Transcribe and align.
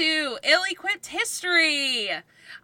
to 0.00 0.38
Ill 0.44 0.62
Equipped 0.70 1.08
History. 1.08 2.08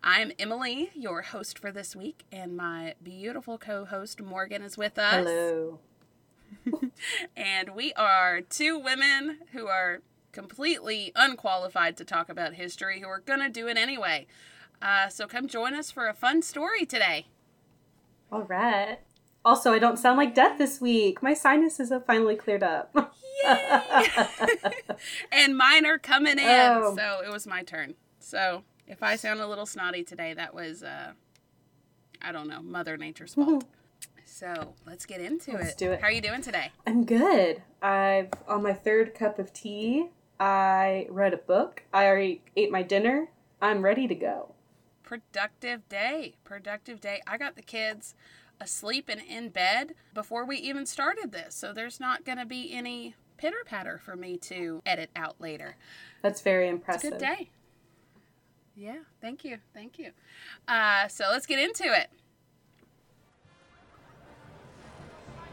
I'm 0.03 0.33
Emileigh, 0.39 0.87
your 0.95 1.21
host 1.21 1.59
for 1.59 1.71
this 1.71 1.95
week, 1.95 2.25
and 2.33 2.57
my 2.57 2.95
beautiful 3.03 3.59
co 3.59 3.85
host 3.85 4.23
Morgan 4.23 4.63
is 4.63 4.79
with 4.79 4.99
us. 4.99 5.17
Hello. 5.17 5.79
and 7.37 7.75
we 7.75 7.93
are 7.93 8.41
two 8.41 8.79
women 8.79 9.41
who 9.53 9.67
are 9.67 10.01
completely 10.33 11.13
unqualified 11.15 11.99
to 11.99 12.07
talk 12.07 12.31
about 12.31 12.55
history 12.55 13.01
who 13.01 13.07
are 13.07 13.21
going 13.21 13.41
to 13.41 13.51
do 13.51 13.69
it 13.69 13.77
anyway. 13.77 14.27
Uh, 14.81 15.11
so 15.11 15.27
come 15.27 15.47
join 15.47 15.75
us 15.75 15.91
for 15.91 16.09
a 16.09 16.15
fun 16.15 16.41
story 16.41 16.87
today. 16.87 17.27
All 18.33 18.45
right. 18.45 19.01
Also, 19.45 19.75
I 19.75 19.79
don't 19.79 19.99
sound 19.99 20.17
like 20.17 20.35
death 20.35 20.57
this 20.57 20.81
week. 20.81 21.23
My 21.23 21.35
sinuses 21.35 21.91
have 21.91 22.07
finally 22.07 22.37
cleared 22.37 22.63
up. 22.63 23.15
And 25.33 25.57
mine 25.57 25.85
are 25.87 25.99
coming 25.99 26.39
in. 26.39 26.47
Oh. 26.49 26.95
So 26.97 27.23
it 27.25 27.31
was 27.31 27.47
my 27.47 27.63
turn. 27.63 27.95
So 28.19 28.63
if 28.87 29.03
I 29.03 29.17
sound 29.17 29.41
a 29.41 29.47
little 29.47 29.67
snotty 29.67 30.05
today, 30.05 30.35
that 30.35 30.55
was, 30.55 30.83
uh, 30.83 31.13
I 32.23 32.33
don't 32.33 32.49
know, 32.49 32.63
Mother 32.63 32.97
Nature's 32.97 33.35
fault. 33.35 33.65
so 34.25 34.75
let's 34.87 35.07
get 35.07 35.21
into 35.21 35.53
Let's 35.53 35.73
it. 35.73 35.79
do 35.79 35.93
it. 35.93 36.01
How 36.01 36.07
are 36.09 36.13
you 36.13 36.21
doing 36.21 36.43
today? 36.43 36.73
I'm 36.87 37.05
good. 37.05 37.63
I've 37.83 38.31
on 38.49 38.63
my 38.63 38.73
third 38.73 39.15
cup 39.15 39.39
of 39.39 39.53
tea. 39.53 40.09
I 40.41 41.07
read 41.11 41.33
a 41.35 41.39
book. 41.39 41.83
I 41.93 42.07
already 42.07 42.43
ate 42.57 42.71
my 42.71 42.83
dinner. 42.83 43.29
I'm 43.61 43.83
ready 43.83 44.07
to 44.09 44.15
go. 44.15 44.55
Productive 45.03 45.89
day. 45.89 46.37
Productive 46.45 47.01
day. 47.01 47.21
I 47.27 47.39
got 47.39 47.57
the 47.57 47.63
kids 47.63 48.15
asleep 48.61 49.09
and 49.09 49.21
in 49.21 49.51
bed 49.51 49.95
before 50.15 50.45
we 50.45 50.57
even 50.57 50.87
started 50.87 51.33
this. 51.33 51.55
So 51.55 51.73
there's 51.73 52.01
not 52.01 52.25
going 52.25 52.39
to 52.39 52.47
be 52.47 52.73
any 52.73 53.15
pitter 53.37 53.63
patter 53.65 53.99
for 53.99 54.17
me 54.17 54.37
to 54.39 54.83
edit 54.87 55.11
out 55.17 55.41
later. 55.41 55.77
That's 56.23 56.41
very 56.41 56.69
impressive. 56.69 57.13
good 57.13 57.21
day. 57.21 57.51
Yeah, 58.77 58.99
thank 59.21 59.45
you. 59.45 59.59
Thank 59.73 59.99
you. 59.99 60.11
Uh, 60.69 61.09
so 61.09 61.25
let's 61.31 61.47
get 61.47 61.59
into 61.59 61.85
it. 61.85 62.11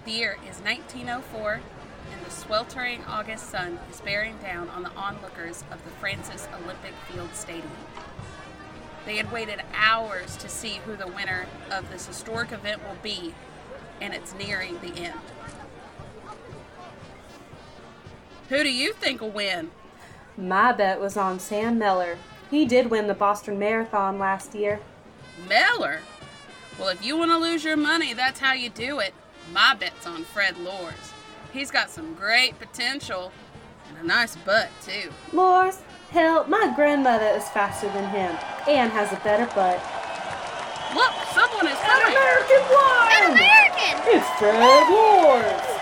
The 0.06 0.12
year 0.12 0.38
is 0.50 0.60
1904, 0.60 1.62
and 2.12 2.26
the 2.26 2.30
sweltering 2.30 3.06
August 3.06 3.50
sun 3.50 3.80
is 3.90 4.02
bearing 4.02 4.38
down 4.40 4.68
on 4.70 4.84
the 4.84 4.92
onlookers 4.92 5.64
of 5.72 5.82
the 5.86 5.92
Francis 5.92 6.50
Olympic 6.62 6.94
Field 7.10 7.34
Stadium. 7.34 7.72
They 9.06 9.16
had 9.16 9.32
waited 9.32 9.62
hours 9.74 10.36
to 10.38 10.50
see 10.50 10.82
who 10.86 10.98
the 10.98 11.08
winner 11.08 11.46
of 11.72 11.90
this 11.90 12.06
historic 12.06 12.52
event 12.52 12.82
will 12.84 12.98
be, 13.02 13.34
and 14.02 14.14
it's 14.14 14.34
nearing 14.34 14.80
the 14.80 14.94
end. 14.98 15.20
Who 18.50 18.64
do 18.64 18.72
you 18.72 18.94
think 18.94 19.22
will 19.22 19.30
win? 19.30 19.72
My 20.38 20.72
bet 20.72 21.00
was 21.00 21.16
on 21.18 21.40
Sam 21.40 21.78
Miller. 21.78 22.18
He 22.52 22.66
did 22.66 22.92
win 22.92 23.08
the 23.08 23.14
Boston 23.14 23.58
Marathon 23.58 24.20
last 24.20 24.54
year. 24.54 24.80
Mellor? 25.48 26.00
Well, 26.80 26.90
if 26.90 27.06
you 27.06 27.18
want 27.18 27.32
to 27.32 27.38
lose 27.38 27.64
your 27.64 27.78
money, 27.78 28.14
that's 28.14 28.40
how 28.40 28.54
you 28.54 28.70
do 28.70 29.00
it. 29.00 29.14
My 29.52 29.76
bet's 29.76 30.06
on 30.06 30.24
Fred 30.24 30.58
Lorz. 30.58 31.14
He's 31.52 31.72
got 31.72 31.90
some 31.90 32.16
great 32.16 32.58
potential 32.60 33.32
and 33.90 33.98
a 34.04 34.08
nice 34.08 34.36
butt, 34.38 34.70
too. 34.84 35.12
Lorz, 35.32 35.82
hell, 36.10 36.46
my 36.48 36.74
grandmother 36.76 37.28
is 37.28 37.48
faster 37.50 37.88
than 37.90 38.10
him 38.10 38.36
and 38.68 38.92
has 38.92 39.12
a 39.12 39.18
better 39.24 39.46
butt. 39.54 39.80
Look, 40.96 41.14
someone 41.34 41.68
is 41.68 41.78
An 41.78 41.86
coming. 41.86 42.18
American 42.18 42.62
An! 42.70 43.32
American! 43.32 44.18
It's 44.18 44.30
Fred 44.40 44.90
Lorz! 44.90 45.73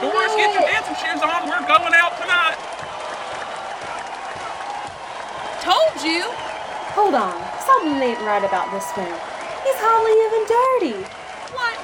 I 0.00 0.08
Boys, 0.08 0.32
get 0.36 0.50
your 0.56 0.64
dancing 0.64 0.96
shoes 0.96 1.20
on. 1.20 1.44
We're 1.44 1.60
going 1.68 1.92
out 1.92 2.16
tonight. 2.16 2.56
Told 5.60 5.92
you. 6.00 6.24
Hold 6.96 7.14
on, 7.14 7.36
something 7.68 8.00
ain't 8.00 8.18
right 8.24 8.42
about 8.42 8.72
this 8.72 8.88
one. 8.96 9.12
He's 9.62 9.76
hardly 9.78 10.16
even 10.24 10.42
dirty. 10.48 10.96
What? 11.52 11.76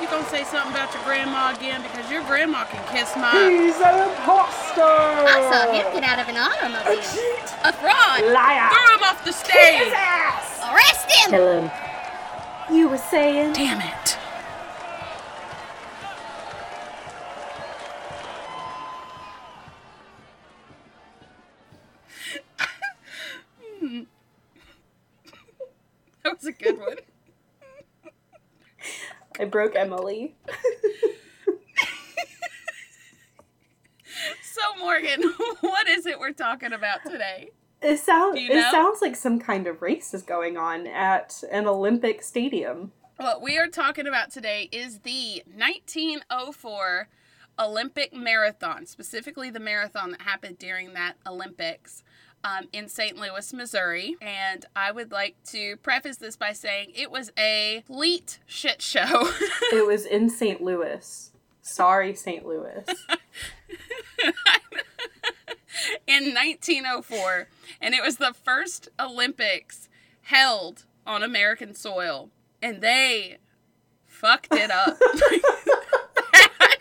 You 0.00 0.06
gonna 0.08 0.24
say 0.30 0.44
something 0.44 0.70
about 0.72 0.94
your 0.94 1.02
grandma 1.02 1.52
again? 1.52 1.82
Because 1.82 2.08
your 2.10 2.22
grandma 2.24 2.64
can 2.64 2.80
kiss 2.94 3.10
my. 3.16 3.34
He's 3.34 3.76
an 3.82 3.98
imposter! 4.08 4.86
I 4.86 5.42
saw 5.50 5.72
him 5.74 5.90
get 5.92 6.04
out 6.06 6.20
of 6.22 6.28
an 6.30 6.38
automobile. 6.38 7.02
cheat! 7.02 7.46
A 7.66 7.72
fraud. 7.74 8.30
Liar! 8.30 8.70
Throw 8.70 8.88
him 8.94 9.02
off 9.04 9.20
the 9.26 9.32
His 9.34 9.42
stage. 9.42 9.92
ass! 9.92 10.62
Arrest 10.70 11.10
him! 11.10 11.30
Kill 11.30 11.52
him. 11.66 11.70
You 12.70 12.88
were 12.88 12.98
saying? 12.98 13.52
Damn 13.54 13.80
it. 13.80 14.15
A 26.46 26.52
good 26.52 26.78
one. 26.78 26.96
I 29.38 29.44
broke 29.44 29.74
Emileigh. 29.74 30.30
So, 34.56 34.82
Morgan, 34.82 35.22
what 35.60 35.86
is 35.86 36.06
it 36.06 36.18
we're 36.18 36.32
talking 36.32 36.72
about 36.72 37.04
today? 37.04 37.50
It 37.82 37.98
sounds 37.98 38.40
you 38.40 38.50
it 38.50 38.70
sounds 38.70 39.02
like 39.02 39.14
some 39.14 39.38
kind 39.38 39.66
of 39.66 39.82
race 39.82 40.14
is 40.14 40.22
going 40.22 40.56
on 40.56 40.86
at 40.86 41.44
an 41.52 41.66
Olympic 41.66 42.22
stadium. 42.22 42.92
What 43.18 43.42
we 43.42 43.58
are 43.58 43.66
talking 43.66 44.06
about 44.06 44.30
today 44.30 44.70
is 44.72 45.00
the 45.00 45.42
1904 45.44 47.08
Olympic 47.58 48.14
Marathon, 48.14 48.86
specifically 48.86 49.50
the 49.50 49.60
marathon 49.60 50.10
that 50.12 50.22
happened 50.22 50.56
during 50.56 50.94
that 50.94 51.16
Olympics 51.26 52.02
um, 52.46 52.68
in 52.72 52.88
St. 52.88 53.16
Louis, 53.16 53.52
Missouri. 53.52 54.16
And 54.20 54.64
I 54.74 54.92
would 54.92 55.10
like 55.10 55.36
to 55.46 55.76
preface 55.78 56.16
this 56.16 56.36
by 56.36 56.52
saying 56.52 56.92
it 56.94 57.10
was 57.10 57.32
a 57.38 57.82
complete 57.86 58.38
shit 58.46 58.80
show. 58.82 59.30
It 59.72 59.86
was 59.86 60.06
in 60.06 60.30
St. 60.30 60.62
Louis. 60.62 61.32
Sorry, 61.60 62.14
St. 62.14 62.46
Louis. 62.46 62.84
in 66.06 66.34
1904, 66.34 67.48
and 67.80 67.94
it 67.94 68.02
was 68.02 68.16
the 68.16 68.32
first 68.32 68.88
Olympics 68.98 69.88
held 70.22 70.84
on 71.04 71.22
American 71.22 71.74
soil, 71.74 72.30
and 72.62 72.80
they 72.80 73.38
fucked 74.06 74.54
it 74.54 74.70
up. 74.70 74.98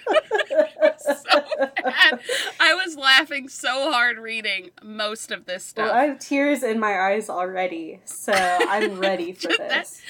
so 0.98 1.42
bad. 1.84 2.20
I 2.60 2.74
was 2.74 2.96
laughing 2.96 3.50
so 3.50 3.92
hard 3.92 4.18
reading 4.18 4.72
most 4.84 5.32
of 5.32 5.46
this 5.46 5.74
well, 5.76 5.88
stuff. 5.88 5.96
I 5.98 6.06
have 6.06 6.20
tears 6.20 6.64
in 6.64 6.80
my 6.80 7.00
eyes 7.00 7.30
already, 7.30 8.02
so 8.06 8.34
I'm 8.34 9.00
ready 9.00 9.34
for 9.34 9.48
That- 9.58 9.70
this. 9.70 10.02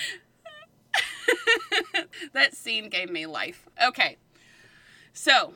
that 2.33 2.55
scene 2.55 2.89
gave 2.89 3.09
me 3.09 3.25
life. 3.25 3.65
Okay. 3.83 4.17
So, 5.13 5.53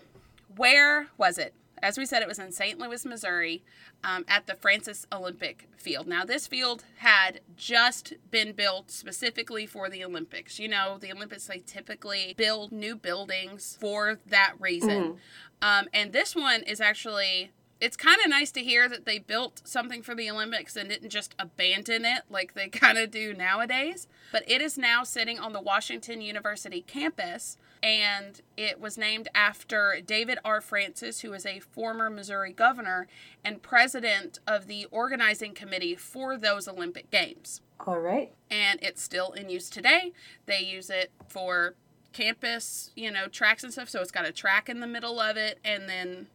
where 0.55 1.07
was 1.17 1.37
it? 1.37 1.53
As 1.81 1.97
we 1.97 2.05
said, 2.05 2.21
it 2.21 2.27
was 2.27 2.39
in 2.39 2.51
St. 2.51 2.77
Louis, 2.79 3.05
Missouri, 3.05 3.63
um, 4.03 4.25
at 4.27 4.47
the 4.47 4.55
Francis 4.55 5.05
Olympic 5.11 5.67
Field. 5.77 6.07
Now, 6.07 6.25
this 6.25 6.47
field 6.47 6.83
had 6.97 7.41
just 7.55 8.13
been 8.31 8.53
built 8.53 8.91
specifically 8.91 9.65
for 9.65 9.89
the 9.89 10.03
Olympics. 10.03 10.59
You 10.59 10.67
know, 10.67 10.97
the 10.99 11.11
Olympics, 11.11 11.47
they 11.47 11.59
typically 11.59 12.33
build 12.37 12.71
new 12.71 12.95
buildings 12.95 13.77
for 13.79 14.19
that 14.27 14.53
reason. 14.59 15.17
Um, 15.61 15.87
and 15.93 16.13
this 16.13 16.35
one 16.35 16.63
is 16.63 16.81
actually. 16.81 17.51
It's 17.81 17.95
kind 17.95 18.19
of 18.21 18.29
nice 18.29 18.51
to 18.51 18.59
hear 18.61 18.89
that 18.89 19.05
they 19.05 19.19
built 19.19 19.61
something 19.63 20.03
for 20.03 20.13
the 20.13 20.29
Olympics 20.29 20.75
and 20.75 20.89
didn't 20.89 21.11
just 21.11 21.33
abandon 21.39 22.03
it 22.03 22.23
like 22.29 22.53
they 22.53 22.67
kind 22.69 22.97
of 22.97 23.09
do 23.09 23.33
nowadays. 23.33 24.05
But 24.33 24.43
it 24.51 24.61
is 24.61 24.77
now 24.77 25.05
sitting 25.05 25.39
on 25.39 25.53
the 25.53 25.61
Washington 25.61 26.19
University 26.19 26.81
campus, 26.81 27.55
and 27.81 28.41
it 28.57 28.79
was 28.79 28.97
named 28.97 29.29
after 29.33 30.01
David 30.05 30.39
R. 30.43 30.61
Francis, 30.61 31.21
who 31.21 31.31
was 31.31 31.45
a 31.45 31.59
former 31.59 32.09
Missouri 32.09 32.51
governor 32.51 33.07
and 33.43 33.61
president 33.61 34.39
of 34.47 34.67
the 34.67 34.85
organizing 34.91 35.53
committee 35.53 35.95
for 35.95 36.37
those 36.37 36.67
Olympic 36.67 37.09
Games. 37.11 37.61
All 37.85 37.99
right. 37.99 38.33
And 38.51 38.79
it's 38.81 39.01
still 39.01 39.31
in 39.31 39.49
use 39.49 39.69
today. 39.69 40.11
They 40.45 40.59
use 40.59 40.89
it 40.89 41.11
for 41.27 41.75
campus, 42.11 42.91
you 42.95 43.11
know, 43.11 43.27
tracks 43.27 43.63
and 43.63 43.71
stuff. 43.71 43.89
So 43.89 44.01
it's 44.01 44.11
got 44.11 44.27
a 44.27 44.31
track 44.31 44.67
in 44.67 44.79
the 44.79 44.87
middle 44.87 45.19
of 45.19 45.37
it, 45.37 45.59
and 45.63 45.87
then 45.87 46.27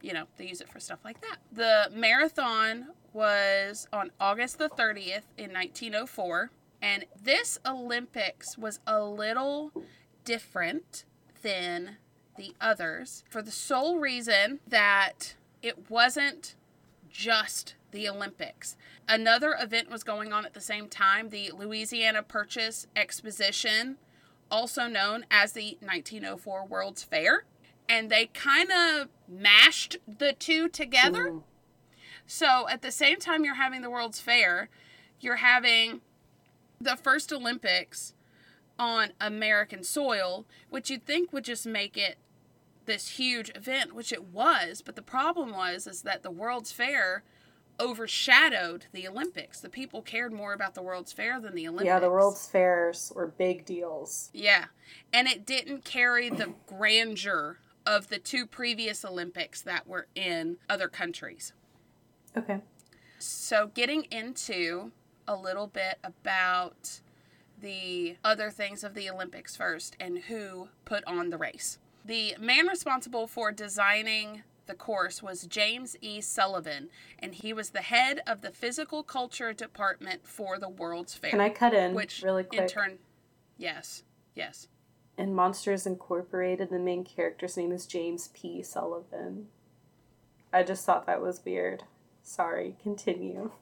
you 0.00 0.12
know, 0.12 0.24
they 0.36 0.46
use 0.46 0.60
it 0.60 0.68
for 0.68 0.80
stuff 0.80 1.00
like 1.04 1.20
that. 1.20 1.38
The 1.52 1.90
marathon 1.94 2.88
was 3.12 3.86
on 3.92 4.10
August 4.20 4.58
the 4.58 4.68
30th 4.68 5.24
in 5.36 5.52
1904, 5.52 6.50
and 6.82 7.04
this 7.20 7.58
Olympics 7.66 8.56
was 8.58 8.80
a 8.86 9.02
little 9.02 9.72
different 10.26 11.04
than 11.40 11.96
the 12.36 12.54
others 12.60 13.24
for 13.30 13.40
the 13.40 13.50
sole 13.50 13.98
reason 13.98 14.60
that 14.68 15.34
it 15.62 15.90
wasn't 15.90 16.54
just 17.08 17.74
the 17.92 18.06
Olympics. 18.06 18.76
Another 19.08 19.56
event 19.58 19.90
was 19.90 20.04
going 20.04 20.34
on 20.34 20.44
at 20.44 20.52
the 20.52 20.60
same 20.60 20.88
time, 20.88 21.30
the 21.30 21.50
Louisiana 21.56 22.22
Purchase 22.22 22.86
Exposition, 22.94 23.96
also 24.50 24.86
known 24.86 25.24
as 25.30 25.52
the 25.52 25.78
1904 25.80 26.66
World's 26.66 27.02
Fair 27.02 27.44
and 27.88 28.10
they 28.10 28.26
kind 28.26 28.70
of 28.70 29.08
mashed 29.28 29.96
the 30.06 30.32
two 30.32 30.68
together. 30.68 31.28
Ooh. 31.28 31.44
So 32.26 32.68
at 32.68 32.82
the 32.82 32.90
same 32.90 33.18
time 33.18 33.44
you're 33.44 33.54
having 33.54 33.82
the 33.82 33.90
World's 33.90 34.20
Fair, 34.20 34.68
you're 35.20 35.36
having 35.36 36.00
the 36.80 36.96
first 36.96 37.32
Olympics 37.32 38.14
on 38.78 39.10
American 39.20 39.82
soil, 39.82 40.44
which 40.70 40.90
you'd 40.90 41.06
think 41.06 41.32
would 41.32 41.44
just 41.44 41.66
make 41.66 41.96
it 41.96 42.18
this 42.86 43.10
huge 43.10 43.50
event, 43.54 43.94
which 43.94 44.12
it 44.12 44.24
was, 44.24 44.80
but 44.80 44.96
the 44.96 45.02
problem 45.02 45.50
was 45.50 45.86
is 45.86 46.02
that 46.02 46.22
the 46.22 46.30
World's 46.30 46.72
Fair 46.72 47.24
overshadowed 47.78 48.86
the 48.92 49.06
Olympics. 49.06 49.60
The 49.60 49.68
people 49.68 50.02
cared 50.02 50.32
more 50.32 50.52
about 50.52 50.74
the 50.74 50.82
World's 50.82 51.12
Fair 51.12 51.40
than 51.40 51.54
the 51.54 51.68
Olympics. 51.68 51.86
Yeah, 51.86 51.98
the 51.98 52.10
World's 52.10 52.48
Fairs 52.48 53.12
were 53.14 53.26
big 53.26 53.64
deals. 53.66 54.30
Yeah. 54.32 54.66
And 55.12 55.28
it 55.28 55.44
didn't 55.44 55.84
carry 55.84 56.30
the 56.30 56.54
grandeur 56.66 57.58
of 57.84 58.08
the 58.08 58.18
two 58.18 58.46
previous 58.46 59.04
Olympics 59.04 59.60
that 59.62 59.86
were 59.86 60.06
in 60.14 60.56
other 60.68 60.88
countries. 60.88 61.52
Okay. 62.36 62.60
So, 63.18 63.70
getting 63.74 64.04
into 64.04 64.92
a 65.26 65.36
little 65.36 65.66
bit 65.66 65.98
about 66.04 67.00
the 67.60 68.16
other 68.22 68.50
things 68.50 68.84
of 68.84 68.94
the 68.94 69.08
Olympics 69.10 69.56
first 69.56 69.96
and 69.98 70.18
who 70.18 70.68
put 70.84 71.04
on 71.04 71.30
the 71.30 71.38
race. 71.38 71.78
The 72.04 72.36
man 72.38 72.66
responsible 72.66 73.26
for 73.26 73.50
designing 73.50 74.42
the 74.66 74.74
course 74.74 75.22
was 75.22 75.46
James 75.46 75.96
E. 76.00 76.20
Sullivan, 76.20 76.88
and 77.18 77.34
he 77.34 77.52
was 77.52 77.70
the 77.70 77.82
head 77.82 78.20
of 78.26 78.40
the 78.40 78.50
physical 78.50 79.02
culture 79.02 79.52
department 79.52 80.26
for 80.26 80.58
the 80.58 80.68
World's 80.68 81.14
Fair. 81.14 81.30
Can 81.30 81.40
I 81.40 81.50
cut 81.50 81.72
in 81.72 81.94
which 81.94 82.22
really 82.22 82.42
in 82.52 82.58
quick? 82.58 82.68
turn, 82.68 82.98
yes, 83.56 84.02
yes. 84.34 84.68
in 85.16 85.34
Monsters 85.34 85.86
Incorporated, 85.86 86.70
the 86.70 86.78
main 86.78 87.04
character's 87.04 87.56
name 87.56 87.72
is 87.72 87.86
James 87.86 88.28
P. 88.34 88.62
Sullivan. 88.62 89.46
I 90.52 90.62
just 90.62 90.84
thought 90.84 91.06
that 91.06 91.22
was 91.22 91.44
weird. 91.44 91.84
Sorry, 92.22 92.76
continue. 92.82 93.52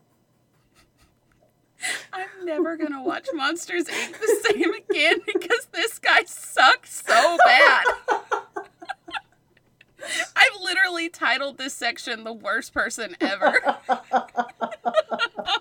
I'm 2.15 2.45
never 2.45 2.77
gonna 2.77 3.03
watch 3.03 3.27
Monsters 3.35 3.85
Inc. 3.87 4.19
the 4.21 4.49
same 4.49 4.73
again 4.73 5.21
because 5.27 5.67
this 5.73 5.99
guy 5.99 6.23
sucks 6.27 7.03
so 7.05 7.37
bad. 7.45 7.85
I've 10.37 10.61
literally 10.63 11.09
titled 11.09 11.59
this 11.59 11.75
section 11.75 12.25
"The 12.25 12.33
Worst 12.33 12.73
Person 12.73 13.17
Ever." 13.21 13.61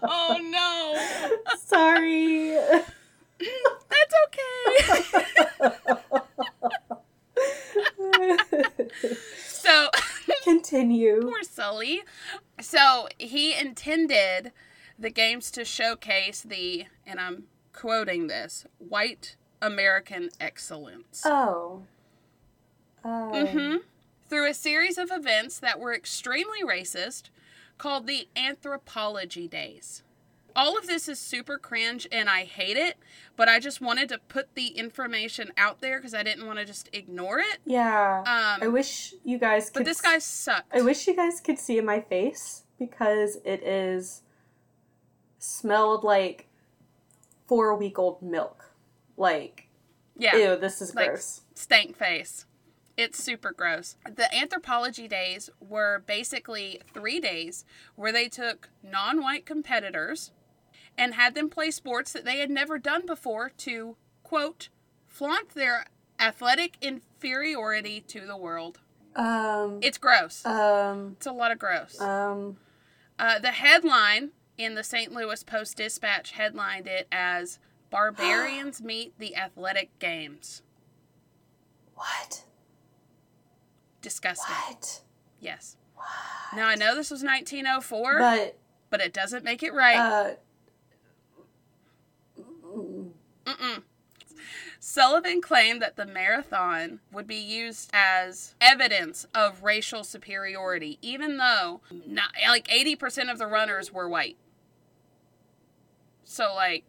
oh 0.04 0.38
no, 0.42 0.96
Sorry. 1.58 2.56
that's 3.90 4.14
okay. 4.28 5.66
so. 9.48 9.90
continue. 10.44 11.22
Poor 11.22 11.44
Sully. 11.44 12.02
So 12.62 13.08
he 13.18 13.58
intended 13.58 14.52
the 14.98 15.10
games 15.10 15.52
to 15.52 15.66
showcase 15.66 16.42
the, 16.42 16.86
and 17.06 17.20
I'm 17.20 17.44
quoting 17.74 18.28
this, 18.28 18.66
white 18.78 19.36
American 19.62 20.30
excellence. 20.40 21.24
Oh. 21.26 21.84
Oh. 23.04 23.46
hmm 23.46 23.76
Through 24.30 24.50
a 24.50 24.54
series 24.54 24.98
of 24.98 25.10
events 25.12 25.60
that 25.60 25.80
were 25.80 25.94
extremely 25.94 26.64
racist 26.64 27.30
called 27.78 28.08
the 28.08 28.28
Anthropology 28.36 29.48
Days. 29.48 30.04
All 30.56 30.78
of 30.78 30.86
this 30.86 31.08
is 31.10 31.18
super 31.18 31.58
cringe 31.58 32.08
and 32.12 32.30
I 32.30 32.44
hate 32.44 32.78
it, 32.78 32.98
but 33.36 33.50
I 33.50 33.60
just 33.60 33.82
wanted 33.82 34.08
to 34.10 34.20
put 34.20 34.54
the 34.54 34.68
information 34.68 35.52
out 35.58 35.82
there 35.82 35.98
because 35.98 36.14
I 36.14 36.22
didn't 36.22 36.46
want 36.46 36.60
to 36.60 36.66
just 36.66 36.90
ignore 36.94 37.40
it. 37.40 37.58
Yeah. 37.66 38.20
Um, 38.20 38.64
I 38.64 38.68
wish 38.68 39.16
you 39.24 39.40
guys 39.40 39.72
could 39.72 39.80
but 39.80 39.86
this 39.86 40.00
guy 40.00 40.20
sucked. 40.20 40.74
I 40.74 40.82
wish 40.82 41.08
you 41.08 41.16
guys 41.16 41.40
could 41.42 41.58
see 41.58 41.82
my 41.82 42.02
face 42.02 42.64
because 42.78 43.38
it 43.44 43.64
is 43.64 44.22
smelled 45.44 46.04
like 46.04 46.48
four 47.48 47.76
week 47.76 48.00
old 48.00 48.22
milk. 48.22 48.72
Like, 49.18 49.68
yeah. 50.18 50.36
ew, 50.36 50.56
this 50.56 50.82
is 50.82 50.96
Like, 50.96 51.10
gross. 51.10 51.42
stank 51.54 51.98
face. 51.98 52.46
It's 52.96 53.22
super 53.22 53.52
gross. 53.52 53.98
The 54.06 54.34
anthropology 54.34 55.08
days 55.08 55.50
were 55.60 56.04
basically 56.06 56.80
three 56.94 57.20
days 57.20 57.66
where 57.96 58.12
they 58.12 58.30
took 58.30 58.70
non 58.84 59.22
white 59.22 59.46
competitors 59.46 60.32
and 60.98 61.16
had 61.16 61.34
them 61.36 61.50
play 61.50 61.72
sports 61.72 62.14
that 62.14 62.24
they 62.24 62.38
had 62.38 62.52
never 62.52 62.78
done 62.78 63.06
before 63.06 63.50
to, 63.58 63.98
quote, 64.22 64.70
flaunt 65.08 65.50
their 65.50 65.86
athletic 66.20 66.78
inferiority 66.82 68.00
to 68.02 68.26
the 68.28 68.38
world. 68.38 68.80
Um, 69.16 69.80
It's 69.82 69.98
gross. 69.98 70.46
um, 70.46 71.14
It's 71.18 71.26
a 71.26 71.32
lot 71.32 71.52
of 71.52 71.58
gross. 71.60 72.00
um, 72.00 72.58
Uh, 73.20 73.40
the 73.40 73.52
headline 73.52 74.32
in 74.58 74.76
the 74.76 74.84
St. 74.84 75.12
Louis 75.12 75.44
Post 75.44 75.78
Dispatch 75.78 76.32
headlined 76.32 76.88
it 76.88 77.08
as 77.12 77.60
Barbarians 77.90 78.82
Meet 78.84 79.18
the 79.20 79.36
Athletic 79.36 79.98
Games. 80.00 80.62
what? 81.96 82.44
Disgusting. 84.02 84.54
What? 84.56 85.02
Yes. 85.40 85.78
What? 85.96 86.06
Now 86.56 86.68
I 86.68 86.76
know 86.76 86.96
this 86.96 87.10
was 87.12 87.24
1904, 87.24 88.20
but, 88.20 88.58
But, 88.90 89.02
it 89.02 89.14
doesn't 89.14 89.44
make 89.44 89.64
it 89.64 89.74
right. 89.74 89.98
uh, 89.98 90.32
Mm-mm. 93.46 93.84
Sullivan 94.80 95.42
claimed 95.42 95.82
that 95.82 95.96
the 95.96 96.06
marathon 96.06 97.00
would 97.12 97.26
be 97.28 97.36
used 97.38 97.90
as 97.94 98.56
evidence 98.60 99.26
of 99.34 99.64
racial 99.64 100.04
superiority, 100.04 100.98
even 101.02 101.38
though 101.38 101.82
not, 102.06 102.32
like 102.48 102.68
80% 102.68 103.32
of 103.32 103.38
the 103.38 103.48
runners 103.48 103.94
were 103.94 104.10
white. 104.10 104.36
So 106.24 106.54
like, 106.56 106.84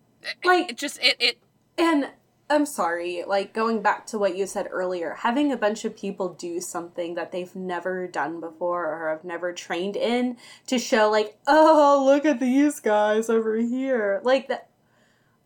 Like- 0.45 0.71
it 0.71 0.77
just 0.79 0.99
it 1.03 1.17
it 1.19 1.39
And 1.77 2.11
I'm 2.51 2.67
sorry, 2.67 3.25
like 3.27 3.53
going 3.55 3.81
back 3.83 4.07
to 4.09 4.19
what 4.19 4.37
you 4.37 4.47
said 4.47 4.69
earlier, 4.71 5.15
having 5.21 5.51
a 5.51 5.57
bunch 5.57 5.85
of 5.85 5.97
people 5.97 6.29
do 6.29 6.61
something 6.61 7.15
that 7.15 7.33
they've 7.33 7.55
never 7.57 8.07
done 8.07 8.39
before 8.39 8.85
or 8.85 9.09
have 9.11 9.25
never 9.25 9.53
trained 9.53 9.97
in 9.97 10.37
to 10.67 10.79
show 10.79 11.11
like, 11.11 11.39
oh, 11.47 12.03
look 12.07 12.25
at 12.27 12.41
these 12.41 12.81
guys 12.81 13.31
over 13.31 13.57
here. 13.57 14.21
Like 14.25 14.49
that 14.49 14.69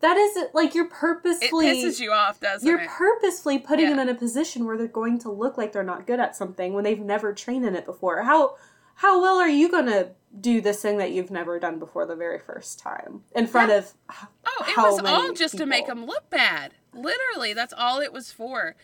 that 0.00 0.16
is 0.16 0.38
like 0.54 0.74
you're 0.74 0.84
it 0.86 0.90
purposefully 0.90 1.66
pisses 1.66 1.98
you 2.00 2.12
off, 2.12 2.40
doesn't 2.40 2.66
you're 2.68 2.80
it? 2.80 2.88
purposefully 2.88 3.58
putting 3.58 3.86
Yeah. 3.86 3.96
them 3.96 4.08
in 4.08 4.14
a 4.14 4.18
position 4.18 4.64
where 4.64 4.76
they're 4.76 4.86
going 4.88 5.18
to 5.20 5.30
look 5.30 5.56
like 5.56 5.72
they're 5.72 5.82
not 5.82 6.06
good 6.06 6.20
at 6.20 6.36
something 6.36 6.72
when 6.72 6.84
they've 6.84 7.00
never 7.00 7.32
trained 7.32 7.64
in 7.64 7.74
it 7.74 7.84
before. 7.86 8.22
How 8.22 8.56
how 8.96 9.20
well 9.22 9.38
are 9.38 9.48
you 9.48 9.68
gonna 9.70 10.10
do 10.40 10.60
this 10.60 10.82
thing 10.82 10.98
that 10.98 11.12
you've 11.12 11.30
never 11.30 11.58
done 11.58 11.78
before 11.78 12.06
the 12.06 12.16
very 12.16 12.38
first 12.38 12.78
time 12.78 13.22
in 13.34 13.46
front 13.46 13.72
of 13.72 13.92
oh, 14.46 14.64
it 14.68 14.76
was 14.76 15.00
all 15.04 15.32
just 15.32 15.56
to 15.56 15.66
make 15.66 15.86
him 15.86 16.04
look 16.04 16.28
bad. 16.30 16.74
Literally, 16.92 17.54
that's 17.54 17.72
all 17.76 18.00
it 18.00 18.12
was 18.12 18.30
for. 18.32 18.76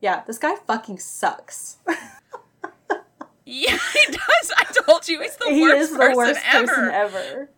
yeah 0.00 0.22
this 0.26 0.38
guy 0.38 0.54
fucking 0.56 0.98
sucks 0.98 1.78
Yeah, 3.50 3.78
he 3.92 4.06
does. 4.06 4.52
I 4.56 4.64
told 4.86 5.08
you 5.08 5.20
he's 5.22 5.36
the 5.36 5.46
he 5.50 5.62
worst 5.62 5.92
the 5.92 5.98
person 5.98 6.16
worst 6.16 6.40
ever. 6.46 6.66
person 6.66 6.90
ever 6.90 7.50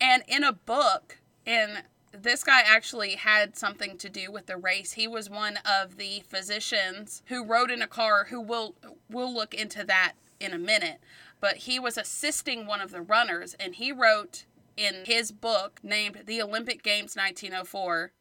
And 0.00 0.22
in 0.28 0.44
a 0.44 0.52
book, 0.52 1.18
in 1.44 1.78
this 2.12 2.44
guy 2.44 2.60
actually 2.64 3.16
had 3.16 3.56
something 3.56 3.96
to 3.98 4.08
do 4.08 4.30
with 4.30 4.46
the 4.46 4.56
race. 4.56 4.92
He 4.92 5.08
was 5.08 5.28
one 5.28 5.58
of 5.64 5.96
the 5.96 6.22
physicians 6.28 7.22
who 7.26 7.44
rode 7.44 7.70
in 7.70 7.82
a 7.82 7.86
car 7.88 8.26
who 8.30 8.40
will 8.40 8.74
we'll 9.08 9.32
look 9.32 9.52
into 9.54 9.84
that 9.84 10.12
in 10.38 10.52
a 10.52 10.58
minute. 10.58 10.98
But 11.40 11.58
he 11.58 11.78
was 11.78 11.96
assisting 11.96 12.66
one 12.66 12.80
of 12.80 12.90
the 12.90 13.02
runners 13.02 13.54
and 13.58 13.74
he 13.74 13.92
wrote 13.92 14.44
in 14.76 15.04
his 15.06 15.32
book 15.32 15.80
named 15.82 16.22
The 16.26 16.42
Olympic 16.42 16.82
Games 16.82 17.16
1904, 17.16 18.12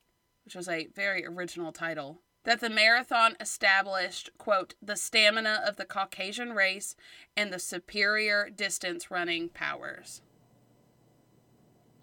which 0.45 0.55
was 0.55 0.67
a 0.67 0.87
very 0.87 1.25
original 1.25 1.71
title, 1.71 2.21
that 2.45 2.61
the 2.61 2.69
marathon 2.69 3.35
established, 3.39 4.29
quote, 4.37 4.73
the 4.81 4.95
stamina 4.95 5.61
of 5.65 5.75
the 5.75 5.85
Caucasian 5.85 6.53
race 6.53 6.95
and 7.35 7.51
the 7.51 7.59
superior 7.59 8.49
distance 8.49 9.11
running 9.11 9.49
powers. 9.49 10.21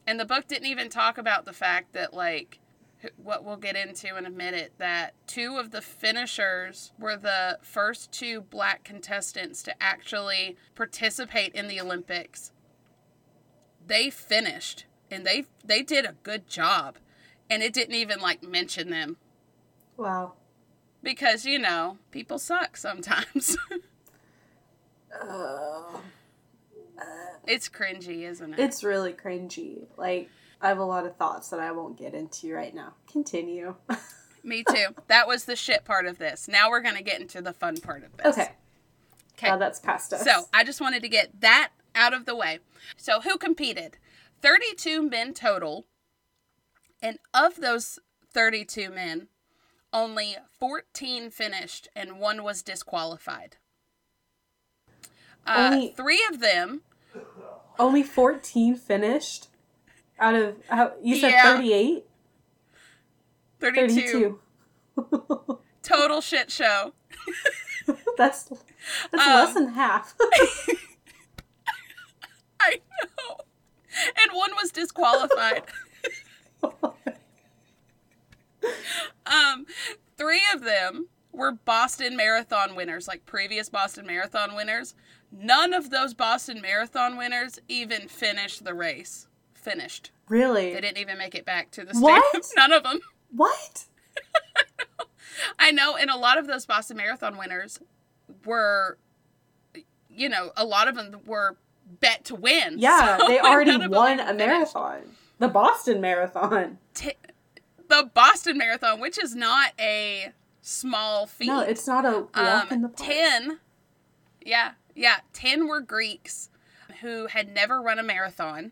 And 0.07 0.21
the 0.21 0.25
book 0.25 0.47
didn't 0.47 0.69
even 0.69 0.89
talk 0.89 1.19
about 1.19 1.47
the 1.47 1.53
fact 1.53 1.93
that, 1.95 2.15
like, 2.15 2.61
what 3.17 3.45
we'll 3.45 3.57
get 3.57 3.77
into 3.77 4.17
in 4.17 4.27
a 4.27 4.31
minute, 4.31 4.73
that 4.79 5.15
two 5.27 5.57
of 5.59 5.71
the 5.71 5.83
finishers 5.83 6.93
were 6.99 7.17
the 7.17 7.59
first 7.63 8.13
two 8.13 8.41
black 8.41 8.85
contestants 8.85 9.63
to 9.65 9.83
actually 9.83 10.57
participate 10.75 11.55
in 11.55 11.69
the 11.69 11.81
Olympics. 11.81 12.53
They 13.87 14.11
finished 14.11 14.87
and 15.11 15.25
they 15.25 15.45
they 15.65 15.83
did 15.83 16.05
a 16.05 16.17
good 16.23 16.49
job. 16.49 16.97
And 17.49 17.63
it 17.63 17.73
didn't 17.73 17.95
even 17.95 18.21
like 18.21 18.43
mention 18.43 18.91
them 18.91 19.19
wow 19.97 20.33
because, 21.03 21.47
you 21.47 21.59
know, 21.59 21.99
people 22.11 22.39
suck 22.39 22.77
sometimes. 22.77 23.57
oh 25.23 26.03
it's 27.47 27.69
cringy, 27.69 28.23
isn't 28.23 28.55
it? 28.55 28.59
it's 28.59 28.83
really 28.83 29.13
cringy 29.13 29.85
like 29.97 30.29
i 30.61 30.69
have 30.69 30.79
a 30.79 30.85
lot 30.85 31.05
of 31.07 31.17
thoughts 31.17 31.49
that 31.51 31.61
i 31.61 31.71
won't 31.73 31.97
get 31.99 32.15
into 32.15 32.53
right 32.55 32.75
now 32.75 32.95
continue 33.11 33.75
Me 34.45 34.63
too. 34.63 34.95
That 35.09 35.27
was 35.27 35.45
the 35.47 35.57
shit 35.57 35.85
part 35.85 36.07
of 36.07 36.19
this. 36.19 36.47
Now 36.47 36.71
we're 36.71 36.81
going 36.81 36.95
to 36.95 37.03
get 37.03 37.21
into 37.21 37.43
the 37.43 37.53
fun 37.53 37.79
part 37.79 38.05
of 38.05 38.17
this. 38.17 38.27
okay 38.27 38.53
Okay. 39.37 39.49
now 39.49 39.57
that's 39.57 39.81
past 39.81 40.13
us 40.13 40.23
So 40.23 40.45
I 40.55 40.63
just 40.63 40.81
wanted 40.81 41.03
to 41.03 41.09
get 41.09 41.41
that 41.41 41.71
out 41.97 42.15
of 42.15 42.27
the 42.27 42.37
way. 42.37 42.61
So, 42.97 43.21
who 43.23 43.39
competed? 43.39 43.97
32 44.43 45.03
men 45.11 45.35
total. 45.35 45.87
And 47.03 47.19
of 47.35 47.57
those 47.57 47.99
32 48.33 48.89
men, 48.91 49.27
only 49.93 50.37
14 50.61 51.29
finished 51.31 51.89
and 51.97 52.21
one 52.21 52.45
was 52.45 52.63
disqualified. 52.63 53.57
Uh, 55.45 55.71
Only- 55.73 55.89
three 55.89 56.25
of 56.31 56.39
them, 56.39 56.83
Only 57.81 58.05
14 58.05 58.77
finished 58.77 59.49
out 60.19 60.35
of, 60.35 60.57
how, 60.69 60.93
you 61.03 61.17
said 61.17 61.31
Yeah. 61.31 61.57
38? 61.57 62.05
32, 63.61 64.39
32. 64.97 65.59
total 65.83 66.21
shit 66.21 66.51
show. 66.51 66.93
that's 68.17 68.45
that's 68.45 69.27
Um, 69.27 69.35
less 69.35 69.55
than 69.55 69.69
half. 69.71 70.15
I 72.61 72.81
know. 73.03 73.37
And 74.23 74.33
one 74.33 74.51
was 74.61 74.71
disqualified. 74.73 75.63
um, 79.27 79.67
three 80.17 80.43
of 80.55 80.63
them 80.65 81.09
were 81.33 81.53
Boston 81.53 82.17
Marathon 82.17 82.75
winners, 82.75 83.07
like 83.09 83.25
previous 83.27 83.69
Boston 83.69 84.07
Marathon 84.07 84.55
winners. 84.55 84.95
None 85.31 85.75
of 85.75 85.91
those 85.91 86.15
Boston 86.15 86.61
Marathon 86.61 87.17
winners 87.17 87.59
even 87.69 88.09
finished 88.09 88.65
the 88.65 88.75
race. 88.75 89.29
Finished. 89.71 90.11
really? 90.29 90.73
They 90.73 90.81
didn't 90.81 90.99
even 90.99 91.19
make 91.19 91.35
it 91.35 91.45
back 91.45 91.71
to 91.73 91.85
the 91.85 91.99
What? 91.99 92.23
stadium. 92.45 92.53
None 92.71 92.73
of 92.73 92.83
them. 92.85 93.01
What? 93.35 93.85
I 95.59 95.71
know, 95.73 95.97
and 95.97 96.09
a 96.11 96.17
lot 96.17 96.39
of 96.39 96.47
those 96.47 96.65
Boston 96.67 96.97
Marathon 96.97 97.37
winners 97.37 97.79
were, 98.45 98.97
you 100.09 100.29
know, 100.29 100.53
a 100.57 100.65
lot 100.65 100.89
of 100.89 100.95
them 100.95 101.17
were 101.27 101.57
bet 102.01 102.25
to 102.27 102.35
win. 102.35 102.77
Yeah, 102.79 103.19
So, 103.19 103.27
they 103.29 103.39
already 103.41 103.73
none 103.73 103.83
of 103.83 103.91
them 103.91 103.99
won 103.99 104.21
a 104.21 104.27
finished. 104.27 104.39
marathon. 104.39 104.99
The 105.39 105.49
Boston 105.49 106.01
Marathon. 106.01 106.79
T- 106.95 107.13
the 107.89 108.11
Boston 108.15 108.57
Marathon, 108.57 109.01
which 109.01 109.19
is 109.19 109.35
not 109.35 109.73
a 109.79 110.33
small 110.63 111.27
feat. 111.27 111.49
No, 111.49 111.61
it's 111.61 111.87
not 111.87 112.05
a 112.07 112.21
walk 112.21 112.37
um, 112.39 112.69
in 112.71 112.83
the 112.83 112.89
park. 112.89 113.09
10 113.09 113.59
yeah 114.45 114.73
yeah 114.95 115.17
10 115.33 115.67
were 115.69 115.81
greeks 115.81 116.51
who 117.03 117.27
had 117.27 117.53
never 117.53 117.83
run 117.83 117.99
a 117.99 118.03
marathon 118.03 118.71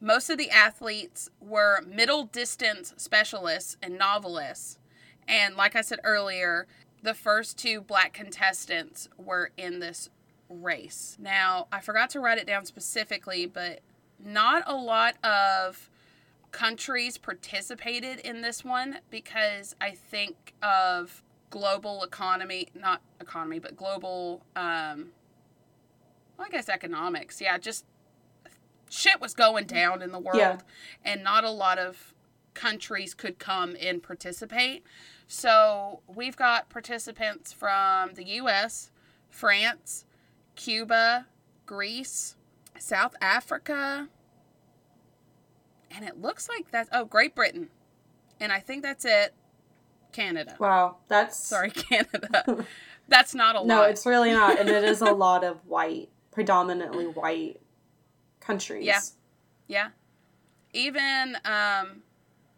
most 0.00 0.30
of 0.30 0.38
the 0.38 0.50
athletes 0.50 1.28
were 1.40 1.82
middle 1.82 2.24
distance 2.24 2.94
specialists 2.96 3.76
and 3.82 3.98
novelists 3.98 4.78
and 5.28 5.56
like 5.56 5.76
i 5.76 5.80
said 5.80 5.98
earlier 6.04 6.66
the 7.02 7.14
first 7.14 7.58
two 7.58 7.80
black 7.80 8.12
contestants 8.12 9.08
were 9.16 9.50
in 9.56 9.78
this 9.80 10.10
race 10.48 11.16
now 11.20 11.66
i 11.70 11.80
forgot 11.80 12.10
to 12.10 12.20
write 12.20 12.38
it 12.38 12.46
down 12.46 12.64
specifically 12.64 13.46
but 13.46 13.80
not 14.24 14.62
a 14.66 14.74
lot 14.74 15.14
of 15.24 15.90
countries 16.50 17.16
participated 17.16 18.18
in 18.20 18.40
this 18.42 18.64
one 18.64 18.98
because 19.10 19.74
I 19.80 19.92
think 19.92 20.54
of 20.62 21.22
global 21.50 22.02
economy, 22.02 22.68
not 22.74 23.02
economy, 23.20 23.58
but 23.58 23.76
global, 23.76 24.42
um, 24.56 25.08
well, 26.36 26.46
I 26.46 26.50
guess 26.50 26.68
economics. 26.68 27.40
Yeah, 27.40 27.58
just 27.58 27.84
shit 28.90 29.20
was 29.20 29.32
going 29.32 29.64
down 29.64 30.02
in 30.02 30.12
the 30.12 30.18
world, 30.18 30.36
Yeah. 30.38 30.58
and 31.04 31.24
not 31.24 31.44
a 31.44 31.50
lot 31.50 31.78
of 31.78 32.12
countries 32.52 33.14
could 33.14 33.38
come 33.38 33.76
and 33.80 34.02
participate. 34.02 34.84
So 35.28 36.00
we've 36.06 36.36
got 36.36 36.68
participants 36.68 37.52
from 37.52 38.14
the 38.14 38.24
U.S., 38.24 38.90
France, 39.30 40.04
Cuba, 40.56 41.26
Greece, 41.64 42.34
South 42.78 43.14
Africa, 43.22 44.08
and 45.90 46.04
it 46.04 46.20
looks 46.20 46.48
like 46.48 46.70
that's 46.70 46.88
oh 46.92 47.04
Great 47.04 47.34
Britain, 47.34 47.68
and 48.40 48.52
I 48.52 48.58
think 48.60 48.82
that's 48.82 49.04
it. 49.04 49.34
Canada. 50.12 50.56
Wow, 50.58 50.96
that's 51.06 51.36
Sorry, 51.38 51.70
Canada. 51.70 52.64
That's 53.06 53.34
not 53.34 53.54
a 53.54 53.60
lot. 53.60 53.66
No, 53.68 53.82
it's 53.84 54.04
really 54.06 54.32
not, 54.32 54.58
and 54.58 54.68
it 54.68 54.82
is 54.84 55.00
a 55.00 55.12
lot 55.12 55.44
of 55.44 55.64
white, 55.66 56.08
predominantly 56.32 57.06
white 57.06 57.60
countries. 58.50 58.84
Yeah. 58.86 59.00
Yeah. 59.68 59.88
Even 60.72 61.36
um, 61.44 62.02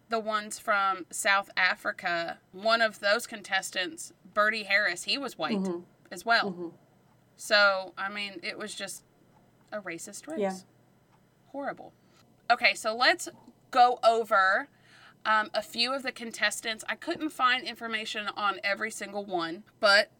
the 0.08 0.18
ones 0.18 0.58
from 0.58 1.06
South 1.10 1.50
Africa, 1.56 2.38
one 2.52 2.80
of 2.82 3.00
those 3.00 3.26
contestants, 3.26 4.12
Bertie 4.34 4.64
Harris, 4.64 5.04
he 5.04 5.16
was 5.18 5.38
white 5.38 5.56
Mhm. 5.58 5.84
as 6.10 6.24
well. 6.24 6.52
Mhm. 6.52 6.72
So, 7.36 7.92
I 7.98 8.08
mean, 8.08 8.40
it 8.42 8.58
was 8.58 8.74
just 8.74 9.04
a 9.70 9.80
racist 9.80 10.26
race. 10.26 10.38
Yeah. 10.40 10.56
Horrible. 11.52 11.92
Okay, 12.50 12.74
so 12.74 12.94
let's 12.94 13.28
go 13.70 13.98
over 14.04 14.68
um, 15.24 15.50
a 15.54 15.62
few 15.62 15.92
of 15.94 16.02
the 16.02 16.10
contestants. 16.10 16.84
I 16.88 16.96
couldn't 16.96 17.30
find 17.30 17.64
information 17.64 18.26
on 18.28 18.58
every 18.64 18.90
single 18.90 19.24
one, 19.24 19.62
but 19.78 20.10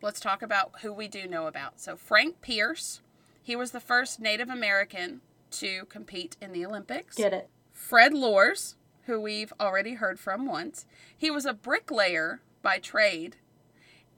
let's 0.00 0.20
talk 0.20 0.40
about 0.40 0.80
who 0.80 0.90
we 0.90 1.06
do 1.06 1.26
know 1.28 1.46
about. 1.46 1.78
So, 1.80 1.96
Frank 1.96 2.40
Pierce, 2.40 3.02
he 3.48 3.56
was 3.56 3.70
the 3.70 3.80
first 3.80 4.20
Native 4.20 4.50
American 4.50 5.22
to 5.50 5.86
compete 5.86 6.36
in 6.38 6.52
the 6.52 6.66
Olympics. 6.66 7.16
Get 7.16 7.32
it? 7.32 7.48
Fred 7.72 8.12
Lorz, 8.12 8.76
who 9.06 9.18
we've 9.18 9.54
already 9.58 9.94
heard 9.94 10.20
from 10.20 10.44
once, 10.44 10.84
he 11.16 11.30
was 11.30 11.46
a 11.46 11.54
bricklayer 11.54 12.42
by 12.60 12.78
trade 12.78 13.36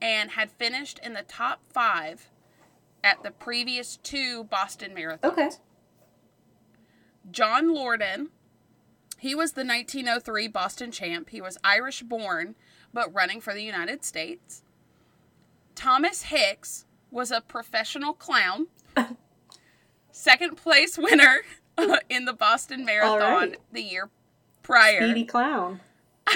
and 0.02 0.32
had 0.32 0.50
finished 0.50 0.98
in 0.98 1.12
the 1.12 1.22
top 1.22 1.60
five 1.72 2.28
at 3.04 3.22
the 3.22 3.30
previous 3.30 3.98
two 3.98 4.42
Boston 4.42 4.96
marathons. 4.96 5.24
Okay. 5.24 5.50
John 7.30 7.72
Lordan, 7.72 8.30
he 9.16 9.36
was 9.36 9.52
the 9.52 9.64
1903 9.64 10.48
Boston 10.48 10.90
champ. 10.90 11.30
He 11.30 11.40
was 11.40 11.56
Irish 11.62 12.02
born, 12.02 12.56
but 12.92 13.14
running 13.14 13.40
for 13.40 13.54
the 13.54 13.62
United 13.62 14.04
States. 14.04 14.64
Thomas 15.76 16.22
Hicks 16.22 16.84
was 17.12 17.30
a 17.30 17.40
professional 17.40 18.12
clown, 18.12 18.66
second 20.12 20.56
place 20.56 20.98
winner 20.98 21.40
in 22.08 22.24
the 22.24 22.32
Boston 22.32 22.84
Marathon 22.84 23.20
right. 23.20 23.56
the 23.72 23.82
year 23.82 24.10
prior. 24.62 25.02
Speedy 25.02 25.24
clown. 25.24 25.80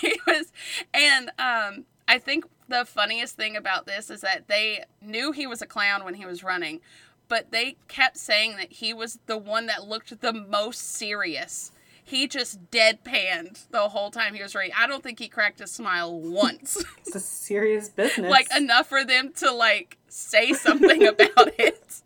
he 0.00 0.20
was 0.26 0.52
and 0.92 1.30
um 1.38 1.84
i 2.08 2.18
think 2.18 2.44
the 2.68 2.84
funniest 2.84 3.36
thing 3.36 3.56
about 3.56 3.86
this 3.86 4.10
is 4.10 4.20
that 4.22 4.48
they 4.48 4.82
knew 5.00 5.32
he 5.32 5.46
was 5.46 5.62
a 5.62 5.66
clown 5.66 6.04
when 6.04 6.14
he 6.14 6.26
was 6.26 6.42
running 6.42 6.80
but 7.28 7.50
they 7.52 7.76
kept 7.86 8.16
saying 8.16 8.56
that 8.56 8.72
he 8.72 8.92
was 8.92 9.18
the 9.26 9.38
one 9.38 9.66
that 9.66 9.86
looked 9.86 10.20
the 10.20 10.32
most 10.32 10.80
serious 10.80 11.70
he 12.08 12.26
just 12.26 12.70
deadpanned 12.70 13.68
the 13.70 13.88
whole 13.90 14.10
time 14.10 14.34
he 14.34 14.42
was 14.42 14.54
running 14.54 14.72
i 14.76 14.86
don't 14.86 15.02
think 15.02 15.18
he 15.18 15.28
cracked 15.28 15.60
a 15.60 15.66
smile 15.66 16.18
once 16.18 16.82
It's 17.06 17.14
a 17.14 17.20
serious 17.20 17.88
business. 17.88 18.30
like 18.30 18.48
enough 18.56 18.86
for 18.88 19.04
them 19.04 19.32
to 19.36 19.52
like 19.52 19.98
say 20.08 20.52
something 20.52 21.06
about 21.12 21.52
it 21.58 22.02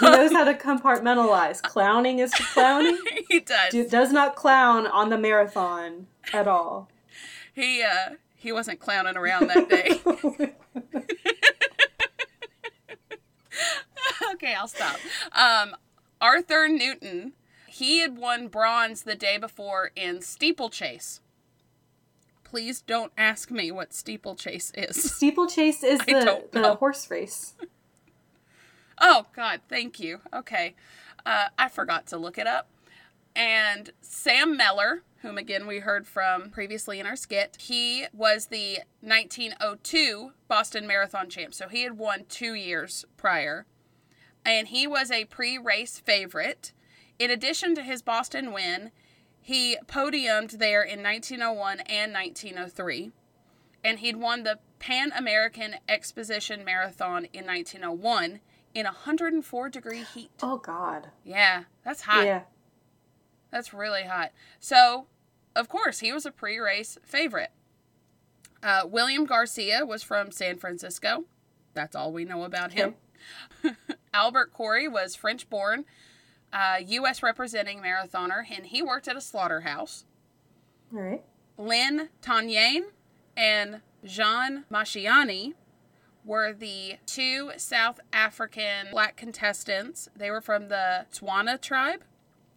he 0.00 0.04
knows 0.06 0.32
how 0.32 0.44
to 0.44 0.52
compartmentalize. 0.54 1.62
Clowning 1.62 2.18
is 2.18 2.30
clowning. 2.52 2.98
he 3.28 3.40
does 3.40 3.70
Do- 3.70 3.88
does 3.88 4.12
not 4.12 4.34
clown 4.36 4.86
on 4.86 5.08
the 5.08 5.16
marathon 5.16 6.06
at 6.32 6.46
all. 6.46 6.90
he 7.54 7.82
uh 7.82 8.16
he 8.36 8.52
wasn't 8.52 8.80
clowning 8.80 9.16
around 9.16 9.48
that 9.48 9.68
day 9.70 10.00
okay, 14.34 14.54
I'll 14.54 14.68
stop. 14.68 14.96
Um, 15.32 15.76
Arthur 16.20 16.68
Newton, 16.68 17.32
he 17.74 17.98
had 17.98 18.16
won 18.16 18.46
bronze 18.46 19.02
the 19.02 19.16
day 19.16 19.36
before 19.36 19.90
in 19.96 20.22
steeplechase. 20.22 21.20
Please 22.44 22.80
don't 22.80 23.12
ask 23.18 23.50
me 23.50 23.72
what 23.72 23.92
steeplechase 23.92 24.70
is. 24.76 25.12
Steeplechase 25.16 25.82
is 25.82 25.98
the, 25.98 26.44
the 26.52 26.74
horse 26.76 27.10
race. 27.10 27.54
Oh, 29.00 29.26
God, 29.34 29.60
thank 29.68 29.98
you. 29.98 30.20
Okay. 30.32 30.76
Uh, 31.26 31.46
I 31.58 31.68
forgot 31.68 32.06
to 32.08 32.16
look 32.16 32.38
it 32.38 32.46
up. 32.46 32.68
And 33.34 33.90
Sam 34.00 34.56
Mellor, 34.56 35.02
whom 35.22 35.36
again 35.36 35.66
we 35.66 35.80
heard 35.80 36.06
from 36.06 36.50
previously 36.50 37.00
in 37.00 37.06
our 37.06 37.16
skit, 37.16 37.56
he 37.58 38.06
was 38.12 38.46
the 38.46 38.78
1902 39.00 40.30
Boston 40.46 40.86
Marathon 40.86 41.28
champ. 41.28 41.52
So 41.52 41.66
he 41.66 41.82
had 41.82 41.98
won 41.98 42.26
two 42.28 42.54
years 42.54 43.04
prior. 43.16 43.66
And 44.44 44.68
he 44.68 44.86
was 44.86 45.10
a 45.10 45.24
pre 45.24 45.58
race 45.58 45.98
favorite. 45.98 46.70
In 47.18 47.30
addition 47.30 47.74
to 47.74 47.82
his 47.82 48.02
Boston 48.02 48.52
win, 48.52 48.90
he 49.40 49.76
podiumed 49.86 50.58
there 50.58 50.82
in 50.82 51.02
1901 51.02 51.80
and 51.80 52.12
1903. 52.12 53.12
And 53.82 53.98
he'd 53.98 54.16
won 54.16 54.42
the 54.42 54.58
Pan 54.78 55.12
American 55.16 55.76
Exposition 55.88 56.64
Marathon 56.64 57.26
in 57.32 57.46
1901 57.46 58.40
in 58.74 58.84
104 58.84 59.68
degree 59.68 60.02
heat. 60.02 60.30
Oh 60.42 60.56
God. 60.56 61.08
Yeah, 61.24 61.64
that's 61.84 62.02
hot. 62.02 62.26
Yeah. 62.26 62.42
That's 63.50 63.72
really 63.72 64.04
hot. 64.04 64.32
So, 64.58 65.06
of 65.54 65.68
course, 65.68 66.00
he 66.00 66.12
was 66.12 66.26
a 66.26 66.32
pre 66.32 66.58
race 66.58 66.98
favorite. 67.04 67.50
Uh, 68.62 68.82
William 68.86 69.26
Garcia 69.26 69.84
was 69.84 70.02
from 70.02 70.32
San 70.32 70.56
Francisco. 70.56 71.24
That's 71.74 71.94
all 71.94 72.12
we 72.12 72.24
know 72.24 72.44
about 72.44 72.72
him. 72.72 72.94
Albert 74.14 74.52
Corey 74.52 74.88
was 74.88 75.14
French 75.14 75.48
born, 75.50 75.84
uh, 76.54 76.76
U.S. 76.86 77.22
representing 77.22 77.80
marathoner, 77.80 78.44
and 78.50 78.66
he 78.66 78.80
worked 78.80 79.08
at 79.08 79.16
a 79.16 79.20
slaughterhouse. 79.20 80.04
All 80.94 81.00
right. 81.00 81.22
Lynn 81.58 82.08
Taunyane 82.22 82.84
and 83.36 83.80
Jean 84.04 84.64
Mashiani 84.72 85.54
were 86.24 86.52
the 86.52 86.94
two 87.06 87.50
South 87.58 88.00
African 88.12 88.86
black 88.92 89.16
contestants. 89.16 90.08
They 90.16 90.30
were 90.30 90.40
from 90.40 90.68
the 90.68 91.06
Tswana 91.12 91.60
tribe, 91.60 92.02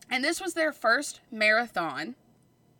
and 0.10 0.24
this 0.24 0.40
was 0.40 0.54
their 0.54 0.72
first 0.72 1.20
marathon. 1.32 2.16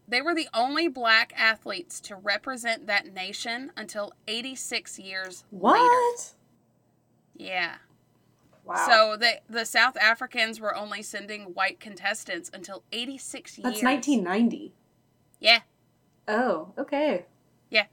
They 0.08 0.22
were 0.22 0.34
the 0.34 0.48
only 0.54 0.88
black 0.88 1.34
athletes 1.36 2.00
to 2.02 2.16
represent 2.16 2.88
that 2.88 3.14
nation 3.14 3.72
until 3.76 4.14
86 4.28 4.98
years 5.00 5.44
What? 5.50 5.74
later. 5.74 5.84
What? 5.84 6.34
Yeah. 7.36 7.76
Wow. 8.68 8.86
So 8.88 9.18
the 9.18 9.42
the 9.50 9.66
South 9.66 9.98
Africans 9.98 10.60
were 10.60 10.76
only 10.76 11.02
sending 11.02 11.54
white 11.54 11.80
contestants 11.80 12.50
until 12.54 12.84
86 12.92 13.58
that's 13.58 13.58
years. 13.58 13.84
1990. 13.84 14.74
Yeah. 15.40 15.62
Oh, 16.28 16.74
okay. 16.78 17.26
Yeah. 17.70 17.86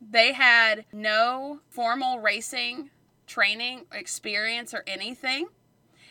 They 0.00 0.32
had 0.32 0.86
no 0.92 1.60
formal 1.68 2.20
racing 2.20 2.90
training 3.26 3.86
experience 3.92 4.72
or 4.72 4.82
anything. 4.86 5.48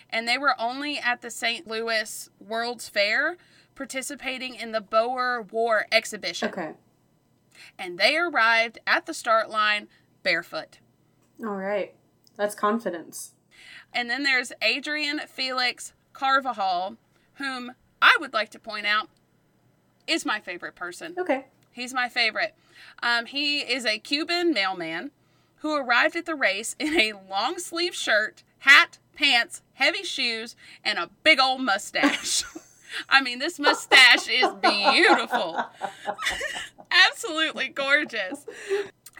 And 0.09 0.27
they 0.27 0.37
were 0.37 0.59
only 0.59 0.99
at 0.99 1.21
the 1.21 1.31
St. 1.31 1.67
Louis 1.67 2.29
World's 2.39 2.89
Fair 2.89 3.37
participating 3.75 4.55
in 4.55 4.73
the 4.73 4.81
Boer 4.81 5.41
War 5.51 5.87
exhibition. 5.91 6.49
Okay. 6.49 6.73
And 7.79 7.97
they 7.97 8.17
arrived 8.17 8.79
at 8.85 9.05
the 9.05 9.13
start 9.13 9.49
line 9.49 9.87
barefoot. 10.21 10.79
All 11.41 11.55
right. 11.55 11.95
That's 12.35 12.55
confidence. 12.55 13.33
And 13.93 14.09
then 14.09 14.23
there's 14.23 14.51
Adrian 14.61 15.19
Felix 15.27 15.93
Carvajal, 16.13 16.97
whom 17.35 17.73
I 18.01 18.17
would 18.19 18.33
like 18.33 18.49
to 18.49 18.59
point 18.59 18.85
out 18.85 19.09
is 20.07 20.25
my 20.25 20.39
favorite 20.39 20.75
person. 20.75 21.15
Okay. 21.17 21.45
He's 21.71 21.93
my 21.93 22.09
favorite. 22.09 22.53
Um, 23.01 23.25
he 23.25 23.59
is 23.59 23.85
a 23.85 23.99
Cuban 23.99 24.53
mailman 24.53 25.11
who 25.57 25.75
arrived 25.75 26.15
at 26.15 26.25
the 26.25 26.35
race 26.35 26.75
in 26.79 26.99
a 26.99 27.13
long 27.29 27.59
sleeve 27.59 27.95
shirt, 27.95 28.43
hat, 28.59 28.97
pants, 29.15 29.61
heavy 29.73 30.03
shoes, 30.03 30.55
and 30.83 30.97
a 30.97 31.09
big 31.23 31.39
old 31.39 31.61
mustache. 31.61 32.43
I 33.09 33.21
mean, 33.21 33.39
this 33.39 33.59
mustache 33.59 34.27
is 34.27 34.49
beautiful. 34.61 35.63
Absolutely 36.91 37.69
gorgeous. 37.69 38.45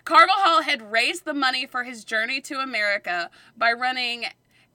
Carvajal 0.03 0.63
had 0.63 0.91
raised 0.91 1.25
the 1.25 1.33
money 1.33 1.65
for 1.65 1.83
his 1.83 2.03
journey 2.03 2.41
to 2.41 2.59
America 2.59 3.29
by 3.55 3.71
running 3.71 4.25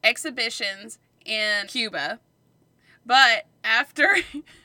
exhibitions 0.07 0.99
in 1.25 1.67
Cuba. 1.67 2.21
But 3.05 3.47
after 3.65 4.17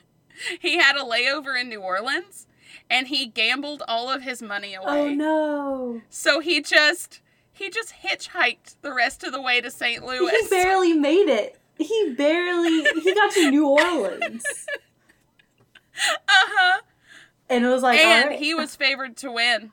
he 0.60 0.78
had 0.78 0.96
a 0.96 1.04
layover 1.04 1.60
in 1.60 1.68
New 1.68 1.80
Orleans 1.80 2.46
and 2.88 3.08
he 3.08 3.26
gambled 3.26 3.82
all 3.88 4.10
of 4.10 4.22
his 4.22 4.42
money 4.42 4.74
away. 4.74 4.86
Oh 4.86 5.08
no. 5.14 6.02
So 6.08 6.40
he 6.40 6.60
just 6.62 7.20
he 7.52 7.70
just 7.70 7.94
hitchhiked 8.04 8.76
the 8.82 8.92
rest 8.92 9.24
of 9.24 9.32
the 9.32 9.40
way 9.40 9.60
to 9.60 9.70
St. 9.70 10.04
Louis. 10.04 10.30
He 10.30 10.48
barely 10.48 10.92
made 10.92 11.28
it. 11.28 11.58
He 11.78 12.14
barely 12.16 12.82
he 13.00 13.14
got 13.14 13.32
to 13.32 13.50
New 13.50 13.66
Orleans. 13.68 14.44
uh-huh. 15.96 16.80
And 17.48 17.64
it 17.64 17.68
was 17.68 17.82
like 17.82 17.98
And 17.98 18.24
all 18.24 18.30
right, 18.30 18.38
he 18.38 18.54
was 18.54 18.76
favored 18.76 19.16
to 19.18 19.30
win. 19.30 19.72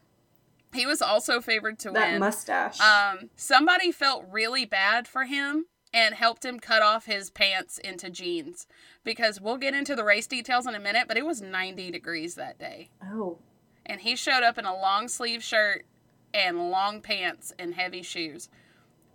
He 0.74 0.86
was 0.86 1.02
also 1.02 1.42
favored 1.42 1.80
to 1.80 1.92
that 1.92 2.12
win. 2.12 2.20
mustache. 2.20 2.80
Um, 2.80 3.30
somebody 3.36 3.92
felt 3.92 4.26
really 4.30 4.66
bad 4.66 5.08
for 5.08 5.26
him 5.26 5.66
and 5.94 6.14
helped 6.14 6.46
him 6.46 6.60
cut 6.60 6.82
off 6.82 7.06
his 7.06 7.30
pants 7.32 7.80
into 7.80 8.10
jeans 8.10 8.68
because 9.04 9.42
we'll 9.42 9.58
get 9.58 9.74
into 9.74 9.96
the 9.96 10.04
race 10.04 10.28
details 10.28 10.68
in 10.68 10.76
a 10.76 10.80
minute, 10.80 11.08
but 11.08 11.18
it 11.18 11.26
was 11.26 11.42
90 11.42 11.92
degrees 11.92 12.36
that 12.36 12.60
day. 12.60 12.90
oh. 13.04 13.38
And 13.86 14.02
he 14.02 14.16
showed 14.16 14.44
up 14.44 14.60
in 14.60 14.66
a 14.66 14.74
long 14.74 15.08
sleeve 15.08 15.44
shirt 15.44 15.84
and 16.32 16.70
long 16.70 17.02
pants 17.02 17.52
and 17.58 17.74
heavy 17.74 18.04
shoes. 18.04 18.48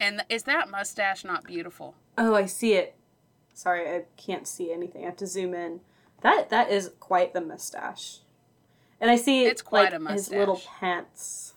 And 0.01 0.25
is 0.29 0.43
that 0.45 0.69
mustache 0.69 1.23
not 1.25 1.45
beautiful? 1.45 1.95
Oh, 2.19 2.35
I 2.35 2.47
see 2.47 2.73
it. 2.73 2.97
Sorry, 3.53 3.89
I 3.89 4.07
can't 4.17 4.49
see 4.49 4.73
anything. 4.73 5.03
I 5.03 5.07
have 5.07 5.17
to 5.19 5.29
zoom 5.29 5.55
in. 5.55 5.81
That 6.23 6.51
that 6.51 6.71
is 6.71 6.91
quite 6.99 7.35
the 7.35 7.41
mustache. 7.41 8.19
And 9.01 9.11
I 9.11 9.17
see 9.17 9.45
It's 9.45 9.63
quite 9.63 9.93
like, 9.93 10.01
a 10.11 10.13
his 10.13 10.31
little 10.31 10.61
pants 10.79 11.55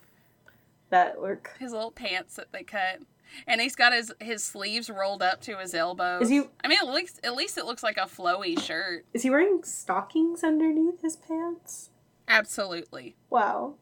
that 0.89 1.19
work. 1.21 1.55
His 1.59 1.71
little 1.71 1.91
pants 1.91 2.35
that 2.35 2.51
they 2.51 2.63
cut. 2.63 2.99
And 3.45 3.59
he's 3.61 3.75
got 3.75 3.91
his, 3.93 4.13
his 4.19 4.43
sleeves 4.43 4.89
rolled 4.89 5.21
up 5.21 5.41
to 5.41 5.57
his 5.57 5.73
elbows. 5.73 6.23
Is 6.23 6.29
he- 6.29 6.49
I 6.63 6.67
mean, 6.67 6.79
at 6.81 6.87
least 6.87 7.19
at 7.23 7.35
least 7.35 7.57
it 7.57 7.65
looks 7.65 7.83
like 7.83 7.97
a 7.97 8.01
flowy 8.05 8.59
shirt. 8.59 9.05
Is 9.13 9.23
he 9.23 9.29
wearing 9.29 9.61
stockings 9.63 10.43
underneath 10.43 11.01
his 11.01 11.15
pants? 11.17 11.89
Absolutely. 12.27 13.15
Wow. 13.29 13.75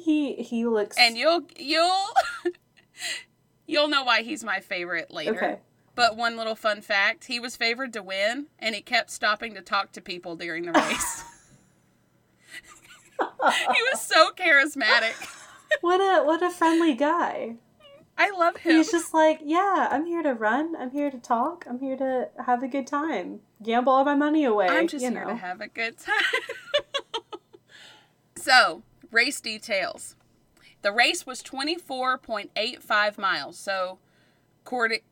He 0.00 0.34
he 0.34 0.64
looks 0.66 0.96
and 0.98 1.16
you'll 1.16 1.42
you'll 1.58 2.06
you'll 3.66 3.88
know 3.88 4.04
why 4.04 4.22
he's 4.22 4.44
my 4.44 4.60
favorite 4.60 5.10
later. 5.10 5.36
Okay. 5.36 5.58
But 5.94 6.16
one 6.16 6.36
little 6.36 6.54
fun 6.54 6.80
fact, 6.80 7.24
he 7.26 7.38
was 7.38 7.54
favored 7.56 7.92
to 7.92 8.02
win 8.02 8.46
and 8.58 8.74
he 8.74 8.80
kept 8.80 9.10
stopping 9.10 9.54
to 9.54 9.60
talk 9.60 9.92
to 9.92 10.00
people 10.00 10.36
during 10.36 10.64
the 10.64 10.72
race. 10.72 11.24
he 13.74 13.82
was 13.90 14.00
so 14.00 14.30
charismatic. 14.30 15.14
What 15.80 16.00
a 16.02 16.22
what 16.22 16.42
a 16.42 16.50
friendly 16.50 16.92
guy. 16.92 17.54
I 18.18 18.30
love 18.30 18.58
him. 18.58 18.76
He's 18.76 18.90
just 18.90 19.14
like, 19.14 19.40
yeah, 19.42 19.88
I'm 19.90 20.04
here 20.04 20.22
to 20.22 20.34
run. 20.34 20.76
I'm 20.76 20.90
here 20.90 21.10
to 21.10 21.18
talk. 21.18 21.64
I'm 21.68 21.80
here 21.80 21.96
to 21.96 22.28
have 22.44 22.62
a 22.62 22.68
good 22.68 22.86
time. 22.86 23.40
Gamble 23.62 23.92
all 23.92 24.04
my 24.04 24.14
money 24.14 24.44
away. 24.44 24.68
I'm 24.68 24.86
just 24.86 25.02
here 25.02 25.10
know. 25.10 25.28
to 25.28 25.36
have 25.36 25.60
a 25.60 25.68
good 25.68 25.96
time. 25.98 26.14
so, 28.36 28.82
race 29.10 29.40
details. 29.40 30.14
The 30.82 30.92
race 30.92 31.24
was 31.24 31.42
24.85 31.42 33.18
miles, 33.18 33.56
so 33.58 33.98
40, 34.64 35.02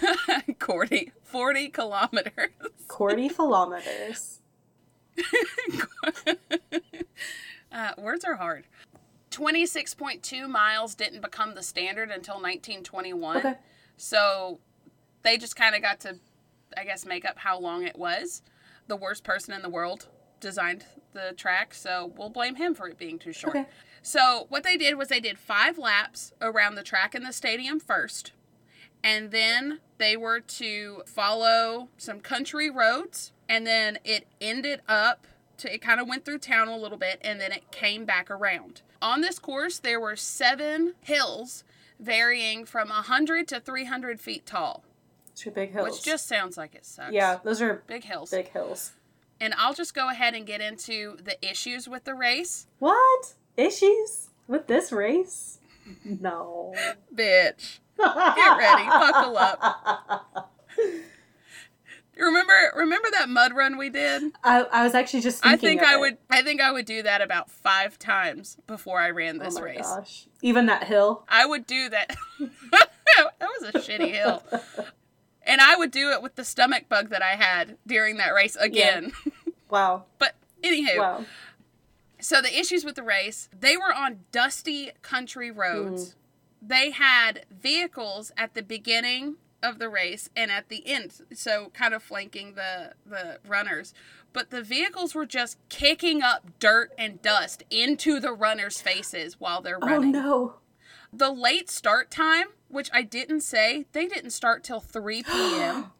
40, 0.58 1.12
40 1.22 1.68
kilometers. 1.68 2.50
Cordy 2.86 3.28
kilometers. 3.28 4.40
Uh, 7.72 7.92
words 7.98 8.24
are 8.24 8.34
hard. 8.34 8.66
26.2 9.30 10.48
miles 10.48 10.94
didn't 10.94 11.22
become 11.22 11.54
the 11.54 11.62
standard 11.62 12.10
until 12.10 12.34
1921. 12.34 13.38
Okay. 13.38 13.54
So 13.96 14.58
they 15.22 15.38
just 15.38 15.56
kind 15.56 15.74
of 15.74 15.82
got 15.82 16.00
to, 16.00 16.18
I 16.76 16.84
guess, 16.84 17.06
make 17.06 17.24
up 17.24 17.38
how 17.38 17.58
long 17.58 17.84
it 17.84 17.98
was. 17.98 18.42
The 18.88 18.96
worst 18.96 19.24
person 19.24 19.54
in 19.54 19.62
the 19.62 19.70
world 19.70 20.08
designed 20.40 20.84
the 21.14 21.32
track, 21.36 21.72
so 21.72 22.12
we'll 22.16 22.28
blame 22.28 22.56
him 22.56 22.74
for 22.74 22.88
it 22.88 22.98
being 22.98 23.18
too 23.18 23.32
short. 23.32 23.56
Okay. 23.56 23.66
So 24.02 24.46
what 24.48 24.64
they 24.64 24.76
did 24.76 24.96
was 24.96 25.08
they 25.08 25.20
did 25.20 25.38
five 25.38 25.78
laps 25.78 26.32
around 26.40 26.74
the 26.74 26.82
track 26.82 27.14
in 27.14 27.22
the 27.22 27.32
stadium 27.32 27.78
first, 27.78 28.32
and 29.02 29.30
then 29.30 29.80
they 29.98 30.16
were 30.16 30.40
to 30.40 31.02
follow 31.06 31.88
some 31.96 32.20
country 32.20 32.68
roads, 32.68 33.32
and 33.48 33.66
then 33.66 33.98
it 34.04 34.26
ended 34.40 34.80
up 34.88 35.26
to 35.62 35.74
it 35.74 35.82
kind 35.82 36.00
of 36.00 36.06
went 36.08 36.24
through 36.24 36.38
town 36.38 36.68
a 36.68 36.76
little 36.76 36.98
bit, 36.98 37.18
and 37.22 37.40
then 37.40 37.50
it 37.52 37.70
came 37.72 38.04
back 38.04 38.30
around. 38.30 38.82
On 39.00 39.20
this 39.20 39.38
course, 39.38 39.78
there 39.78 39.98
were 40.00 40.14
seven 40.16 40.94
hills 41.00 41.64
varying 41.98 42.64
from 42.64 42.88
100 42.88 43.48
to 43.48 43.60
300 43.60 44.20
feet 44.20 44.44
tall, 44.46 44.84
are 45.34 45.50
big 45.50 45.72
hills. 45.72 45.88
which 45.90 46.02
just 46.04 46.26
sounds 46.28 46.56
like 46.56 46.74
it 46.74 46.84
sucks. 46.84 47.12
yeah, 47.12 47.38
those 47.44 47.60
are 47.62 47.82
Big 47.86 48.04
hills. 48.04 48.30
big 48.30 48.48
hills. 48.50 48.92
And 49.40 49.54
I'll 49.58 49.74
just 49.74 49.94
go 49.94 50.08
ahead 50.08 50.34
and 50.34 50.46
get 50.46 50.60
into 50.60 51.16
the 51.22 51.36
issues 51.48 51.88
with 51.88 52.04
the 52.04 52.14
race. 52.14 52.66
What 52.78 53.34
issues 53.56 54.28
with 54.46 54.66
this 54.68 54.92
race? 54.92 55.58
No. 56.04 56.74
Bitch. 57.14 57.80
Get 57.98 58.58
ready. 58.58 58.88
Buckle 58.88 59.36
up. 59.36 60.48
Remember 62.82 63.08
that 63.12 63.28
mud 63.28 63.52
run 63.54 63.78
we 63.78 63.88
did? 63.90 64.32
I, 64.44 64.62
I 64.64 64.82
was 64.84 64.94
actually 64.94 65.20
just 65.22 65.44
I 65.46 65.56
think 65.56 65.82
I 65.82 65.94
it. 65.94 66.00
would 66.00 66.18
I 66.30 66.42
think 66.42 66.60
I 66.60 66.70
would 66.72 66.84
do 66.84 67.02
that 67.02 67.20
about 67.22 67.50
5 67.50 67.98
times 67.98 68.56
before 68.66 68.98
I 69.00 69.10
ran 69.10 69.40
Oh 69.40 69.44
this 69.44 69.54
my 69.56 69.62
race. 69.62 69.80
gosh! 69.82 70.26
Even 70.42 70.66
that 70.66 70.84
hill. 70.84 71.24
I 71.28 71.46
would 71.46 71.66
do 71.66 71.88
that. 71.88 72.16
that 72.40 73.30
was 73.40 73.62
a 73.74 73.78
shitty 73.78 74.12
hill. 74.12 74.42
And 75.44 75.60
I 75.60 75.74
would 75.74 75.90
do 75.90 76.10
it 76.10 76.22
with 76.22 76.36
the 76.36 76.44
stomach 76.44 76.88
bug 76.88 77.08
that 77.08 77.20
I 77.20 77.30
had 77.34 77.76
during 77.84 78.16
that 78.18 78.32
race 78.32 78.54
again. 78.56 79.12
Wow. 79.68 80.04
but 80.18 80.34
anywho, 80.62 80.98
Wow. 80.98 81.24
So 82.20 82.40
the 82.40 82.56
issues 82.56 82.84
with 82.84 82.94
the 82.94 83.02
race, 83.02 83.48
they 83.58 83.76
were 83.76 83.92
on 83.92 84.20
dusty 84.30 84.92
country 85.02 85.50
roads. 85.50 86.10
Mm. 86.10 86.14
They 86.68 86.90
had 86.92 87.44
vehicles 87.50 88.30
at 88.36 88.54
the 88.54 88.62
beginning 88.62 89.34
of 89.62 89.78
the 89.78 89.88
race 89.88 90.28
and 90.36 90.50
at 90.50 90.68
the 90.68 90.86
end, 90.86 91.20
so 91.32 91.70
kind 91.74 91.94
of 91.94 92.02
flanking 92.02 92.54
the 92.54 92.94
the 93.06 93.38
runners. 93.46 93.94
But 94.32 94.50
the 94.50 94.62
vehicles 94.62 95.14
were 95.14 95.26
just 95.26 95.58
kicking 95.68 96.22
up 96.22 96.58
dirt 96.58 96.92
and 96.96 97.20
dust 97.20 97.64
into 97.70 98.18
the 98.18 98.32
runners' 98.32 98.80
faces 98.80 99.38
while 99.38 99.60
they're 99.60 99.78
oh, 99.82 99.86
running. 99.86 100.16
Oh 100.16 100.20
no. 100.20 100.54
The 101.12 101.30
late 101.30 101.68
start 101.68 102.10
time, 102.10 102.46
which 102.68 102.88
I 102.92 103.02
didn't 103.02 103.42
say, 103.42 103.84
they 103.92 104.06
didn't 104.06 104.30
start 104.30 104.64
till 104.64 104.80
3 104.80 105.22
p.m. 105.30 105.92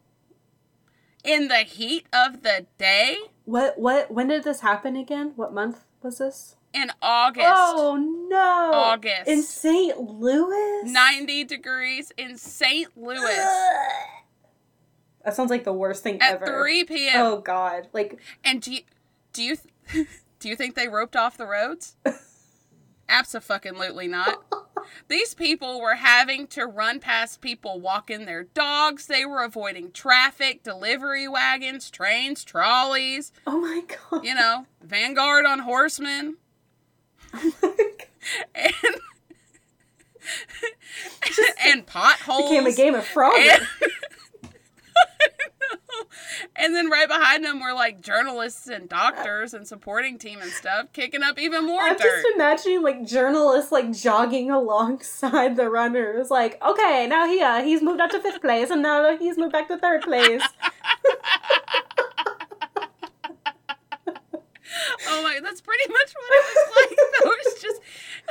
in 1.23 1.47
the 1.47 1.57
heat 1.59 2.07
of 2.11 2.41
the 2.41 2.65
day 2.79 3.17
What 3.45 3.77
what 3.77 4.11
when 4.11 4.27
did 4.29 4.43
this 4.43 4.61
happen 4.61 4.95
again? 4.95 5.33
What 5.35 5.53
month 5.53 5.83
was 6.01 6.17
this? 6.17 6.55
In 6.73 6.91
August. 7.01 7.45
Oh 7.47 8.27
no. 8.29 8.71
August. 8.73 9.27
In 9.27 9.43
St. 9.43 9.97
Louis? 9.99 10.81
90 10.91 11.43
degrees 11.45 12.11
in 12.17 12.37
St. 12.37 12.89
Louis 12.97 13.17
That 15.23 15.35
sounds 15.35 15.49
like 15.49 15.63
the 15.63 15.73
worst 15.73 16.03
thing 16.03 16.21
at 16.21 16.35
ever. 16.35 16.45
3 16.45 16.83
p.m. 16.85 17.13
Oh 17.17 17.39
god. 17.39 17.87
Like 17.93 18.19
And 18.43 18.61
do 18.61 18.73
you 18.73 18.81
do 19.31 19.43
you 19.43 19.55
th- 19.55 20.07
do 20.39 20.49
you 20.49 20.55
think 20.55 20.75
they 20.75 20.87
roped 20.87 21.15
off 21.15 21.37
the 21.37 21.45
roads? 21.47 21.95
Absolutely 23.09 24.07
not. 24.07 24.43
These 25.07 25.33
people 25.33 25.79
were 25.79 25.95
having 25.95 26.47
to 26.47 26.65
run 26.65 26.99
past 26.99 27.41
people 27.41 27.79
walking 27.79 28.25
their 28.25 28.43
dogs. 28.43 29.05
They 29.07 29.25
were 29.25 29.43
avoiding 29.43 29.91
traffic, 29.91 30.63
delivery 30.63 31.27
wagons, 31.27 31.89
trains, 31.89 32.43
trolleys, 32.43 33.31
oh 33.47 33.59
my 33.59 33.83
god. 33.87 34.25
you 34.25 34.33
know, 34.35 34.65
Vanguard 34.81 35.45
on 35.45 35.59
horsemen. 35.59 36.37
And 38.55 38.95
and 41.65 41.85
potholes. 41.85 42.49
Became 42.49 42.65
a 42.65 42.73
game 42.73 42.95
of 42.95 43.03
Frogger. 43.05 43.57
And, 43.57 43.67
and 46.55 46.75
then 46.75 46.89
right 46.89 47.07
behind 47.07 47.43
them 47.43 47.61
were 47.61 47.73
like 47.73 48.01
journalists 48.01 48.67
and 48.67 48.87
doctors 48.87 49.53
and 49.53 49.67
supporting 49.67 50.17
team 50.17 50.39
and 50.41 50.51
stuff, 50.51 50.87
kicking 50.93 51.23
up 51.23 51.39
even 51.39 51.65
more 51.65 51.81
I'm 51.81 51.97
dirt. 51.97 52.03
just 52.03 52.27
imagining 52.35 52.81
like 52.81 53.05
journalists 53.05 53.71
like 53.71 53.91
jogging 53.91 54.51
alongside 54.51 55.55
the 55.55 55.69
runners, 55.69 56.29
like, 56.29 56.61
okay, 56.63 57.07
now 57.07 57.27
he 57.27 57.41
uh, 57.41 57.61
he's 57.63 57.81
moved 57.81 57.99
up 58.01 58.11
to 58.11 58.19
fifth 58.19 58.41
place, 58.41 58.69
and 58.69 58.81
now 58.81 59.17
he's 59.17 59.37
moved 59.37 59.51
back 59.51 59.67
to 59.69 59.77
third 59.77 60.01
place. 60.03 60.43
oh 65.07 65.23
my, 65.23 65.39
that's 65.41 65.61
pretty 65.61 65.87
much 65.91 66.13
what 66.13 66.31
it 66.31 66.45
was 66.55 66.75
like. 66.75 66.97
That 67.13 67.25
was 67.25 67.61
just 67.61 67.81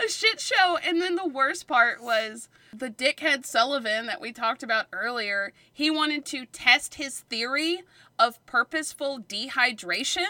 a 0.05 0.09
shit 0.09 0.41
show. 0.41 0.77
And 0.85 1.01
then 1.01 1.15
the 1.17 1.27
worst 1.27 1.67
part 1.67 2.03
was 2.03 2.49
the 2.73 2.91
dickhead 2.91 3.47
Sullivan 3.47 4.07
that 4.07 4.21
we 4.21 4.33
talked 4.33 4.63
about 4.63 4.87
earlier. 4.93 5.53
He 5.73 5.91
wanted 5.91 6.25
to 6.27 6.47
test 6.47 6.95
his 6.97 7.21
theory 7.21 7.83
of 8.19 8.45
purposeful 8.47 9.21
dehydration. 9.21 10.27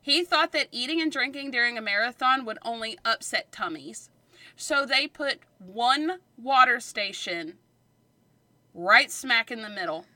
He 0.00 0.24
thought 0.24 0.52
that 0.52 0.68
eating 0.72 1.00
and 1.00 1.12
drinking 1.12 1.50
during 1.52 1.78
a 1.78 1.82
marathon 1.82 2.44
would 2.44 2.58
only 2.62 2.98
upset 3.04 3.52
tummies. 3.52 4.10
So 4.56 4.84
they 4.84 5.06
put 5.06 5.40
one 5.58 6.18
water 6.36 6.80
station 6.80 7.54
right 8.74 9.10
smack 9.10 9.50
in 9.50 9.62
the 9.62 9.68
middle 9.68 10.06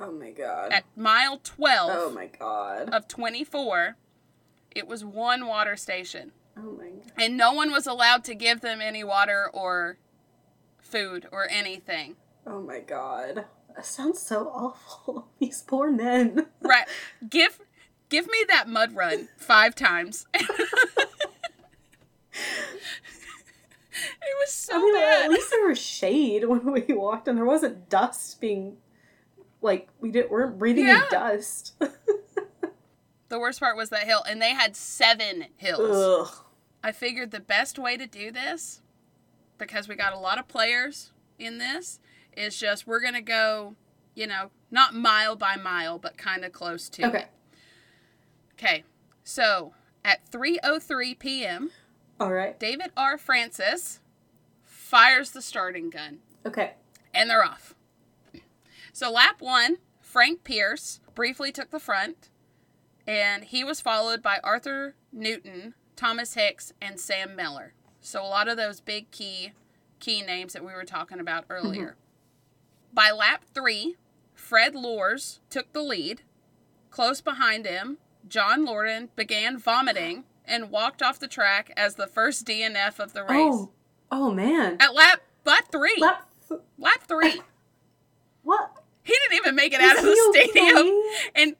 oh 0.00 0.10
my 0.10 0.30
god. 0.30 0.72
at 0.72 0.84
mile 0.96 1.38
12 1.44 1.90
Oh 1.92 2.10
my 2.10 2.26
god. 2.26 2.88
of 2.90 3.06
24. 3.06 3.96
It 4.74 4.86
was 4.86 5.04
one 5.04 5.46
water 5.46 5.76
station. 5.76 6.32
Oh 6.56 6.72
my 6.78 6.88
god. 6.88 7.12
And 7.16 7.36
no 7.36 7.52
one 7.52 7.70
was 7.72 7.86
allowed 7.86 8.24
to 8.24 8.34
give 8.34 8.60
them 8.60 8.80
any 8.80 9.02
water 9.04 9.48
or 9.52 9.98
food 10.78 11.26
or 11.32 11.48
anything. 11.50 12.16
Oh 12.46 12.60
my 12.62 12.80
god. 12.80 13.44
That 13.76 13.86
sounds 13.86 14.20
so 14.20 14.48
awful. 14.48 15.28
These 15.38 15.62
poor 15.62 15.90
men. 15.90 16.46
Right. 16.60 16.86
give 17.28 17.60
give 18.08 18.26
me 18.26 18.44
that 18.48 18.68
mud 18.68 18.94
run 18.94 19.28
5 19.38 19.74
times. 19.74 20.26
it 20.34 20.48
was 24.40 24.52
so 24.52 24.74
I 24.76 24.78
mean, 24.78 24.94
bad. 24.94 25.24
at 25.24 25.30
least 25.30 25.50
there 25.50 25.66
was 25.68 25.78
shade 25.80 26.44
when 26.46 26.70
we 26.72 26.82
walked, 26.94 27.28
and 27.28 27.36
there 27.38 27.44
wasn't 27.44 27.88
dust 27.88 28.40
being 28.40 28.76
like 29.62 29.88
we 30.00 30.10
didn't 30.10 30.30
weren't 30.30 30.58
breathing 30.58 30.86
Yeah. 30.86 31.04
in 31.04 31.10
dust. 31.10 31.72
The 33.28 33.38
worst 33.38 33.60
part 33.60 33.76
was 33.76 33.90
that 33.90 34.04
hill 34.04 34.22
and 34.28 34.40
they 34.40 34.54
had 34.54 34.76
7 34.76 35.46
hills. 35.56 35.96
Ugh. 36.30 36.44
I 36.82 36.92
figured 36.92 37.30
the 37.30 37.40
best 37.40 37.78
way 37.78 37.96
to 37.96 38.06
do 38.06 38.30
this, 38.30 38.82
because 39.58 39.88
we 39.88 39.96
got 39.96 40.12
a 40.12 40.18
lot 40.18 40.38
of 40.38 40.46
players 40.48 41.12
in 41.38 41.58
this, 41.58 41.98
is 42.36 42.56
just 42.58 42.86
we're 42.86 43.00
gonna 43.00 43.20
go, 43.20 43.74
you 44.14 44.26
know, 44.26 44.50
not 44.70 44.94
mile 44.94 45.34
by 45.34 45.56
mile, 45.56 45.98
but 45.98 46.16
kind 46.16 46.44
of 46.44 46.52
close 46.52 46.88
to. 46.90 47.06
Okay. 47.06 47.18
it. 47.18 47.28
Okay. 48.54 48.84
So 49.24 49.74
at 50.04 50.30
3:03 50.30 51.18
p.m., 51.18 51.70
All 52.20 52.32
right. 52.32 52.58
David 52.58 52.92
R. 52.96 53.18
Francis 53.18 54.00
fires 54.64 55.32
the 55.32 55.42
starting 55.42 55.90
gun, 55.90 56.18
Okay. 56.46 56.74
and 57.12 57.28
they're 57.28 57.44
off. 57.44 57.74
So 58.92 59.10
lap 59.10 59.40
one, 59.40 59.78
Frank 60.00 60.44
Pierce 60.44 61.00
briefly 61.14 61.52
took 61.52 61.70
the 61.70 61.80
front, 61.80 62.30
and 63.08 63.44
he 63.44 63.64
was 63.64 63.80
followed 63.80 64.22
by 64.22 64.38
Arthur 64.44 64.94
Newton, 65.10 65.74
Thomas 65.96 66.34
Hicks, 66.34 66.74
and 66.80 67.00
Sam 67.00 67.34
Miller. 67.34 67.72
So 68.02 68.22
a 68.22 68.28
lot 68.28 68.48
of 68.48 68.58
those 68.58 68.80
big 68.80 69.10
key 69.10 69.52
key 69.98 70.22
names 70.22 70.52
that 70.52 70.64
we 70.64 70.72
were 70.72 70.84
talking 70.84 71.18
about 71.18 71.48
mm-hmm. 71.48 71.66
earlier. 71.66 71.96
By 72.92 73.10
lap 73.10 73.44
three, 73.52 73.96
Fred 74.34 74.74
Lorz 74.74 75.40
took 75.50 75.72
the 75.72 75.82
lead. 75.82 76.22
Close 76.90 77.20
behind 77.20 77.66
him, 77.66 77.98
John 78.28 78.64
Lordan 78.64 79.08
began 79.16 79.58
vomiting 79.58 80.24
and 80.44 80.70
walked 80.70 81.02
off 81.02 81.18
the 81.18 81.28
track 81.28 81.72
as 81.76 81.94
the 81.94 82.06
first 82.06 82.46
DNF 82.46 82.98
of 83.00 83.14
the 83.14 83.22
race. 83.22 83.32
Oh. 83.32 83.70
Oh 84.10 84.30
man. 84.30 84.76
At 84.80 84.94
lap 84.94 85.22
lap 85.44 85.64
three. 85.72 85.96
Lap, 85.98 86.28
Lap. 86.78 87.02
three. 87.08 87.40
What? 88.44 88.70
He 89.02 89.12
didn't 89.12 89.36
even 89.36 89.54
make 89.56 89.74
it 89.74 89.80
Is 89.80 89.90
out 89.90 89.98
of 89.98 90.04
the 90.04 90.30
stadium. 90.32 90.76
okay? 90.78 91.02
And 91.34 91.56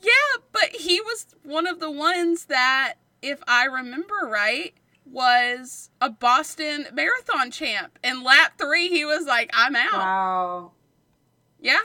yeah, 0.00 0.42
but 0.52 0.70
he 0.70 1.00
was 1.00 1.26
one 1.42 1.66
of 1.66 1.80
the 1.80 1.90
ones 1.90 2.46
that, 2.46 2.94
if 3.22 3.42
I 3.46 3.64
remember 3.64 4.14
right, 4.22 4.74
was 5.04 5.90
a 6.00 6.10
Boston 6.10 6.86
marathon 6.92 7.50
champ. 7.50 7.98
In 8.04 8.22
lap 8.22 8.58
three, 8.58 8.88
he 8.88 9.04
was 9.04 9.26
like, 9.26 9.50
I'm 9.54 9.74
out. 9.74 9.92
Wow. 9.92 10.72
Yeah. 11.60 11.80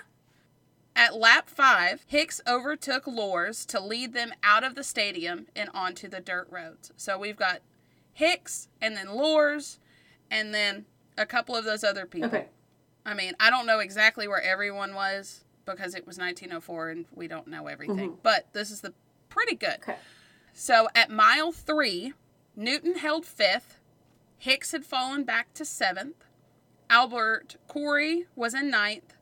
At 0.96 1.16
lap 1.16 1.50
five, 1.50 2.06
Hicks 2.08 2.42
overtook 2.48 3.08
Lorz 3.08 3.66
to 3.68 3.80
lead 3.80 4.14
them 4.14 4.32
out 4.44 4.64
of 4.64 4.76
the 4.76 4.84
stadium 4.84 5.48
and 5.56 5.70
onto 5.74 6.08
the 6.08 6.20
dirt 6.20 6.48
roads. 6.52 6.92
So 6.98 7.18
we've 7.18 7.38
got 7.38 7.62
Hicks 8.12 8.68
and 8.80 8.96
then 8.96 9.16
Lorz 9.16 9.80
and 10.30 10.54
then 10.54 10.86
a 11.18 11.26
couple 11.26 11.56
of 11.56 11.66
those 11.66 11.84
other 11.84 12.06
people. 12.06 12.28
Okay. 12.28 12.48
I 13.06 13.14
mean, 13.16 13.34
I 13.40 13.50
don't 13.50 13.66
know 13.66 13.80
exactly 13.80 14.28
where 14.28 14.42
everyone 14.42 14.94
was 14.94 15.44
because 15.66 15.96
it 15.96 16.06
was 16.06 16.18
1904 16.18 16.90
and 16.90 17.06
we 17.14 17.28
don't 17.28 17.48
know 17.48 17.68
everything, 17.68 18.12
mm-hmm. 18.12 18.20
but 18.24 18.48
this 18.54 18.72
is 18.72 18.82
the 18.82 18.94
pretty 19.30 19.56
good. 19.56 19.78
Okay. 19.82 19.96
So 20.54 20.88
at 20.94 21.10
mile 21.10 21.52
three, 21.52 22.14
Newton 22.56 22.96
held 22.96 23.26
fifth. 23.26 23.80
Hicks 24.38 24.72
had 24.72 24.86
fallen 24.86 25.24
back 25.24 25.54
to 25.56 25.66
seventh. 25.66 26.26
Albert 26.90 27.56
Corey 27.68 28.26
was 28.36 28.54
in 28.54 28.70
ninth. 28.70 29.16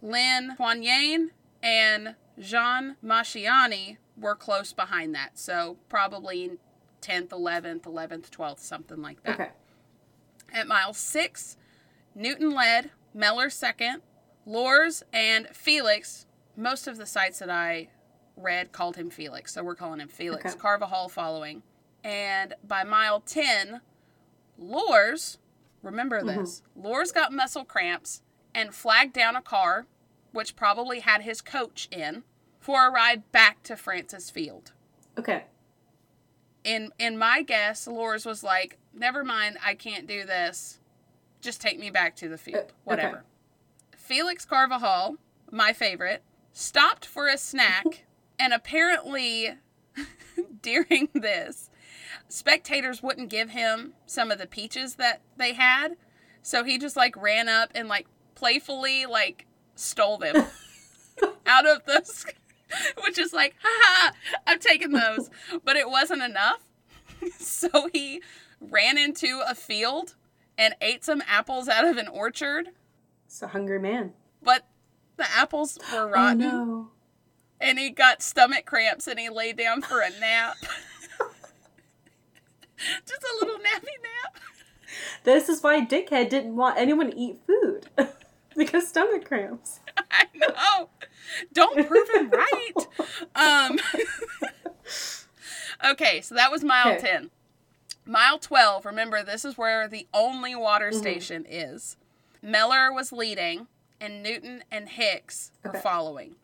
Lynn 0.00 0.56
Poignane 0.58 1.28
and 1.62 2.16
Jean 2.38 2.96
Mashiani 3.04 3.98
were 4.16 4.34
close 4.34 4.72
behind 4.72 5.14
that. 5.14 5.38
So 5.38 5.76
probably 5.88 6.58
10th, 7.02 7.28
11th, 7.28 7.82
11th, 7.82 8.30
12th, 8.30 8.60
something 8.60 9.00
like 9.00 9.22
that. 9.22 9.34
Okay. 9.34 9.50
At 10.52 10.66
mile 10.66 10.92
six, 10.92 11.56
Newton 12.14 12.50
led, 12.50 12.90
Mellor 13.14 13.50
second, 13.50 14.02
Lorz 14.46 15.02
and 15.12 15.48
Felix. 15.48 16.26
Most 16.56 16.86
of 16.86 16.96
the 16.98 17.06
sites 17.06 17.38
that 17.38 17.50
I 17.50 17.88
read 18.36 18.72
called 18.72 18.96
him 18.96 19.10
Felix, 19.10 19.54
so 19.54 19.62
we're 19.62 19.74
calling 19.74 20.00
him 20.00 20.08
Felix. 20.08 20.52
Okay. 20.52 20.58
Carvajal 20.60 21.08
following. 21.08 21.62
And 22.04 22.54
by 22.66 22.84
mile 22.84 23.20
10, 23.20 23.80
Lorz, 24.58 25.38
remember 25.82 26.22
this, 26.22 26.62
Lorz 26.76 27.12
got 27.12 27.32
muscle 27.32 27.64
cramps 27.64 28.22
and 28.54 28.74
flagged 28.74 29.12
down 29.12 29.36
a 29.36 29.42
car, 29.42 29.86
which 30.32 30.56
probably 30.56 31.00
had 31.00 31.22
his 31.22 31.40
coach 31.40 31.88
in, 31.90 32.22
for 32.58 32.86
a 32.86 32.90
ride 32.90 33.30
back 33.32 33.62
to 33.64 33.76
Francis 33.76 34.30
Field 34.30 34.72
Okay. 35.18 35.44
in 36.64 36.90
in 36.98 37.18
my 37.18 37.42
guess, 37.42 37.86
Lorz 37.86 38.24
was 38.24 38.42
like, 38.44 38.78
"Never 38.94 39.24
mind, 39.24 39.58
I 39.64 39.74
can't 39.74 40.06
do 40.06 40.24
this. 40.24 40.78
Just 41.40 41.60
take 41.60 41.78
me 41.78 41.90
back 41.90 42.14
to 42.16 42.28
the 42.28 42.38
field, 42.38 42.72
Uh, 42.88 42.92
okay. 42.92 43.12
Whatever." 44.12 44.26
Felix 44.26 44.44
Carvajal, 44.44 45.16
my 45.50 45.72
favorite, 45.72 46.22
stopped 46.52 47.06
for 47.06 47.28
a 47.28 47.38
snack, 47.38 48.04
and 48.38 48.52
apparently, 48.52 49.56
during 50.62 51.08
this, 51.14 51.70
spectators 52.28 53.02
wouldn't 53.02 53.30
give 53.30 53.50
him 53.50 53.94
some 54.06 54.30
of 54.30 54.38
the 54.38 54.46
peaches 54.46 54.96
that 54.96 55.20
they 55.36 55.54
had, 55.54 55.96
so 56.42 56.64
he 56.64 56.78
just 56.78 56.96
like 56.96 57.16
ran 57.16 57.48
up 57.48 57.70
and 57.74 57.88
like 57.88 58.06
playfully 58.34 59.06
like 59.06 59.46
stole 59.74 60.18
them 60.18 60.46
out 61.46 61.66
of 61.66 61.84
those. 61.86 62.26
Which 63.04 63.18
is 63.18 63.34
like, 63.34 63.54
haha, 63.62 64.14
I'm 64.46 64.58
taking 64.58 64.92
those. 64.92 65.28
But 65.62 65.76
it 65.76 65.90
wasn't 65.90 66.22
enough. 66.22 66.60
so 67.38 67.90
he 67.92 68.22
ran 68.60 68.96
into 68.96 69.42
a 69.46 69.54
field 69.54 70.14
and 70.56 70.74
ate 70.80 71.04
some 71.04 71.22
apples 71.26 71.68
out 71.68 71.86
of 71.86 71.98
an 71.98 72.08
orchard, 72.08 72.70
It's 73.32 73.40
a 73.40 73.48
hungry 73.48 73.78
man. 73.78 74.12
but 74.42 74.66
the 75.16 75.24
apples 75.34 75.78
were 75.90 76.06
rotten. 76.06 76.42
Oh 76.42 76.64
no. 76.64 76.88
and 77.62 77.78
he 77.78 77.88
got 77.88 78.20
stomach 78.20 78.66
cramps 78.66 79.06
and 79.06 79.18
he 79.18 79.30
lay 79.30 79.54
down 79.54 79.80
for 79.80 80.02
a 80.02 80.10
nap. 80.20 80.56
Just 83.06 83.22
a 83.22 83.34
little 83.40 83.56
nappy 83.56 83.96
nap. 84.02 84.36
This 85.24 85.48
is 85.48 85.62
why 85.62 85.80
Dickhead 85.86 86.28
didn't 86.28 86.56
want 86.56 86.76
anyone 86.76 87.10
to 87.10 87.16
eat 87.16 87.38
food. 87.46 87.86
because 88.54 88.86
stomach 88.86 89.24
cramps. 89.24 89.80
I 90.10 90.26
know. 90.34 90.90
Don't 91.54 91.86
prove 91.88 92.08
him 92.10 92.30
right. 92.30 92.86
Um 93.34 93.78
Okay, 95.90 96.20
so 96.20 96.34
that 96.34 96.50
was 96.52 96.62
mile 96.62 96.92
Okay. 96.96 97.06
10. 97.08 97.30
Mile 98.04 98.38
12, 98.38 98.84
remember 98.84 99.22
this 99.22 99.44
is 99.46 99.56
where 99.56 99.88
the 99.88 100.06
only 100.12 100.54
water 100.54 100.90
Mm-hmm. 100.90 100.98
station 100.98 101.46
is. 101.48 101.96
Mellor 102.42 102.92
was 102.92 103.12
leading 103.12 103.68
and 104.00 104.22
Newton 104.22 104.64
and 104.70 104.88
Hicks 104.88 105.52
were 105.62 105.70
Okay. 105.70 105.80
following. 105.80 106.34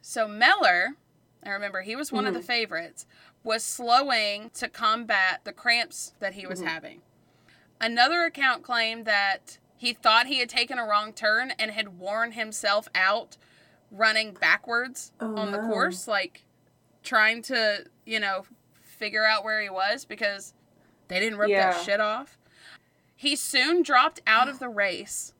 So 0.00 0.26
Mellor, 0.26 0.96
I 1.44 1.50
remember 1.50 1.82
he 1.82 1.94
was 1.94 2.10
one 2.10 2.26
of 2.26 2.32
the 2.34 2.40
Mm-hmm. 2.40 2.46
favorites, 2.46 3.06
was 3.44 3.62
slowing 3.62 4.50
to 4.54 4.68
combat 4.68 5.40
the 5.44 5.52
cramps 5.52 6.14
that 6.20 6.34
he 6.34 6.46
was 6.46 6.60
Mm-hmm. 6.60 6.68
having. 6.68 7.02
Another 7.80 8.24
account 8.24 8.62
claimed 8.62 9.04
that 9.06 9.58
he 9.76 9.92
thought 9.92 10.26
he 10.26 10.38
had 10.38 10.48
taken 10.48 10.78
a 10.78 10.86
wrong 10.86 11.12
turn 11.12 11.50
and 11.58 11.72
had 11.72 11.98
worn 11.98 12.32
himself 12.32 12.88
out 12.94 13.36
running 13.90 14.32
backwards 14.32 15.12
Oh, 15.20 15.36
on 15.36 15.50
the 15.52 15.60
no. 15.60 15.68
course, 15.68 16.06
like 16.08 16.44
trying 17.02 17.42
to, 17.42 17.84
you 18.06 18.20
know, 18.20 18.46
figure 18.80 19.24
out 19.26 19.44
where 19.44 19.60
he 19.60 19.68
was 19.68 20.04
because 20.04 20.54
they 21.08 21.18
didn't 21.18 21.38
rip 21.38 21.50
Yeah. 21.50 21.72
that 21.72 21.84
shit 21.84 22.00
off. 22.00 22.38
He 23.16 23.34
soon 23.36 23.82
dropped 23.82 24.20
out 24.26 24.48
of 24.48 24.60
the 24.60 24.68
race 24.68 25.31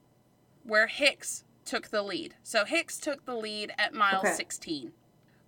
where 0.64 0.86
Hicks 0.86 1.44
took 1.64 1.88
the 1.88 2.02
lead. 2.02 2.34
So 2.42 2.64
Hicks 2.64 2.98
took 2.98 3.24
the 3.24 3.36
lead 3.36 3.72
at 3.78 3.94
mile 3.94 4.20
Okay. 4.20 4.32
16 4.32 4.92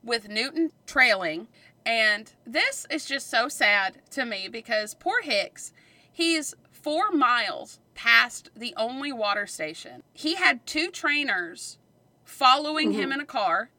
with 0.02 0.28
Newton 0.28 0.70
trailing. 0.86 1.48
And 1.86 2.32
this 2.46 2.86
is 2.90 3.04
just 3.04 3.30
so 3.30 3.48
sad 3.48 3.98
to 4.10 4.24
me 4.24 4.48
because 4.48 4.94
poor 4.94 5.22
Hicks, 5.22 5.72
he's 6.10 6.54
four 6.70 7.10
miles 7.10 7.80
past 7.94 8.50
the 8.56 8.74
only 8.76 9.12
water 9.12 9.46
station. 9.46 10.02
He 10.12 10.34
had 10.34 10.66
two 10.66 10.90
trainers 10.90 11.78
following 12.24 12.92
him 12.92 13.04
mm-hmm. 13.04 13.12
in 13.12 13.20
a 13.20 13.26
car. 13.26 13.70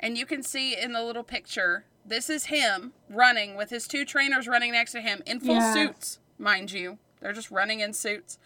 And 0.00 0.18
you 0.18 0.26
can 0.26 0.42
see 0.42 0.76
in 0.76 0.92
the 0.92 1.02
little 1.02 1.22
picture, 1.22 1.84
this 2.04 2.28
is 2.28 2.46
him 2.46 2.92
running 3.08 3.54
with 3.54 3.70
his 3.70 3.86
two 3.86 4.04
trainers 4.04 4.48
running 4.48 4.72
next 4.72 4.92
to 4.92 5.00
him 5.00 5.22
in 5.24 5.38
full 5.38 5.54
Yeah. 5.54 5.72
suits, 5.72 6.18
mind 6.38 6.72
you. 6.72 6.98
They're 7.20 7.32
just 7.32 7.52
running 7.52 7.80
in 7.80 7.92
suits. 7.92 8.38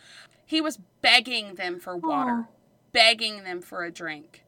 He 0.46 0.60
was 0.60 0.78
begging 1.02 1.56
them 1.56 1.78
for 1.80 1.96
water, 1.96 2.46
Aw. 2.48 2.52
begging 2.92 3.42
them 3.44 3.60
for 3.60 3.84
a 3.84 3.90
drink, 3.90 4.44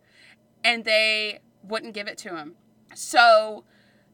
and 0.64 0.84
they 0.84 1.40
wouldn't 1.62 1.92
give 1.92 2.06
it 2.06 2.16
to 2.18 2.36
him. 2.36 2.54
So 2.94 3.64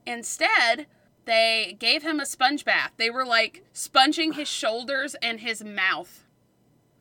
instead, 0.07 0.87
they 1.27 1.77
gave 1.79 2.03
him 2.03 2.19
a 2.21 2.27
sponge 2.27 2.65
bath. 2.65 2.93
They 2.97 3.11
were 3.11 3.27
like 3.27 3.65
sponging 3.73 4.33
his 4.33 4.49
shoulders 4.49 5.15
and 5.23 5.41
his 5.41 5.63
mouth. 5.63 6.25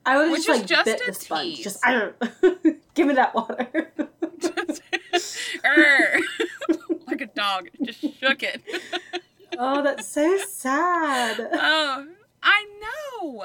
I 0.06 0.18
would 0.18 0.32
Which 0.32 0.46
just 0.46 0.50
is 0.50 0.60
like 0.62 0.68
just 0.70 0.86
bit 0.86 1.02
a 1.02 1.06
the 1.06 1.14
sponge. 1.14 1.56
tease. 1.56 1.64
Just 1.64 1.86
I 1.86 1.92
don't 1.94 2.84
give 2.94 3.08
me 3.08 3.14
that 3.16 3.34
water. 3.34 3.92
Like 7.08 7.22
a 7.22 7.26
dog, 7.28 7.70
just 7.84 8.00
shook 8.20 8.42
it. 8.44 8.62
oh, 9.58 9.84
that's 9.84 10.08
so 10.08 10.38
sad. 10.50 11.38
oh, 11.54 12.08
I 12.42 12.66
know. 13.22 13.44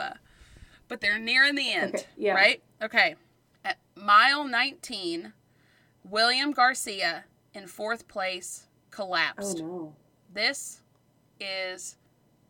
But 0.88 1.00
they're 1.00 1.18
nearing 1.18 1.54
the 1.54 1.70
end, 1.72 1.94
Okay, 1.96 2.04
yeah. 2.16 2.32
right? 2.34 2.62
Okay. 2.82 3.14
At 3.64 3.78
mile 3.94 4.44
19, 4.44 5.32
William 6.04 6.52
Garcia 6.52 7.24
in 7.52 7.66
fourth 7.66 8.08
place 8.08 8.64
Oh 8.66 8.86
collapsed. 8.90 9.58
no. 9.58 9.94
This 10.32 10.80
is 11.40 11.96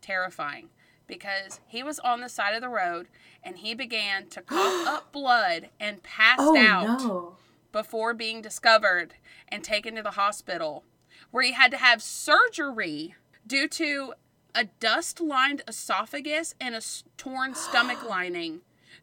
terrifying 0.01 0.68
because 1.07 1.61
he 1.66 1.83
was 1.83 1.98
on 1.98 2.20
the 2.20 2.29
side 2.29 2.55
of 2.55 2.61
the 2.61 2.68
road 2.68 3.09
and 3.42 3.59
he 3.59 3.74
began 3.74 4.27
to 4.29 4.40
cough 4.42 4.87
up 4.88 5.12
blood 5.12 5.68
and 5.81 6.03
passed 6.03 6.40
Oh 6.40 6.57
out 6.57 7.01
no. 7.01 7.37
before 7.72 8.14
being 8.14 8.40
discovered 8.40 9.14
and 9.48 9.64
taken 9.64 9.94
to 9.96 10.03
the 10.03 10.12
hospital, 10.12 10.85
where 11.31 11.42
he 11.42 11.53
had 11.53 11.70
to 11.72 11.77
have 11.77 12.03
surgery 12.03 13.14
due 13.46 13.66
to 13.68 14.14
a 14.54 14.64
dust 14.80 15.20
lined 15.20 15.62
esophagus 15.68 16.54
and 16.61 16.74
a 16.74 16.80
torn 17.16 17.54
stomach 17.54 18.02
lining 18.08 18.61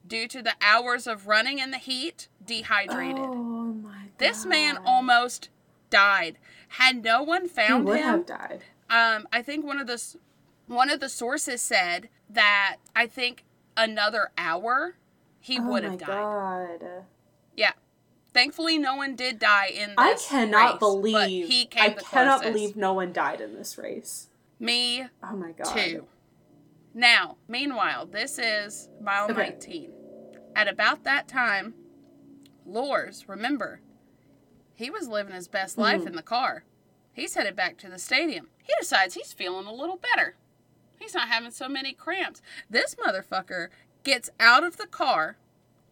due 0.08 0.28
to 0.28 0.42
the 0.42 0.54
hours 0.62 1.08
of 1.08 1.28
running 1.28 1.60
in 1.60 1.72
the 1.72 1.78
heat, 1.78 2.28
dehydrated. 2.46 3.18
Oh 3.20 3.34
my 3.34 3.90
god. 3.92 4.10
This 4.18 4.46
man 4.46 4.78
almost 4.86 5.50
died. 5.90 6.38
Had 6.70 7.04
no 7.04 7.24
one 7.24 7.44
he 7.44 7.48
found 7.48 7.86
would 7.86 7.98
him, 7.98 8.04
have 8.06 8.26
died. 8.26 8.64
um, 8.90 9.28
I 9.32 9.42
think 9.42 9.66
one 9.66 9.80
of 9.80 9.88
the 9.88 10.02
one 10.68 10.90
of 10.90 11.00
the 11.00 11.10
sources 11.10 11.62
said 11.62 12.10
that 12.30 12.78
I 12.96 13.08
think 13.08 13.44
another 13.78 14.32
hour 14.38 14.96
he 15.40 15.60
Oh 15.60 15.68
would 15.70 15.84
have 15.84 15.98
died. 16.00 16.08
god. 16.08 17.04
Yeah. 17.56 17.74
Thankfully, 18.34 18.78
no 18.78 18.96
one 18.96 19.16
did 19.16 19.40
die 19.40 19.68
in 19.68 19.90
this 19.92 19.96
I 19.98 20.16
cannot 20.16 20.74
race, 20.74 20.80
believe 20.80 21.48
he 21.48 21.66
came 21.66 21.84
I 21.84 21.90
cannot 21.92 22.42
closest. 22.42 22.54
believe 22.54 22.76
no 22.76 22.94
one 22.94 23.14
died 23.14 23.40
in 23.42 23.54
this 23.56 23.78
race. 23.78 24.28
Me 24.60 25.06
Oh 25.24 25.36
my 25.36 25.52
god. 25.52 25.66
too. 25.76 26.06
Now, 26.94 27.38
meanwhile, 27.48 28.06
this 28.06 28.40
is 28.40 28.90
mile 29.02 29.26
Okay. 29.26 29.50
19. 29.52 29.92
At 30.56 30.68
about 30.70 31.04
that 31.04 31.28
time, 31.28 31.74
Lorz, 32.66 33.28
remember, 33.28 33.82
he 34.74 34.90
was 34.90 35.08
living 35.08 35.34
his 35.34 35.48
best 35.48 35.78
life 35.78 36.00
Mm-hmm. 36.00 36.08
in 36.10 36.16
the 36.16 36.22
car. 36.22 36.64
He's 37.14 37.36
headed 37.36 37.56
back 37.56 37.78
to 37.78 37.90
the 37.90 38.00
stadium. 38.00 38.48
He 38.64 38.74
decides 38.80 39.14
he's 39.14 39.34
feeling 39.34 39.66
a 39.68 39.74
little 39.74 39.98
better. 39.98 40.36
He's 41.00 41.14
not 41.14 41.28
having 41.28 41.52
so 41.52 41.68
many 41.70 41.94
cramps. 41.94 42.42
This 42.70 42.96
motherfucker 42.96 43.68
gets 44.04 44.30
out 44.40 44.64
of 44.64 44.78
the 44.78 44.88
car 44.88 45.38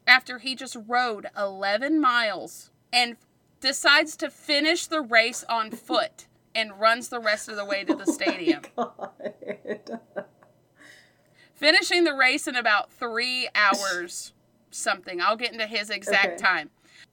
after 0.08 0.39
he 0.39 0.56
just 0.56 0.78
rode 0.88 1.28
11 1.38 1.99
miles 1.99 2.71
and 2.91 3.17
decides 3.62 4.15
to 4.17 4.30
finish 4.30 4.86
the 4.88 5.02
race 5.02 5.43
on 5.47 5.71
foot 5.71 6.28
and 6.55 6.79
runs 6.79 7.09
the 7.09 7.19
rest 7.19 7.49
of 7.49 7.55
the 7.55 7.65
way 7.65 7.83
to 7.83 7.95
the 7.95 8.05
oh 8.07 8.11
stadium. 8.11 8.61
God. 8.75 9.09
finishing 11.53 12.03
the 12.03 12.13
race 12.13 12.47
in 12.47 12.55
about 12.55 12.91
three 12.91 13.47
hours 13.55 14.33
something. 14.71 15.21
I'll 15.21 15.37
get 15.37 15.51
into 15.53 15.67
his 15.67 15.89
exact 15.89 16.25
Okay. 16.25 16.37
time. 16.37 16.69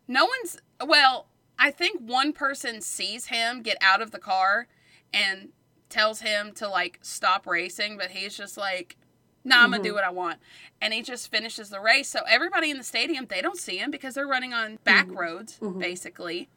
No 0.08 0.24
one's 0.26 0.58
well 0.84 1.26
i 1.58 1.70
think 1.70 2.00
one 2.00 2.32
person 2.32 2.80
sees 2.80 3.26
him 3.26 3.62
get 3.62 3.76
out 3.80 4.00
of 4.00 4.10
the 4.10 4.18
car 4.18 4.66
and 5.12 5.50
tells 5.88 6.20
him 6.20 6.52
to 6.52 6.68
like 6.68 6.98
stop 7.02 7.46
racing 7.46 7.96
but 7.96 8.10
he's 8.10 8.36
just 8.36 8.56
like 8.56 8.96
nah 9.44 9.62
i'm 9.62 9.70
gonna 9.70 9.82
do 9.82 9.90
mm-hmm. 9.90 9.96
what 9.96 10.04
i 10.04 10.10
want. 10.10 10.38
And 10.82 10.94
he 10.94 11.02
just 11.02 11.30
finishes 11.30 11.68
the 11.68 11.78
race. 11.78 12.08
So 12.08 12.20
everybody 12.26 12.70
in 12.70 12.78
the 12.78 12.84
stadium 12.84 13.26
they 13.28 13.42
don't 13.42 13.58
see 13.58 13.76
him 13.76 13.90
because 13.90 14.14
they're 14.14 14.26
running 14.26 14.54
on 14.54 14.78
back 14.84 15.06
mm-hmm. 15.06 15.18
roads 15.18 15.58
mm-hmm. 15.60 15.78
basically. 15.78 16.48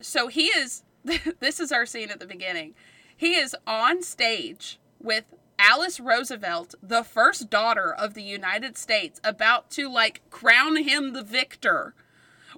So 0.00 0.28
he 0.28 0.46
is 0.46 0.84
this 1.40 1.60
is 1.60 1.72
our 1.72 1.86
scene 1.86 2.10
at 2.10 2.20
the 2.20 2.26
beginning 2.26 2.74
he 3.22 3.36
is 3.36 3.54
on 3.68 4.02
stage 4.02 4.80
with 5.00 5.24
Alice 5.56 6.00
Roosevelt, 6.00 6.74
the 6.82 7.04
first 7.04 7.48
daughter 7.50 7.94
of 7.94 8.14
the 8.14 8.22
United 8.22 8.76
States, 8.76 9.20
about 9.22 9.70
to 9.70 9.88
like 9.88 10.22
crown 10.28 10.76
him 10.76 11.12
the 11.12 11.22
victor 11.22 11.94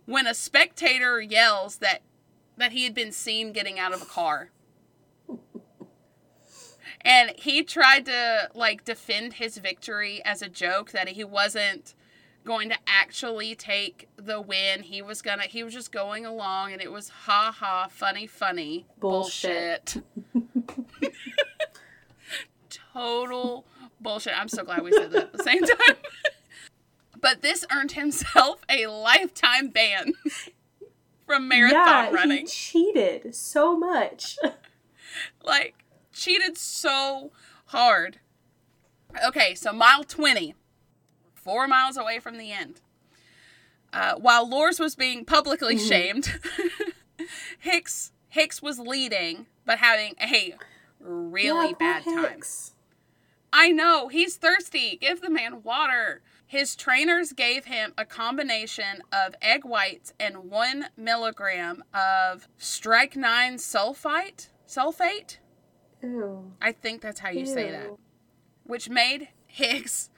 when 0.06 0.26
a 0.26 0.32
spectator 0.32 1.20
yells 1.20 1.76
that 1.78 2.00
that 2.56 2.72
he 2.72 2.84
had 2.84 2.94
been 2.94 3.12
seen 3.12 3.52
getting 3.52 3.78
out 3.78 3.92
of 3.92 4.00
a 4.00 4.06
car. 4.06 4.50
And 7.02 7.32
he 7.36 7.62
tried 7.62 8.06
to 8.06 8.48
like 8.54 8.86
defend 8.86 9.34
his 9.34 9.58
victory 9.58 10.22
as 10.24 10.40
a 10.40 10.48
joke 10.48 10.92
that 10.92 11.08
he 11.08 11.24
wasn't 11.24 11.94
going 12.44 12.68
to 12.68 12.76
actually 12.86 13.54
take 13.54 14.08
the 14.16 14.40
win. 14.40 14.82
He 14.82 15.02
was 15.02 15.22
gonna 15.22 15.44
he 15.44 15.62
was 15.62 15.72
just 15.72 15.92
going 15.92 16.26
along 16.26 16.72
and 16.72 16.82
it 16.82 16.92
was 16.92 17.08
ha 17.08 17.54
ha 17.56 17.88
funny 17.90 18.26
funny 18.26 18.86
Bullshit. 18.98 20.02
bullshit. 20.32 21.12
Total 22.92 23.64
bullshit. 24.00 24.38
I'm 24.38 24.48
so 24.48 24.64
glad 24.64 24.82
we 24.82 24.92
said 24.92 25.10
that 25.12 25.24
at 25.24 25.32
the 25.32 25.42
same 25.42 25.62
time. 25.62 25.96
but 27.20 27.42
this 27.42 27.64
earned 27.72 27.92
himself 27.92 28.60
a 28.68 28.86
lifetime 28.86 29.68
ban 29.68 30.12
from 31.26 31.48
marathon 31.48 31.74
yeah, 31.76 32.10
running. 32.10 32.40
he 32.40 32.46
cheated 32.46 33.34
so 33.34 33.76
much. 33.76 34.36
like 35.44 35.74
cheated 36.12 36.58
so 36.58 37.32
hard. 37.66 38.18
Okay, 39.26 39.54
so 39.54 39.72
mile 39.72 40.02
20, 40.04 40.54
four 41.44 41.68
miles 41.68 41.96
away 41.96 42.18
from 42.18 42.38
the 42.38 42.50
end. 42.52 42.80
Uh, 43.92 44.14
while 44.16 44.48
Lorz 44.48 44.80
was 44.80 44.96
being 44.96 45.24
publicly 45.24 45.76
Mm-hmm. 45.76 45.88
shamed, 45.88 46.40
Hicks 47.60 48.12
Hicks 48.30 48.60
was 48.60 48.78
leading, 48.80 49.46
but 49.64 49.78
having 49.78 50.14
a 50.20 50.54
really 50.98 51.68
Yeah, 51.68 51.74
bad 51.78 52.04
time. 52.04 52.40
I 53.52 53.70
know 53.70 54.08
he's 54.08 54.36
thirsty. 54.36 54.98
Give 55.00 55.20
the 55.20 55.30
man 55.30 55.62
water. 55.62 56.22
His 56.44 56.74
trainers 56.74 57.32
gave 57.32 57.66
him 57.66 57.94
a 57.96 58.04
combination 58.04 59.02
of 59.12 59.36
egg 59.40 59.64
whites 59.64 60.12
and 60.18 60.50
one 60.50 60.86
milligram 60.96 61.84
of 61.94 62.48
strychnine 62.58 63.56
sulfite. 63.58 64.48
Sulfate? 64.66 65.38
Ew. 66.02 66.52
I 66.60 66.72
think 66.72 67.00
that's 67.00 67.20
how 67.20 67.30
you 67.30 67.46
say 67.46 67.70
that. 67.70 67.90
Which 68.64 68.88
made 68.90 69.28
Hicks 69.46 70.10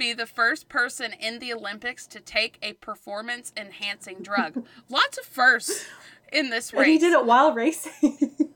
be 0.00 0.12
the 0.12 0.26
first 0.26 0.68
person 0.68 1.12
in 1.12 1.38
the 1.38 1.52
Olympics 1.52 2.06
to 2.08 2.20
take 2.20 2.58
a 2.62 2.72
performance 2.72 3.52
enhancing 3.56 4.22
drug. 4.22 4.64
Lots 4.88 5.18
of 5.18 5.24
firsts 5.24 5.84
in 6.32 6.50
this 6.50 6.72
race. 6.72 6.82
And 6.82 6.90
he 6.90 6.98
did 6.98 7.12
it 7.12 7.24
while 7.24 7.52
racing. 7.52 8.18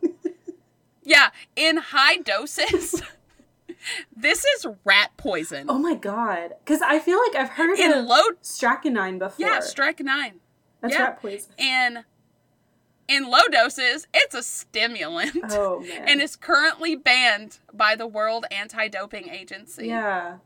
Yeah, 1.06 1.30
in 1.54 1.76
high 1.76 2.16
doses. 2.16 3.02
this 4.16 4.44
is 4.44 4.66
rat 4.84 5.10
poison. 5.16 5.66
oh 5.68 5.78
my 5.78 5.94
god. 5.94 6.54
Because 6.64 6.80
I 6.80 6.98
feel 6.98 7.18
like 7.18 7.36
I've 7.36 7.50
heard 7.50 7.78
in 7.78 7.92
of 7.92 8.06
low 8.06 8.22
strychnine 8.40 9.18
before. 9.18 9.46
Yeah, 9.46 9.60
strychnine. 9.60 10.40
That's 10.80 10.94
yeah. 10.94 11.02
rat 11.02 11.20
poison. 11.20 11.52
In 11.58 12.04
in 13.06 13.30
low 13.30 13.46
doses, 13.50 14.06
it's 14.14 14.34
a 14.34 14.42
stimulant. 14.42 15.36
Oh 15.50 15.80
man. 15.80 16.08
And 16.08 16.22
is 16.22 16.36
currently 16.36 16.96
banned 16.96 17.58
by 17.70 17.96
the 17.96 18.06
World 18.06 18.46
Anti-Doping 18.50 19.28
Agency. 19.28 19.88
yeah. 19.88 20.38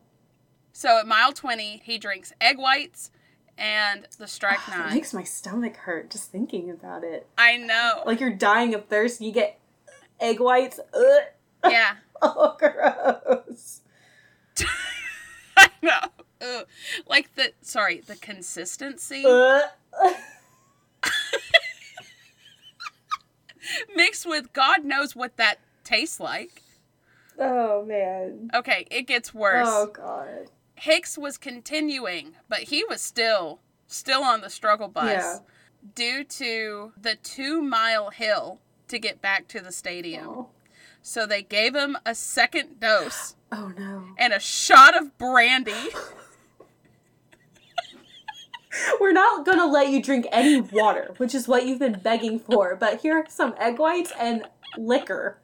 So 0.79 0.97
at 1.01 1.09
mile 1.09 1.33
20, 1.33 1.83
he 1.85 1.99
drinks 1.99 2.33
egg 2.41 2.57
whites 2.57 3.11
and 3.59 4.07
the 4.17 4.27
It 4.27 4.29
strychnine. 4.29 4.95
makes 4.95 5.12
my 5.12 5.25
stomach 5.25 5.75
hurt 5.75 6.09
just 6.09 6.31
thinking 6.31 6.71
about 6.71 7.03
it. 7.03 7.27
I 7.37 7.57
know. 7.57 8.05
Like 8.07 8.21
you're 8.21 8.33
dying 8.33 8.75
of 8.75 8.85
thirst, 8.87 9.21
you 9.21 9.33
get 9.33 9.59
egg 10.21 10.38
whites. 10.38 10.79
Ugh. 10.95 11.23
yeah. 11.64 11.97
Oh, 12.23 12.57
gross. 12.59 13.81
I 15.57 15.69
know. 15.83 15.99
Ugh. 16.41 16.67
Like 17.09 17.35
the 17.35 17.55
sorry, 17.61 18.01
the 18.01 18.14
consistency 18.14 19.25
Ugh. 19.27 19.62
mixed 23.97 24.27
with 24.27 24.53
God 24.53 24.85
knows 24.85 25.17
what 25.17 25.37
that 25.38 25.59
tastes 25.83 26.21
like. 26.21 26.62
Oh 27.37 27.85
man. 27.85 28.51
Okay, 28.55 28.87
it 28.93 29.09
gets 29.09 29.35
worse. 29.35 29.67
Oh 29.69 29.87
god. 29.93 30.51
Hicks 30.81 31.17
was 31.19 31.38
continuing, 31.38 32.35
but 32.49 32.61
he 32.64 32.85
was 32.88 33.01
still 33.01 33.61
still 33.87 34.23
on 34.23 34.43
the 34.43 34.51
struggle 34.51 34.88
bus 34.88 35.11
Yeah. 35.11 35.38
due 35.95 36.25
to 36.25 36.93
the 37.01 37.17
2-mile 37.17 38.11
hill 38.11 38.61
to 38.88 38.99
get 38.99 39.23
back 39.23 39.49
to 39.49 39.61
the 39.61 39.73
stadium. 39.73 40.29
Oh. 40.29 40.49
So 41.01 41.25
they 41.25 41.43
gave 41.43 41.75
him 41.75 41.97
a 42.05 42.14
second 42.14 42.81
dose 42.81 43.35
oh 43.51 43.73
no. 43.79 44.09
and 44.19 44.33
a 44.35 44.41
shot 44.41 44.95
of 44.97 45.17
brandy. 45.17 45.73
We're 49.01 49.12
not 49.12 49.47
gonna 49.47 49.67
let 49.67 49.88
you 49.88 50.03
drink 50.03 50.27
any 50.31 50.61
water, 50.61 51.14
which 51.17 51.35
is 51.35 51.49
what 51.49 51.64
you've 51.67 51.79
been 51.79 51.99
begging 52.01 52.38
for. 52.38 52.77
But 52.77 53.01
here 53.01 53.17
are 53.17 53.25
some 53.29 53.55
egg 53.59 53.79
whites 53.79 54.12
and 54.19 54.45
liquor. 54.77 55.38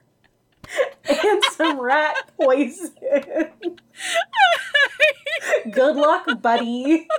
And 1.08 1.42
some 1.52 1.80
rat 1.80 2.30
poison. 2.40 2.90
Good 5.70 5.96
luck, 5.96 6.26
buddy. 6.40 7.06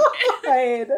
Oh 0.00 0.40
my 0.44 0.84
god. 0.86 0.88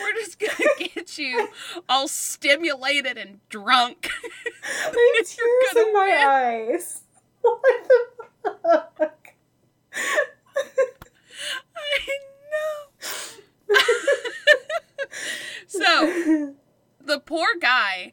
We're 0.00 0.12
just 0.14 0.38
gonna 0.38 0.88
get 0.94 1.18
you 1.18 1.48
all 1.88 2.08
stimulated 2.08 3.16
and 3.16 3.40
drunk. 3.48 4.10
Have 4.62 4.92
tears 4.92 5.76
in 5.76 5.92
my 5.92 6.24
eyes. 6.28 7.02
What 7.40 7.62
the 8.42 8.86
fuck? 8.98 9.28
I 11.76 12.06
know. 12.06 12.33
so 15.66 16.54
the 17.00 17.20
poor 17.20 17.46
guy 17.60 18.12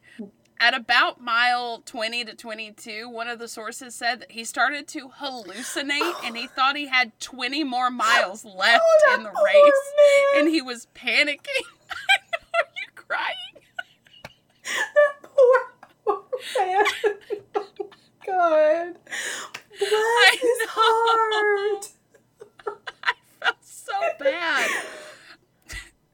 at 0.59 0.73
about 0.75 1.19
mile 1.21 1.81
20 1.85 2.25
to 2.25 2.35
22 2.35 3.09
one 3.09 3.27
of 3.27 3.39
the 3.39 3.47
sources 3.47 3.95
said 3.95 4.19
that 4.21 4.31
he 4.31 4.43
started 4.43 4.87
to 4.87 5.09
hallucinate 5.19 6.23
and 6.23 6.37
he 6.37 6.45
thought 6.47 6.75
he 6.75 6.87
had 6.87 7.17
20 7.19 7.63
more 7.63 7.89
miles 7.89 8.45
left 8.57 8.83
Oh, 9.07 9.15
in 9.17 9.23
the 9.23 9.29
race 9.29 9.91
man. 10.35 10.43
and 10.45 10.49
he 10.53 10.61
was 10.61 10.87
panicking 10.93 11.65
are 11.89 12.69
you 12.77 12.91
crying 12.95 13.35
That 14.63 15.15
poor, 15.23 15.59
poor 16.05 16.23
man. 16.59 16.85
Oh 17.55 17.67
my 17.79 18.25
god. 18.25 18.97
Bless 19.79 19.91
I 19.91 20.37
his 20.39 20.59
know. 20.59 20.67
heart. 20.69 21.87
i 23.03 23.13
felt 23.41 23.55
so 23.63 23.93
bad 24.19 24.69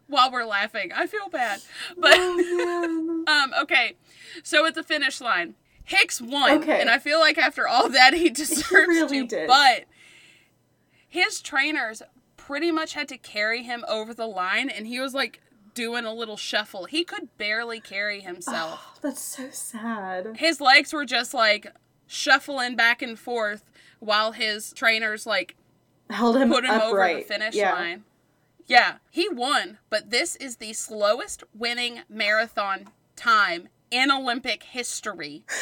while 0.07 0.31
we're 0.31 0.45
laughing 0.45 0.91
i 0.95 1.05
feel 1.07 1.29
bad 1.29 1.59
but 1.97 2.13
Oh. 2.15 3.03
Um, 3.27 3.51
okay. 3.61 3.95
So 4.41 4.65
at 4.65 4.73
the 4.73 4.83
finish 4.83 5.19
line, 5.19 5.55
Hicks 5.83 6.21
won. 6.21 6.61
Okay. 6.63 6.79
And 6.79 6.89
I 6.89 6.97
feel 6.97 7.19
like 7.19 7.37
after 7.37 7.67
all 7.67 7.89
that 7.89 8.13
he 8.13 8.29
deserves 8.43 8.87
really 8.87 9.21
to. 9.23 9.27
did. 9.27 9.47
But 9.47 9.83
his 11.09 11.41
trainers 11.41 12.01
pretty 12.37 12.71
much 12.71 12.93
had 12.93 13.09
to 13.09 13.17
carry 13.17 13.63
him 13.63 13.83
over 13.87 14.13
the 14.13 14.27
line 14.27 14.69
and 14.69 14.87
he 14.87 14.99
was 15.01 15.13
like 15.13 15.41
doing 15.73 16.05
a 16.05 16.13
little 16.13 16.37
shuffle. 16.37 16.85
He 16.85 17.03
could 17.03 17.37
barely 17.37 17.81
carry 17.81 18.21
himself. 18.21 18.97
That's 19.01 19.21
so 19.21 19.49
sad. 19.51 20.37
his 20.37 20.61
legs 20.61 20.93
were 20.93 21.05
just 21.05 21.33
like 21.33 21.67
shuffling 22.07 22.77
back 22.77 23.01
and 23.01 23.19
forth 23.19 23.69
while 23.99 24.31
his 24.31 24.71
trainers 24.71 25.25
like 25.25 25.55
Held 26.09 26.37
him 26.37 26.49
put 26.49 26.63
him 26.63 26.71
over 26.79 27.13
the 27.13 27.21
finish 27.23 27.55
yeah. 27.55 27.73
line. 27.73 28.03
Yeah, 28.67 28.97
he 29.09 29.29
won, 29.29 29.77
but 29.89 30.09
this 30.09 30.35
is 30.35 30.57
the 30.57 30.73
slowest 30.73 31.43
winning 31.53 32.01
marathon 32.09 32.89
time 33.15 33.69
in 33.89 34.11
Olympic 34.11 34.63
history. 34.63 35.43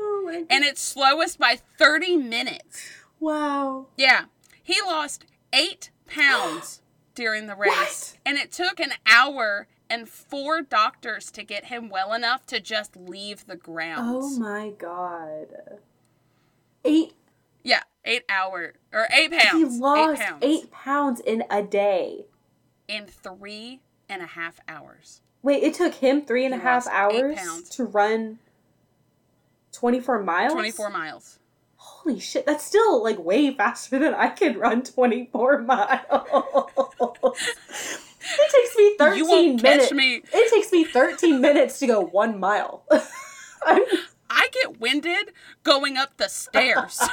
Oh 0.00 0.22
my 0.24 0.40
god. 0.40 0.46
And 0.50 0.64
it's 0.64 0.80
slowest 0.80 1.38
by 1.38 1.58
30 1.78 2.16
minutes. 2.16 2.88
Wow. 3.18 3.86
Yeah. 3.96 4.26
He 4.62 4.80
lost 4.86 5.24
eight 5.52 5.90
pounds 6.06 6.82
during 7.14 7.46
the 7.46 7.56
race. 7.56 7.70
What? 7.70 8.18
And 8.24 8.38
it 8.38 8.52
took 8.52 8.78
an 8.78 8.92
hour 9.06 9.66
and 9.90 10.08
four 10.08 10.62
doctors 10.62 11.30
to 11.32 11.42
get 11.42 11.66
him 11.66 11.88
well 11.88 12.12
enough 12.12 12.46
to 12.46 12.60
just 12.60 12.96
leave 12.96 13.46
the 13.46 13.56
grounds. 13.56 14.36
Oh 14.36 14.38
my 14.38 14.70
god. 14.70 15.48
Eight. 16.84 17.14
Yeah, 17.64 17.82
eight 18.04 18.24
hour 18.28 18.74
or 18.92 19.08
eight 19.12 19.32
pounds. 19.32 19.74
He 19.74 19.80
lost 19.80 20.20
eight 20.20 20.26
pounds 20.28 20.44
eight 20.44 20.70
pounds 20.70 21.20
in 21.20 21.44
a 21.50 21.62
day. 21.62 22.26
In 22.88 23.06
three 23.06 23.80
and 24.08 24.22
a 24.22 24.26
half 24.26 24.58
hours. 24.66 25.20
Wait, 25.42 25.62
it 25.62 25.74
took 25.74 25.94
him 25.94 26.24
three 26.24 26.44
and 26.44 26.54
a 26.54 26.58
half 26.58 26.86
hours 26.88 27.38
to 27.70 27.84
run 27.84 28.38
24 29.72 30.22
miles? 30.22 30.52
24 30.52 30.90
miles. 30.90 31.38
Holy 31.76 32.18
shit, 32.18 32.44
that's 32.44 32.64
still 32.64 33.02
like 33.04 33.18
way 33.18 33.54
faster 33.54 33.98
than 33.98 34.14
I 34.14 34.28
could 34.30 34.56
run 34.56 34.82
24 34.82 35.58
miles. 35.62 36.00
it 37.30 38.50
takes 38.50 38.76
me 38.76 38.96
13 38.98 39.18
You 39.18 39.28
won't 39.28 39.62
minutes. 39.62 39.86
catch 39.88 39.94
me. 39.94 40.22
It 40.32 40.50
takes 40.50 40.72
me 40.72 40.84
13 40.84 41.40
minutes 41.40 41.78
to 41.80 41.86
go 41.86 42.00
one 42.00 42.40
mile. 42.40 42.82
I 43.62 44.48
get 44.52 44.80
winded 44.80 45.32
going 45.62 45.96
up 45.96 46.16
the 46.16 46.28
stairs. 46.28 47.00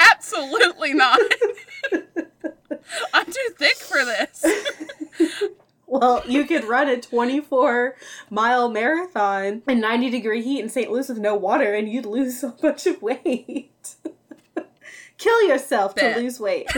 Absolutely 0.00 0.94
not. 0.94 1.20
I'm 3.14 3.26
too 3.26 3.54
thick 3.56 3.76
for 3.76 4.04
this. 4.04 4.44
well, 5.86 6.22
you 6.26 6.44
could 6.44 6.64
run 6.64 6.88
a 6.88 7.00
24 7.00 7.96
mile 8.30 8.68
marathon 8.68 9.62
in 9.68 9.80
90 9.80 10.10
degree 10.10 10.42
heat 10.42 10.60
in 10.60 10.68
St. 10.68 10.90
Louis 10.90 11.08
with 11.08 11.18
no 11.18 11.34
water 11.34 11.74
and 11.74 11.88
you'd 11.88 12.06
lose 12.06 12.42
a 12.42 12.48
bunch 12.48 12.86
of 12.86 13.02
weight. 13.02 13.94
Kill 15.18 15.48
yourself 15.48 15.94
Bet. 15.94 16.16
to 16.16 16.22
lose 16.22 16.40
weight. 16.40 16.68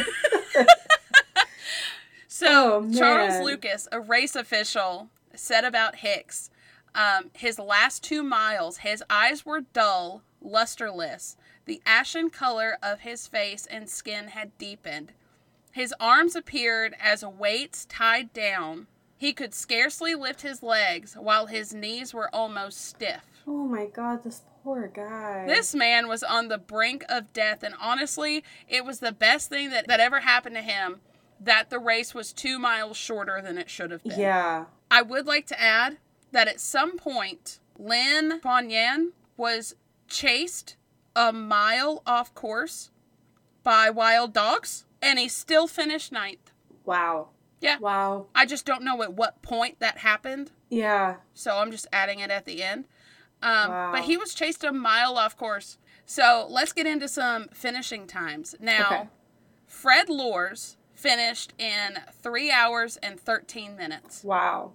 So, 2.28 2.84
Oh, 2.84 2.92
Charles. 2.92 3.42
Lucas, 3.42 3.88
a 3.90 3.98
race 3.98 4.36
official, 4.36 5.08
said 5.34 5.64
about 5.64 5.96
Hicks 5.96 6.50
um, 6.96 7.30
his 7.34 7.58
last 7.58 8.02
two 8.02 8.22
miles, 8.22 8.78
his 8.78 9.04
eyes 9.10 9.44
were 9.44 9.60
dull, 9.60 10.22
lusterless. 10.42 11.36
The 11.66 11.82
ashen 11.84 12.30
color 12.30 12.78
of 12.82 13.00
his 13.00 13.26
face 13.26 13.66
and 13.66 13.88
skin 13.88 14.28
had 14.28 14.56
deepened. 14.56 15.12
His 15.76 15.92
arms 16.00 16.34
appeared 16.34 16.96
as 16.98 17.22
weights 17.22 17.84
tied 17.84 18.32
down. 18.32 18.86
He 19.18 19.34
could 19.34 19.52
scarcely 19.52 20.14
lift 20.14 20.40
his 20.40 20.62
legs, 20.62 21.18
while 21.20 21.48
his 21.48 21.74
knees 21.74 22.14
were 22.14 22.34
almost 22.34 22.82
stiff. 22.82 23.42
oh 23.46 23.66
my 23.66 23.84
god, 23.84 24.24
this 24.24 24.40
poor 24.64 24.88
guy. 24.88 25.44
This 25.46 25.74
man 25.74 26.08
was 26.08 26.22
on 26.22 26.48
the 26.48 26.56
brink 26.56 27.04
of 27.10 27.30
death, 27.34 27.62
and 27.62 27.74
honestly, 27.78 28.42
it 28.66 28.86
was 28.86 29.00
the 29.00 29.12
best 29.12 29.50
thing 29.50 29.68
that, 29.68 29.86
that 29.86 30.00
ever 30.00 30.20
happened 30.20 30.56
to 30.56 30.62
him 30.62 31.02
that 31.38 31.68
the 31.68 31.78
race 31.78 32.14
was 32.14 32.32
two 32.32 32.58
miles 32.58 32.96
shorter 32.96 33.42
than 33.42 33.58
it 33.58 33.68
should 33.68 33.90
have 33.90 34.02
been. 34.02 34.18
Yeah. 34.18 34.64
I 34.90 35.02
would 35.02 35.26
like 35.26 35.46
to 35.48 35.60
add 35.60 35.98
that 36.32 36.48
at 36.48 36.58
some 36.58 36.96
point 36.96 37.60
Len 37.78 38.40
Taunyane 38.40 39.08
was 39.36 39.74
chased 40.08 40.76
a 41.14 41.34
mile 41.34 42.02
off 42.06 42.34
course 42.34 42.90
by 43.62 43.90
wild 43.90 44.32
dogs, 44.32 44.85
and 45.02 45.18
he 45.18 45.28
still 45.28 45.66
finished 45.66 46.12
ninth. 46.12 46.52
Wow. 46.84 47.28
Yeah. 47.60 47.78
Wow. 47.78 48.26
I 48.34 48.46
just 48.46 48.66
don't 48.66 48.82
know 48.82 49.02
at 49.02 49.14
what 49.14 49.42
point 49.42 49.80
that 49.80 49.98
happened, 49.98 50.52
Yeah. 50.68 51.16
so 51.34 51.56
I'm 51.58 51.70
just 51.70 51.86
adding 51.92 52.20
it 52.20 52.30
at 52.30 52.44
the 52.44 52.62
end. 52.62 52.86
Um, 53.42 53.70
Wow. 53.70 53.92
But 53.92 54.02
he 54.04 54.16
was 54.16 54.34
chased 54.34 54.64
a 54.64 54.72
mile 54.72 55.16
off 55.18 55.36
course. 55.36 55.78
So 56.04 56.46
let's 56.48 56.72
get 56.72 56.86
into 56.86 57.08
some 57.08 57.48
finishing 57.48 58.06
times. 58.06 58.54
Now, 58.60 58.86
Okay. 58.86 59.08
Fred 59.66 60.08
Lorz 60.08 60.76
finished 60.94 61.52
in 61.58 61.98
three 62.22 62.50
hours 62.50 62.96
and 62.98 63.18
13 63.20 63.76
minutes. 63.76 64.22
Wow. 64.22 64.72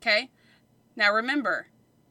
Okay. 0.00 0.30
Now 0.96 1.12
remember, 1.12 1.68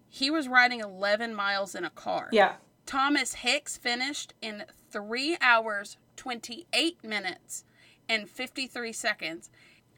he 0.08 0.30
was 0.30 0.48
riding 0.48 0.80
11 0.82 1.34
miles 1.34 1.74
in 1.76 1.84
a 1.84 1.90
car. 1.90 2.30
Yeah. 2.32 2.56
Thomas 2.86 3.36
Hicks 3.36 3.78
finished 3.78 4.34
in 4.42 4.66
three 4.92 5.38
hours, 5.42 5.98
28 6.22 7.04
minutes, 7.04 7.64
and 8.08 8.30
53 8.30 8.94
seconds. 8.94 9.50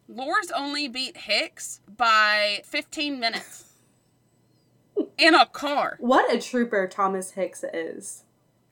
Lorz 0.08 0.52
only 0.52 0.88
beat 0.88 1.18
Hicks 1.18 1.82
by 1.98 2.62
15 2.64 3.20
minutes 3.20 3.74
in 5.18 5.36
a 5.36 5.46
car. 5.46 5.98
What 6.00 6.34
a 6.34 6.40
trooper 6.40 6.88
Thomas 6.88 7.32
Hicks 7.32 7.66
is. 7.74 8.24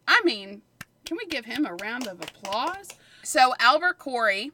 I 0.08 0.22
mean, 0.24 0.62
can 1.04 1.18
we 1.18 1.26
give 1.26 1.43
him 1.43 1.66
a 1.66 1.76
round 1.76 2.08
of 2.08 2.22
applause? 2.22 2.88
So 3.22 3.54
Albert 3.60 3.99
Corey, 3.99 4.54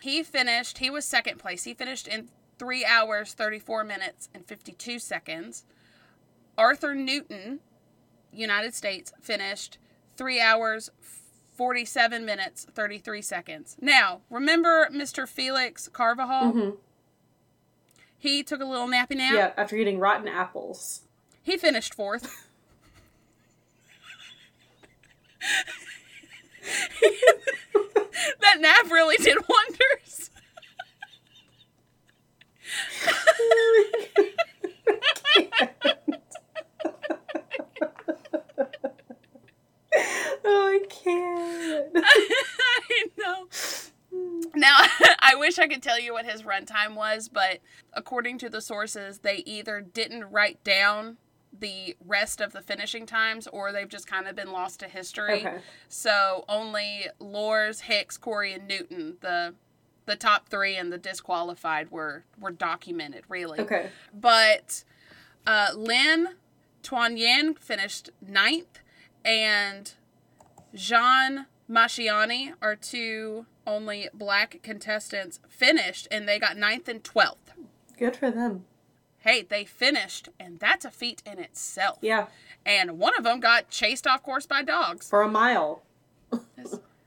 he 0.00 0.22
finished, 0.22 0.78
he 0.78 0.88
was 0.88 1.04
second 1.04 1.38
place. 1.38 1.64
He 1.64 1.74
finished 1.74 2.08
in 2.08 2.30
three 2.58 2.82
hours, 2.82 3.34
34 3.34 3.84
minutes, 3.84 4.30
and 4.32 4.46
52 4.46 4.98
seconds. 4.98 5.66
Arthur 6.56 6.94
Newton, 6.94 7.60
United 8.32 8.74
States, 8.74 9.12
finished 9.20 9.76
three 10.16 10.40
hours, 10.40 10.90
47 11.58 12.24
minutes, 12.24 12.66
33 12.72 13.20
seconds. 13.20 13.76
Now, 13.80 14.20
remember 14.30 14.88
Mr. 14.92 15.28
Felix 15.28 15.88
Carvajal? 15.88 16.52
hmm 16.52 16.70
He 18.16 18.44
took 18.44 18.60
a 18.60 18.64
little 18.64 18.86
nappy 18.86 19.16
nap. 19.16 19.34
Yeah. 19.34 19.50
After 19.56 19.74
eating 19.74 19.98
rotten 19.98 20.28
apples. 20.28 21.00
He 21.42 21.56
finished 21.56 21.94
fourth. 21.94 22.46
that 28.40 28.60
nap 28.60 28.88
really 28.88 29.16
did 29.16 29.38
wonders. 29.48 30.30
oh, 40.44 40.80
I 40.80 40.80
can't. 40.88 41.92
I 41.96 43.04
know. 43.18 43.48
Now, 44.54 44.78
I 45.18 45.34
wish 45.36 45.58
I 45.58 45.66
could 45.66 45.82
tell 45.82 45.98
you 45.98 46.12
what 46.12 46.26
his 46.26 46.42
runtime 46.42 46.94
was, 46.94 47.28
but 47.28 47.60
according 47.92 48.38
to 48.38 48.48
the 48.48 48.60
sources, 48.60 49.18
they 49.20 49.36
either 49.46 49.80
didn't 49.80 50.30
write 50.30 50.62
down 50.64 51.18
the 51.58 51.96
rest 52.04 52.40
of 52.40 52.52
the 52.52 52.60
finishing 52.60 53.06
times 53.06 53.46
or 53.48 53.72
they've 53.72 53.88
just 53.88 54.06
kind 54.06 54.28
of 54.28 54.36
been 54.36 54.52
lost 54.52 54.80
to 54.80 54.88
history. 54.88 55.40
Okay. 55.46 55.58
So 55.88 56.44
only 56.48 57.06
Lorz, 57.18 57.80
Hicks, 57.80 58.16
Corey, 58.16 58.52
and 58.52 58.68
Newton, 58.68 59.16
the 59.20 59.54
the 60.06 60.16
top 60.16 60.48
three 60.48 60.74
and 60.74 60.90
the 60.90 60.98
disqualified 60.98 61.90
were 61.90 62.24
were 62.40 62.50
documented 62.50 63.24
really. 63.28 63.60
Okay. 63.60 63.90
But 64.14 64.84
uh, 65.46 65.70
Lin 65.74 66.28
Tuan 66.82 67.16
Yan 67.16 67.54
finished 67.54 68.10
ninth, 68.26 68.80
and 69.24 69.92
Jean 70.74 71.46
Mashiani 71.70 72.52
are 72.62 72.76
two 72.76 73.46
only 73.66 74.08
black 74.14 74.60
contestants 74.62 75.40
finished, 75.48 76.08
and 76.10 76.26
they 76.28 76.38
got 76.38 76.56
ninth 76.56 76.88
and 76.88 77.02
twelfth. 77.04 77.52
Good 77.98 78.16
for 78.16 78.30
them. 78.30 78.64
Hey, 79.18 79.42
they 79.42 79.64
finished, 79.64 80.28
and 80.38 80.58
that's 80.60 80.84
a 80.84 80.90
feat 80.90 81.22
in 81.26 81.38
itself. 81.38 81.98
Yeah. 82.00 82.26
And 82.64 82.98
one 82.98 83.16
of 83.18 83.24
them 83.24 83.40
got 83.40 83.68
chased 83.68 84.06
off 84.06 84.22
course 84.22 84.46
by 84.46 84.62
dogs 84.62 85.08
For 85.10 85.22
a 85.22 85.28
mile. 85.28 85.82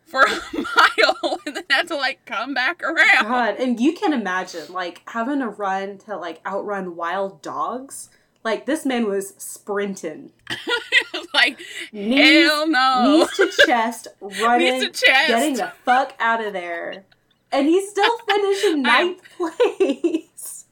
for 0.05 0.21
a 0.23 0.29
mile, 0.53 1.39
and 1.45 1.55
then 1.55 1.63
had 1.69 1.87
to 1.87 1.95
like 1.95 2.25
come 2.25 2.53
back 2.53 2.83
around. 2.83 3.23
God. 3.23 3.55
And 3.59 3.79
you 3.79 3.93
can 3.93 4.11
imagine, 4.13 4.71
like, 4.71 5.01
having 5.07 5.39
to 5.39 5.47
run 5.47 5.97
to, 5.99 6.17
like, 6.17 6.41
outrun 6.45 6.95
wild 6.95 7.41
dogs. 7.41 8.09
Like, 8.43 8.65
this 8.65 8.85
man 8.85 9.07
was 9.07 9.33
sprinting. 9.37 10.31
like 11.33 11.59
Knees- 11.91 12.47
hell 12.47 12.67
no. 12.67 13.03
Knees 13.27 13.35
to 13.37 13.51
chest, 13.65 14.07
running, 14.19 14.79
Knees 14.79 14.83
to 14.83 15.05
chest. 15.05 15.27
getting 15.27 15.55
the 15.55 15.71
fuck 15.85 16.13
out 16.19 16.43
of 16.43 16.53
there. 16.53 17.05
And 17.51 17.67
he's 17.67 17.89
still 17.89 18.17
finishing 18.29 18.81
ninth 18.81 19.21
place. 19.37 20.65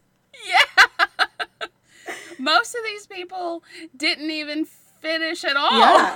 Yeah. 0.47 1.05
Most 2.39 2.73
of 2.73 2.81
these 2.85 3.05
people 3.05 3.63
didn't 3.95 4.31
even 4.31 4.65
finish 4.65 5.43
at 5.43 5.57
all. 5.57 5.77
Yeah. 5.77 6.15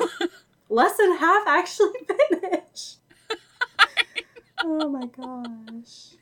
Less 0.69 0.97
than 0.97 1.17
half 1.17 1.43
actually 1.47 1.99
finished. 2.29 2.97
oh 4.63 4.89
my 4.89 5.05
gosh. 5.05 6.13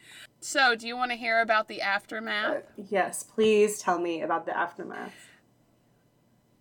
So, 0.44 0.76
do 0.76 0.88
you 0.88 0.98
want 0.98 1.12
to 1.12 1.18
hear 1.18 1.40
about 1.40 1.68
the 1.68 1.82
aftermath? 1.82 2.64
Yes, 2.76 3.22
please 3.24 3.78
tell 3.80 4.00
me 4.00 4.22
about 4.24 4.46
the 4.48 4.58
aftermath. 4.58 5.14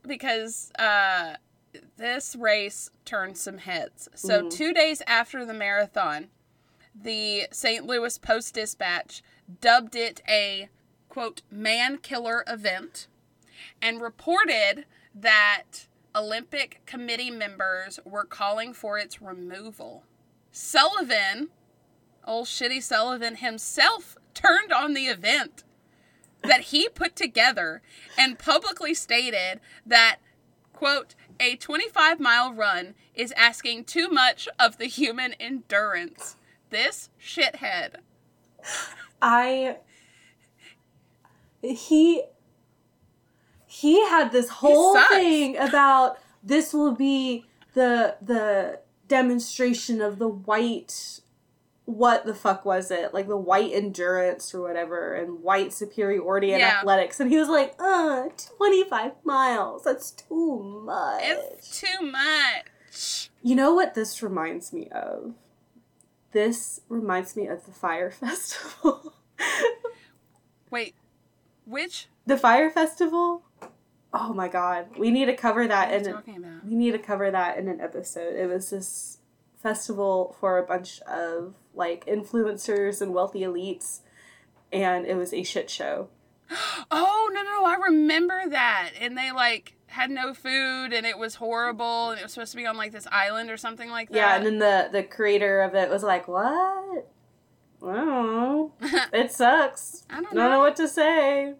Because 0.06 0.70
uh, 0.78 1.36
this 1.96 2.36
race 2.36 2.90
turned 3.06 3.38
some 3.38 3.56
heads. 3.58 4.08
So, 4.14 4.42
Mhm. 4.42 4.50
two 4.50 4.74
days 4.74 5.02
after 5.06 5.46
the 5.46 5.54
marathon, 5.54 6.28
the 6.94 7.48
St. 7.52 7.86
Louis 7.86 8.18
Post 8.18 8.54
Dispatch 8.54 9.22
dubbed 9.60 9.96
it 9.96 10.20
a 10.28 10.68
quote 11.08 11.40
man 11.50 11.96
killer 11.98 12.44
event 12.46 13.08
and 13.80 14.00
reported 14.02 14.84
that 15.14 15.86
Olympic 16.14 16.82
committee 16.84 17.30
members 17.30 17.98
were 18.04 18.24
calling 18.24 18.74
for 18.74 18.98
its 18.98 19.22
removal. 19.22 20.04
Sullivan, 20.52 21.50
old 22.26 22.46
shitty 22.46 22.82
Sullivan 22.82 23.36
himself, 23.36 24.16
turned 24.34 24.72
on 24.72 24.94
the 24.94 25.06
event 25.06 25.64
that 26.42 26.60
he 26.62 26.88
put 26.88 27.16
together 27.16 27.82
and 28.18 28.38
publicly 28.38 28.94
stated 28.94 29.60
that, 29.84 30.16
quote, 30.72 31.14
a 31.38 31.56
25 31.56 32.20
mile 32.20 32.52
run 32.52 32.94
is 33.14 33.32
asking 33.36 33.84
too 33.84 34.08
much 34.08 34.48
of 34.58 34.78
the 34.78 34.86
human 34.86 35.34
endurance. 35.40 36.36
This 36.70 37.10
shithead. 37.20 37.96
I 39.20 39.78
he 41.62 42.22
he 43.66 44.06
had 44.08 44.32
this 44.32 44.48
whole 44.48 44.96
thing 45.08 45.56
about 45.56 46.18
this 46.42 46.72
will 46.72 46.94
be 46.94 47.44
the 47.74 48.16
the 48.22 48.80
demonstration 49.08 50.00
of 50.00 50.18
the 50.18 50.28
white 50.28 51.20
what 51.90 52.24
the 52.24 52.34
fuck 52.34 52.64
was 52.64 52.90
it 52.90 53.12
like 53.12 53.26
the 53.26 53.36
white 53.36 53.72
endurance 53.72 54.54
or 54.54 54.60
whatever 54.62 55.14
and 55.14 55.42
white 55.42 55.72
superiority 55.72 56.52
in 56.52 56.60
Yeah. 56.60 56.78
athletics 56.78 57.18
and 57.20 57.30
he 57.30 57.38
was 57.38 57.48
like 57.48 57.74
uh 57.78 58.28
25 58.58 59.12
miles 59.24 59.82
that's 59.84 60.10
too 60.12 60.82
much 60.84 61.22
It's 61.24 61.80
too 61.80 62.02
much. 62.06 63.30
you 63.42 63.54
know 63.54 63.74
what 63.74 63.94
this 63.94 64.22
reminds 64.22 64.72
me 64.72 64.88
of 64.92 65.34
this 66.32 66.80
reminds 66.88 67.34
me 67.36 67.46
of 67.48 67.64
the 67.66 67.72
Fyre 67.72 68.10
festival 68.20 69.14
Wait, 70.70 70.94
which? 71.64 72.06
The 72.26 72.36
Fyre 72.36 72.70
Festival? 72.70 73.42
Oh 74.12 74.32
my 74.34 74.48
god. 74.48 74.86
We 74.98 75.10
need 75.10 75.26
to 75.26 75.34
cover 75.34 75.66
that 75.66 75.92
in 75.92 76.02
you 76.04 76.08
an, 76.10 76.14
talking 76.14 76.36
about? 76.36 76.64
we 76.66 76.74
need 76.74 76.92
to 76.92 76.98
cover 76.98 77.30
that 77.30 77.58
in 77.58 77.68
an 77.68 77.80
episode. 77.80 78.34
It 78.36 78.48
was 78.48 78.70
this 78.70 79.18
festival 79.62 80.36
for 80.40 80.58
a 80.58 80.62
bunch 80.62 81.00
of 81.02 81.54
like 81.74 82.04
influencers 82.06 83.00
and 83.00 83.12
wealthy 83.14 83.40
elites 83.40 84.00
and 84.72 85.06
it 85.06 85.16
was 85.16 85.32
a 85.32 85.42
shit 85.42 85.70
show. 85.70 86.08
Oh 86.90 87.30
no 87.32 87.42
no! 87.42 87.64
I 87.64 87.76
remember 87.90 88.42
that, 88.48 88.90
and 89.00 89.16
they 89.16 89.30
like 89.30 89.74
had 89.86 90.10
no 90.10 90.34
food, 90.34 90.92
and 90.92 91.06
it 91.06 91.16
was 91.16 91.36
horrible, 91.36 92.10
and 92.10 92.18
it 92.18 92.24
was 92.24 92.32
supposed 92.32 92.50
to 92.50 92.56
be 92.56 92.66
on 92.66 92.76
like 92.76 92.90
this 92.90 93.06
island 93.12 93.50
or 93.50 93.56
something 93.56 93.88
like 93.88 94.08
that. 94.08 94.16
Yeah, 94.16 94.36
and 94.36 94.44
then 94.44 94.58
the 94.58 94.88
the 94.90 95.02
creator 95.04 95.60
of 95.60 95.76
it 95.76 95.88
was 95.88 96.02
like, 96.02 96.26
"What? 96.26 96.44
I. 96.44 97.02
Oh, 97.82 98.72
it 99.12 99.30
sucks. 99.30 100.04
I 100.10 100.14
don't 100.14 100.24
Don't 100.24 100.34
know 100.34 100.50
know. 100.50 100.58
what 100.58 100.74
to 100.76 100.88
say." 100.88 101.54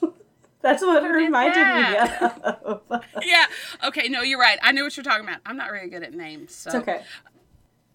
That's 0.62 0.82
what 0.82 1.02
it 1.04 1.08
Who 1.10 1.14
reminded 1.16 1.56
that? 1.56 2.42
me 2.42 2.56
of. 2.66 3.02
yeah. 3.22 3.46
Okay. 3.84 4.08
No, 4.08 4.20
you're 4.22 4.38
right. 4.40 4.58
I 4.62 4.72
knew 4.72 4.84
what 4.84 4.94
you're 4.96 5.04
talking 5.04 5.26
about. 5.26 5.40
I'm 5.46 5.56
not 5.56 5.70
really 5.70 5.88
good 5.88 6.02
at 6.02 6.12
names. 6.12 6.54
So. 6.54 6.68
it's 6.70 6.76
okay. 6.76 7.02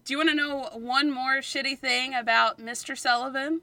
Do 0.06 0.12
you 0.14 0.18
want 0.18 0.30
to 0.30 0.36
know 0.36 0.68
one 0.72 1.10
more 1.10 1.38
shitty 1.38 1.78
thing 1.78 2.14
about 2.14 2.58
Mr. 2.58 2.96
Sullivan? 2.96 3.60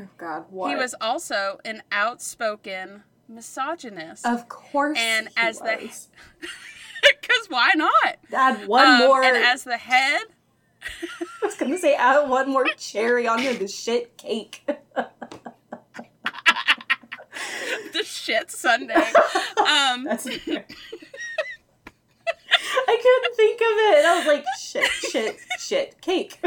Oh 0.00 0.08
god, 0.18 0.44
what? 0.50 0.68
He 0.70 0.74
was 0.76 0.94
also 1.00 1.60
an 1.64 1.82
outspoken 1.92 3.04
misogynist. 3.28 4.26
Of 4.26 4.48
course. 4.48 4.98
And 5.00 5.28
as 5.36 5.60
the- 5.60 5.78
Because 5.80 7.46
why 7.48 7.70
not? 7.76 8.16
add 8.32 8.66
one 8.66 8.84
Um, 8.86 8.98
more. 8.98 9.22
And 9.22 9.36
as 9.36 9.62
the 9.62 9.76
head, 9.76 10.22
I 11.02 11.46
was 11.46 11.54
gonna 11.56 11.78
say 11.78 11.94
add 11.94 12.28
one 12.28 12.50
more 12.50 12.66
cherry 12.76 13.28
on 13.28 13.40
the 13.40 13.68
shit 13.68 14.16
cake. 14.16 14.68
the 17.92 18.02
shit 18.04 18.50
sundae. 18.50 18.94
Um, 19.56 20.02
That's 20.04 20.26
I 22.88 22.98
couldn't 23.02 23.36
think 23.36 23.60
of 23.60 23.66
it. 23.66 23.98
And 23.98 24.06
I 24.06 24.18
was 24.18 24.26
like, 24.26 24.44
shit, 24.60 24.90
shit, 25.10 25.36
shit, 25.58 26.00
cake. 26.00 26.40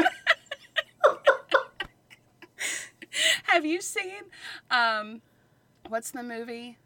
have 3.44 3.64
you 3.64 3.80
seen, 3.80 4.22
um, 4.70 5.22
what's 5.88 6.10
the 6.10 6.22
movie? 6.22 6.78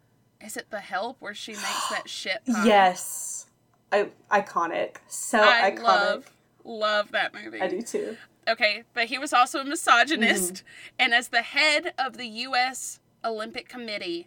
Is 0.45 0.57
it 0.57 0.71
The 0.71 0.81
Help 0.81 1.17
where 1.21 1.35
she 1.35 1.53
makes 1.53 1.89
that 1.91 2.05
shit 2.09 2.45
pie? 2.47 2.65
Yes. 2.67 3.47
I, 3.91 4.09
iconic. 4.31 4.97
So 5.09 5.41
I 5.41 5.71
iconic. 5.73 5.83
love, 5.83 6.33
love 6.65 7.13
that 7.13 7.33
movie. 7.35 7.61
I 7.61 7.69
do 7.69 7.81
too. 7.83 8.17
Okay, 8.47 8.85
but 8.95 9.07
he 9.07 9.19
was 9.19 9.33
also 9.33 9.61
a 9.61 9.65
misogynist, 9.65 10.55
Mm-hmm. 10.55 10.67
and 11.01 11.15
as 11.15 11.29
the 11.29 11.43
head 11.43 11.93
of 11.99 12.17
the 12.17 12.27
U.S. 12.27 12.99
Olympic 13.25 13.69
Committee 13.69 14.27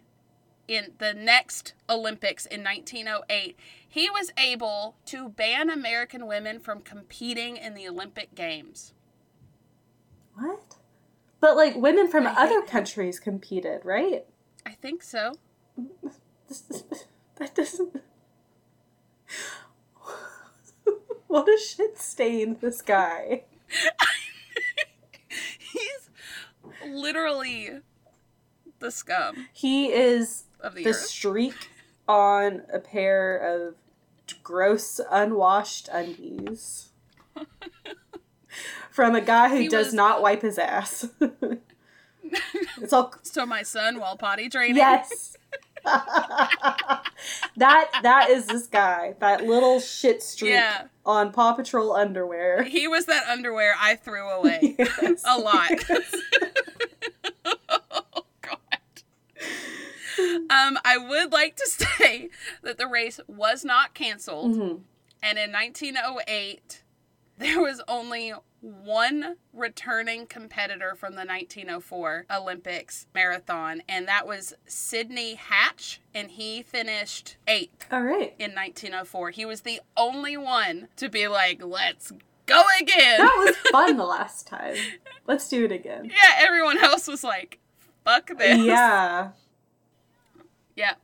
in 0.68 0.92
the 0.98 1.12
next 1.12 1.74
Olympics 1.90 2.46
in 2.46 2.62
1908, 2.62 3.56
he 3.92 4.08
was 4.08 4.32
able 4.38 4.96
to 5.04 5.28
ban 5.28 5.68
American 5.68 6.26
women 6.26 6.58
from 6.58 6.80
competing 6.80 7.58
in 7.58 7.74
the 7.74 7.86
Olympic 7.86 8.34
Games. 8.34 8.94
What? 10.34 10.76
But 11.40 11.56
like 11.56 11.76
women 11.76 12.08
from 12.08 12.26
other 12.26 12.62
countries 12.62 13.20
competed, 13.20 13.82
right? 13.84 14.24
I 14.64 14.70
think 14.72 15.02
so. 15.02 15.34
That 17.36 17.54
doesn't. 17.54 18.00
what 21.26 21.48
a 21.48 21.58
shit 21.58 21.98
stain, 21.98 22.58
this 22.60 22.80
guy. 22.82 23.44
He's 25.58 26.10
literally 26.86 27.80
the 28.78 28.90
scum 28.90 29.48
He 29.52 29.86
is 29.86 30.44
of 30.60 30.74
the, 30.74 30.84
the 30.84 30.94
streak 30.94 31.70
on 32.06 32.62
a 32.72 32.78
pair 32.78 33.38
of 33.38 33.74
gross, 34.32 35.00
unwashed 35.10 35.88
undies. 35.92 36.88
From 38.90 39.14
a 39.14 39.20
guy 39.20 39.48
who 39.48 39.56
He 39.56 39.68
does 39.68 39.86
was- 39.86 39.94
not 39.94 40.20
wipe 40.22 40.42
his 40.42 40.58
ass. 40.58 41.08
it's 42.80 42.92
all 42.92 43.14
So 43.22 43.46
my 43.46 43.62
son, 43.62 43.98
while 43.98 44.16
potty 44.16 44.48
training, 44.48 44.76
yes. 44.76 45.36
that 47.56 47.88
that 48.02 48.30
is 48.30 48.46
this 48.46 48.66
guy. 48.66 49.14
That 49.20 49.44
little 49.44 49.80
shit 49.80 50.22
streak 50.22 50.52
Yeah. 50.52 50.84
on 51.04 51.32
Paw 51.32 51.54
Patrol 51.54 51.92
underwear. 51.92 52.62
he 52.62 52.86
was 52.86 53.06
that 53.06 53.26
underwear 53.28 53.74
I 53.80 53.96
threw 53.96 54.28
away 54.28 54.76
Yes. 54.78 55.22
a 55.26 55.38
lot. 55.38 55.70
Um, 60.50 60.78
I 60.84 60.98
would 60.98 61.32
like 61.32 61.56
to 61.56 61.66
say 61.68 62.30
that 62.62 62.78
the 62.78 62.86
race 62.86 63.20
was 63.26 63.64
not 63.64 63.94
canceled, 63.94 64.54
Mhm. 64.56 64.80
and 65.22 65.38
in 65.38 65.50
1908, 65.52 66.82
there 67.38 67.60
was 67.60 67.80
only 67.88 68.32
one 68.60 69.36
returning 69.52 70.24
competitor 70.26 70.94
from 70.94 71.14
the 71.16 71.24
1904 71.24 72.26
Olympics 72.30 73.06
marathon, 73.14 73.82
and 73.88 74.06
that 74.06 74.26
was 74.26 74.54
Sidney 74.66 75.34
Hatch, 75.34 76.00
and 76.14 76.30
he 76.30 76.62
finished 76.62 77.36
eighth 77.48 77.86
All 77.92 78.02
right. 78.02 78.34
in 78.38 78.54
1904. 78.54 79.30
He 79.30 79.44
was 79.44 79.62
the 79.62 79.80
only 79.96 80.36
one 80.36 80.88
to 80.96 81.08
be 81.08 81.26
like, 81.26 81.60
let's 81.64 82.12
go 82.46 82.62
again. 82.80 83.18
That 83.18 83.44
was 83.44 83.56
fun 83.72 83.96
the 83.96 84.04
last 84.04 84.46
time. 84.46 84.76
Let's 85.26 85.48
do 85.48 85.64
it 85.64 85.72
again. 85.72 86.04
yeah, 86.04 86.36
everyone 86.38 86.78
else 86.78 87.08
was 87.08 87.24
like, 87.24 87.58
fuck 88.04 88.28
this. 88.38 88.58
Yeah. 88.60 89.30
Yeah. 90.76 90.94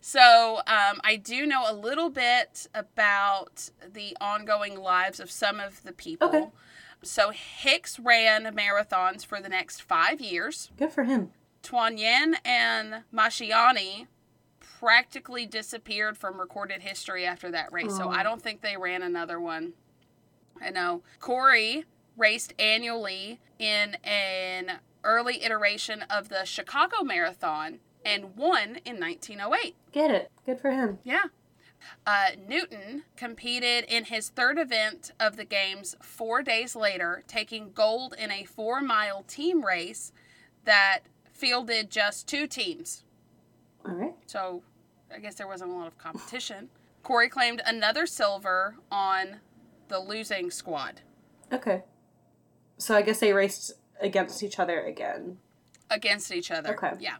So 0.00 0.58
um, 0.66 1.00
I 1.02 1.16
do 1.16 1.46
know 1.46 1.64
a 1.68 1.74
little 1.74 2.10
bit 2.10 2.68
about 2.74 3.70
the 3.92 4.16
ongoing 4.20 4.78
lives 4.80 5.20
of 5.20 5.30
some 5.30 5.60
of 5.60 5.82
the 5.82 5.92
people. 5.92 6.28
Okay. 6.28 6.46
So 7.02 7.30
Hicks 7.30 7.98
ran 7.98 8.44
marathons 8.54 9.24
for 9.24 9.40
the 9.40 9.48
next 9.48 9.82
five 9.82 10.20
years. 10.20 10.70
Good 10.76 10.92
for 10.92 11.04
him. 11.04 11.30
Taunyane 11.62 12.34
and 12.44 13.04
Mashiani 13.12 14.06
practically 14.60 15.46
disappeared 15.46 16.16
from 16.16 16.40
recorded 16.40 16.82
history 16.82 17.26
after 17.26 17.50
that 17.50 17.72
race. 17.72 17.94
So 17.96 18.08
I 18.08 18.22
don't 18.22 18.40
think 18.40 18.62
they 18.62 18.76
ran 18.76 19.02
another 19.02 19.40
one. 19.40 19.74
I 20.60 20.70
know. 20.70 21.02
Corey 21.18 21.84
raced 22.16 22.54
annually 22.58 23.40
in 23.58 23.96
an 24.04 24.78
early 25.04 25.42
iteration 25.42 26.02
of 26.02 26.28
the 26.28 26.44
Chicago 26.44 27.02
Marathon 27.02 27.80
and 28.04 28.36
won 28.36 28.78
in 28.84 28.98
1908. 29.00 29.74
Get 29.92 30.10
it. 30.10 30.30
Good 30.46 30.60
for 30.60 30.70
him. 30.70 30.98
Yeah. 31.04 31.24
Uh, 32.06 32.28
Newton 32.46 33.04
competed 33.16 33.84
in 33.84 34.04
his 34.04 34.28
third 34.28 34.58
event 34.58 35.12
of 35.18 35.36
the 35.36 35.44
Games 35.44 35.96
four 36.02 36.42
days 36.42 36.76
later, 36.76 37.24
taking 37.26 37.72
gold 37.72 38.14
in 38.18 38.30
a 38.30 38.44
four 38.44 38.80
mile 38.82 39.22
team 39.22 39.64
race 39.64 40.12
that 40.64 41.00
fielded 41.32 41.90
just 41.90 42.28
two 42.28 42.46
teams. 42.46 43.04
All 43.86 43.94
right. 43.94 44.14
So 44.26 44.62
I 45.14 45.18
guess 45.18 45.36
there 45.36 45.48
wasn't 45.48 45.70
a 45.70 45.74
lot 45.74 45.86
of 45.86 45.96
competition. 45.96 46.68
Corey 47.02 47.30
claimed 47.30 47.62
another 47.64 48.06
silver 48.06 48.76
on 48.90 49.36
the 49.88 49.98
losing 49.98 50.50
squad 50.50 51.00
Okay. 51.52 51.82
So 52.78 52.94
I 52.94 53.02
guess 53.02 53.18
they 53.20 53.32
raced 53.32 53.72
against 54.00 54.42
each 54.42 54.58
other 54.58 54.80
again. 54.80 55.38
against 55.90 56.30
each 56.32 56.50
other. 56.50 56.74
Okay. 56.74 56.92
Yeah. 57.00 57.16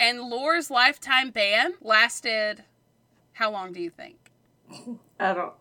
And 0.00 0.18
Lorz's 0.20 0.70
lifetime 0.70 1.30
ban 1.30 1.74
lasted 1.80 2.64
how 3.34 3.50
long 3.50 3.72
do 3.72 3.80
you 3.80 3.90
think? 3.90 4.30
I 5.18 5.34
don't. 5.34 5.54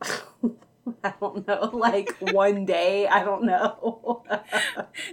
I 1.04 1.14
don't 1.20 1.48
know. 1.48 1.70
Like 1.74 2.16
one 2.20 2.66
day. 2.66 3.08
I 3.08 3.24
don't 3.24 3.44
know. 3.44 4.24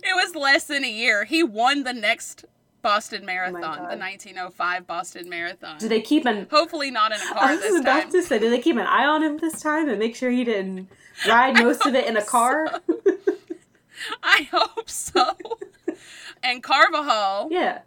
It 0.02 0.14
was 0.14 0.34
less 0.34 0.64
than 0.64 0.84
a 0.84 0.90
year. 0.90 1.24
He 1.24 1.42
won 1.42 1.84
the 1.84 1.92
next 1.92 2.44
Boston 2.82 3.20
oh 3.22 3.26
Marathon, 3.26 3.60
the 3.60 3.68
Oh 3.68 3.76
God. 3.90 3.98
1905 4.00 4.86
Boston 4.86 5.28
Marathon. 5.28 5.78
Do 5.78 5.88
they 5.88 6.00
keep 6.00 6.26
an? 6.26 6.46
Hopefully 6.50 6.90
not 6.90 7.12
in 7.12 7.20
a 7.20 7.24
car 7.24 7.36
I 7.42 7.52
was 7.52 7.60
this 7.60 7.80
about 7.80 8.02
time. 8.04 8.12
to 8.12 8.22
say, 8.22 8.38
did 8.38 8.52
they 8.52 8.58
keep 8.60 8.76
an 8.76 8.86
eye 8.86 9.04
on 9.06 9.22
him 9.22 9.38
this 9.38 9.60
time 9.60 9.88
and 9.88 9.98
make 9.98 10.16
sure 10.16 10.30
he 10.30 10.44
didn't 10.44 10.88
ride 11.28 11.54
most 11.62 11.86
of 11.86 11.94
it 11.94 12.06
in 12.06 12.16
a 12.16 12.22
car? 12.22 12.80
I 14.22 14.48
hope 14.50 14.88
so. 14.88 15.36
and 16.42 16.62
Carvajal, 16.62 17.48
yeah. 17.50 17.80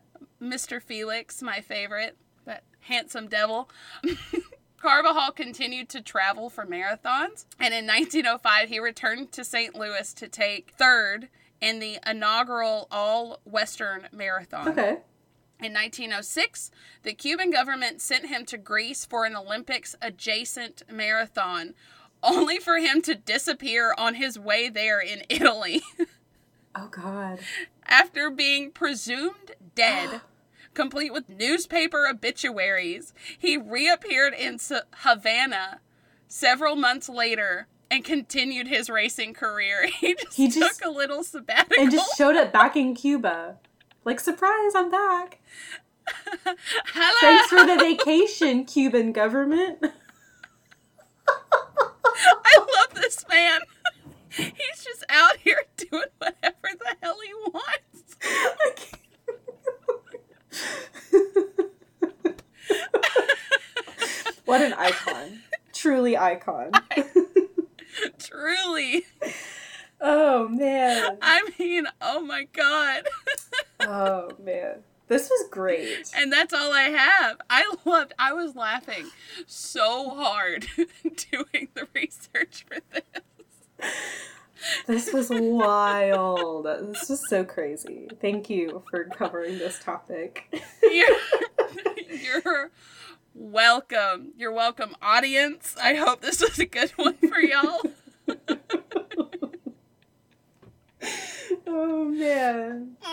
Mr. 0.44 0.82
Felix, 0.82 1.42
my 1.42 1.62
favorite, 1.62 2.18
that 2.46 2.64
handsome 2.82 3.28
devil. 3.28 3.70
Carvajal 4.78 5.32
continued 5.32 5.88
to 5.90 6.02
travel 6.02 6.50
for 6.50 6.66
marathons, 6.66 7.46
and 7.58 7.74
in 7.74 7.88
1905 7.88 8.68
he 8.68 8.80
returned 8.80 9.32
to 9.32 9.46
St. 9.46 9.74
Louis 9.76 10.14
to 10.14 10.28
take 10.28 10.74
third 10.78 11.30
in 11.62 11.80
the 11.80 12.00
inaugural 12.06 12.90
All 12.92 13.40
Western 13.46 14.10
Marathon. 14.12 14.68
Okay. 14.68 14.98
In 15.62 15.72
1906, 15.72 16.72
the 17.04 17.14
Cuban 17.14 17.50
government 17.50 18.02
sent 18.02 18.26
him 18.26 18.46
to 18.48 18.58
Greece 18.58 19.06
for 19.06 19.24
an 19.24 19.38
Olympics 19.38 19.96
adjacent 20.02 20.84
marathon, 20.92 21.74
only 22.22 22.60
for 22.60 22.80
him 22.80 23.02
to 23.04 23.16
disappear 23.16 23.96
on 23.98 24.16
his 24.16 24.38
way 24.38 24.68
there 24.68 25.00
in 25.00 25.24
Italy 25.30 25.82
Oh 26.76 26.88
God. 26.92 27.40
after 27.86 28.30
being 28.30 28.72
presumed 28.72 29.54
dead. 29.76 30.20
Complete 30.74 31.14
with 31.14 31.30
newspaper 31.30 32.08
obituaries, 32.08 33.14
he 33.38 33.58
reappeared 33.58 34.34
in 34.34 34.58
Havana 34.98 35.80
several 36.28 36.76
months 36.76 37.08
later 37.08 37.68
and 37.92 38.04
continued 38.04 38.68
his 38.68 38.90
racing 38.90 39.34
career. 39.36 39.88
He 40.00 40.16
just, 40.16 40.36
He 40.38 40.48
just- 40.50 40.80
took 40.80 40.88
a 40.88 40.92
little 40.92 41.24
sabbatical. 41.24 41.82
And 41.84 41.92
just 41.92 42.18
showed 42.18 42.36
up 42.36 42.52
back 42.52 42.76
in 42.76 42.96
Cuba. 42.96 43.58
Like 44.04 44.20
surprise, 44.20 44.72
I'm 44.76 44.90
back. 44.90 45.40
Hello. 46.46 47.14
Thanks 47.22 47.48
for 47.50 47.66
the 47.66 47.78
vacation, 47.78 48.66
Cuban 48.66 49.12
government. 49.14 49.78
I 51.28 52.58
love 52.58 52.94
this 52.96 53.24
man. 53.30 53.62
He's 54.32 54.84
just 54.84 55.06
out 55.08 55.38
here 55.38 55.62
doing 55.78 56.04
whatever 56.18 56.70
the 56.80 56.96
hell 57.02 57.18
he 57.24 57.34
wants. 57.52 58.16
I 58.24 58.74
can't- 58.76 59.00
what 64.54 64.62
an 64.62 64.74
icon. 64.74 65.40
Truly 65.74 66.16
icon. 66.16 66.70
Truly. 68.20 69.04
oh 70.00 70.48
man. 70.48 71.18
I 71.24 71.50
mean, 71.58 71.88
oh 72.00 72.22
my 72.22 72.48
god. 72.54 73.08
Oh 73.80 74.30
man. 74.44 74.84
This 75.08 75.28
was 75.28 75.50
great. 75.50 76.12
And 76.16 76.32
that's 76.32 76.54
all 76.54 76.72
I 76.72 76.84
have. 76.84 77.38
I 77.50 77.74
loved 77.84 78.14
I 78.20 78.34
was 78.34 78.56
laughing 78.56 79.10
so 79.48 80.12
hard 80.12 80.68
doing 81.02 81.70
the 81.74 81.88
research 81.96 82.64
for 82.68 82.78
this. 82.92 83.90
This 84.86 85.12
was 85.12 85.30
wild. 85.32 86.66
This 86.66 87.10
was 87.10 87.28
so 87.28 87.44
crazy. 87.44 88.08
Thank 88.22 88.52
you 88.52 88.84
for 88.92 89.06
covering 89.06 89.58
this 89.58 89.80
topic. 89.80 90.54
You're, 90.84 91.18
you're 92.08 92.72
welcome. 93.34 94.34
You're 94.38 94.52
welcome, 94.54 94.96
audience. 95.02 95.76
I 95.82 95.96
hope 95.96 96.22
this 96.22 96.42
was 96.42 96.60
a 96.60 96.66
good 96.66 96.92
one 96.92 97.16
for 97.18 97.40
y'all. 97.40 97.82
oh 101.68 102.06
man. 102.06 102.98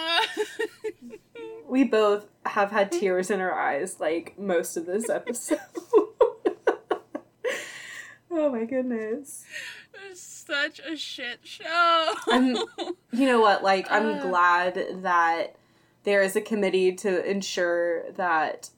We 1.69 1.85
both 1.85 2.27
have 2.47 2.73
had 2.73 2.91
tears 2.91 3.31
in 3.31 3.41
our 3.41 3.57
eyes 3.57 4.01
like 4.01 4.37
most 4.37 4.77
of 4.77 4.87
this 4.87 5.09
episode. 5.09 5.61
oh 8.29 8.51
my 8.51 8.65
goodness. 8.65 9.45
It's 10.11 10.21
such 10.21 10.81
a 10.81 10.97
shit 10.97 11.39
show. 11.45 12.15
I'm- 12.27 12.57
You 13.13 13.27
know 13.27 13.41
what? 13.41 13.63
Like, 13.63 13.89
I'm 13.89 14.19
Uh. 14.19 14.23
glad 14.23 15.03
that 15.03 15.55
there 16.03 16.23
is 16.23 16.35
a 16.35 16.41
committee 16.41 16.91
to 16.97 17.25
ensure 17.25 18.11
that 18.15 18.71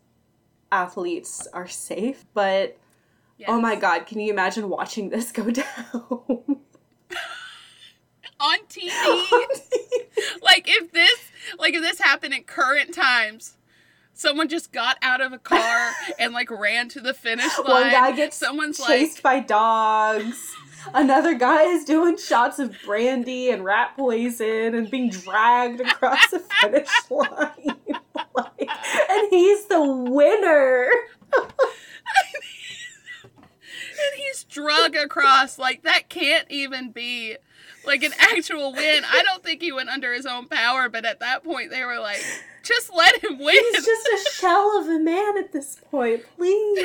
athletes 0.73 1.47
are 1.53 1.69
safe, 1.69 2.25
but 2.35 2.77
oh 3.47 3.61
my 3.61 3.77
god, 3.77 4.07
can 4.07 4.19
you 4.19 4.33
imagine 4.33 4.69
watching 4.69 5.11
this 5.11 5.31
go 5.31 5.51
down? 5.51 5.65
On 8.41 8.59
TV. 8.69 8.89
like 10.43 10.65
if 10.67 10.91
this 10.91 11.31
like 11.59 11.75
if 11.75 11.83
this 11.83 12.01
happened 12.01 12.35
in 12.35 12.43
current 12.43 12.93
times 12.93 13.55
someone 14.15 14.49
just 14.49 14.73
got 14.73 14.97
out 15.03 15.21
of 15.21 15.33
a 15.33 15.39
car 15.39 15.91
and 16.19 16.33
like 16.33 16.51
ran 16.51 16.89
to 16.89 17.01
the 17.01 17.15
finish 17.15 17.57
line 17.59 17.83
One 17.83 17.91
guy 17.91 18.13
gets 18.13 18.37
someone's 18.37 18.79
chased 18.79 19.23
like 19.23 19.23
by 19.23 19.41
dogs. 19.47 20.55
Another 20.95 21.35
guy 21.35 21.63
is 21.63 21.85
doing 21.85 22.17
shots 22.17 22.59
of 22.59 22.77
brandy 22.85 23.51
and 23.51 23.65
rat 23.65 23.93
poison 23.97 24.75
and 24.75 24.91
being 24.91 25.11
dragged 25.11 25.81
across 25.81 26.31
the 26.31 26.41
finish 26.61 26.89
line. 27.11 27.77
Like, 28.35 28.61
and 29.11 29.29
he's 29.31 29.67
the 29.67 29.83
winner. 29.83 30.89
and 34.03 34.15
he's 34.17 34.45
drug 34.45 34.95
across 34.97 35.59
like 35.59 35.83
that 35.83 36.09
can't 36.09 36.47
even 36.51 36.91
be 36.91 37.37
like 37.87 38.03
an 38.03 38.13
actual 38.19 38.73
win 38.73 39.03
i 39.11 39.23
don't 39.23 39.43
think 39.43 39.61
he 39.61 39.73
went 39.73 39.89
under 39.89 40.13
his 40.13 40.27
own 40.27 40.47
power 40.47 40.89
but 40.89 41.05
at 41.05 41.21
that 41.21 41.43
point 41.45 41.71
they 41.71 41.85
were 41.85 41.99
like 41.99 42.23
just 42.63 42.95
let 42.95 43.23
him 43.25 43.39
win 43.39 43.57
He's 43.73 43.85
just 43.85 44.07
a 44.07 44.31
shell 44.35 44.79
of 44.81 44.87
a 44.87 44.99
man 45.01 45.37
at 45.37 45.53
this 45.53 45.81
point. 45.91 46.23
Please. 46.37 46.79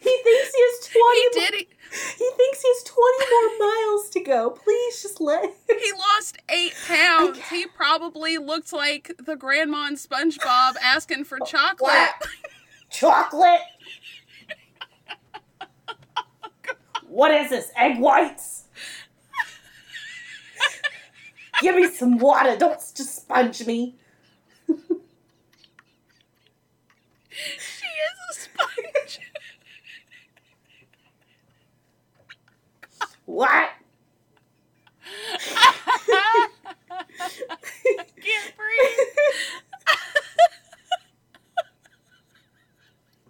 He 0.00 0.20
thinks 0.22 0.54
he 0.54 0.62
has 0.62 0.88
20 0.88 1.20
he 1.20 1.28
did 1.32 1.54
it 1.62 1.68
He 2.16 2.30
thinks 2.36 2.62
he 2.62 2.68
has 2.68 2.84
20 2.84 3.58
more 3.58 3.68
miles 3.68 4.08
to 4.10 4.20
go. 4.20 4.50
Please 4.50 5.02
just 5.02 5.20
let 5.20 5.44
him. 5.46 5.50
he 5.68 5.90
lost 5.92 6.38
eight 6.48 6.74
pounds 6.86 7.40
he 7.50 7.66
probably 7.66 8.38
looked 8.38 8.72
like 8.72 9.10
the 9.18 9.34
grandma 9.34 9.88
in 9.88 9.96
spongebob 9.96 10.74
asking 10.80 11.24
for 11.24 11.40
chocolate 11.40 11.80
What? 11.80 12.28
Chocolate? 12.88 13.60
What 17.08 17.32
is 17.32 17.50
this? 17.50 17.70
Egg 17.76 17.98
whites? 18.00 18.55
Give 21.60 21.74
me 21.76 21.88
some 21.88 22.18
water. 22.18 22.56
Don't 22.56 22.78
just 22.94 23.16
sponge 23.16 23.64
me. 23.66 23.94
she 27.58 27.86
is 27.86 28.18
a 28.30 28.34
sponge 28.34 29.20
What? 33.24 33.70
can't 38.20 38.52
breathe 38.56 39.08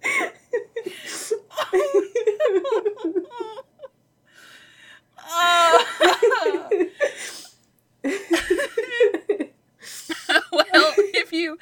Oh. 5.29 6.87
well, 10.53 10.93
if 11.15 11.33
you 11.33 11.59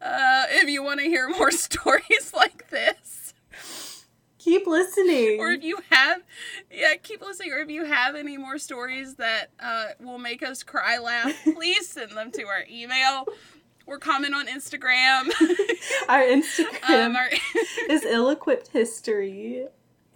uh, 0.00 0.44
if 0.50 0.68
you 0.68 0.82
want 0.82 1.00
to 1.00 1.06
hear 1.06 1.28
more 1.28 1.50
stories 1.50 2.32
like 2.34 2.68
this, 2.70 3.34
Keep 4.38 4.66
listening. 4.66 5.40
or 5.40 5.50
if 5.50 5.64
you 5.64 5.78
have, 5.90 6.22
yeah, 6.70 6.94
keep 7.02 7.20
listening. 7.20 7.52
Or 7.52 7.58
if 7.58 7.70
you 7.70 7.84
have 7.84 8.14
any 8.14 8.36
more 8.36 8.58
stories 8.58 9.16
that 9.16 9.50
uh, 9.58 9.86
will 10.00 10.18
make 10.18 10.42
us 10.42 10.62
cry, 10.62 10.98
laugh, 10.98 11.32
please 11.44 11.88
send 11.88 12.12
them 12.12 12.30
to 12.32 12.44
our 12.44 12.64
email 12.70 13.26
or 13.86 13.98
comment 13.98 14.34
on 14.34 14.46
Instagram. 14.46 15.30
Our 16.08 16.22
Instagram 16.22 17.06
um, 17.06 17.16
our, 17.16 17.28
is 17.88 18.04
ill-equipped 18.04 18.68
history. 18.68 19.66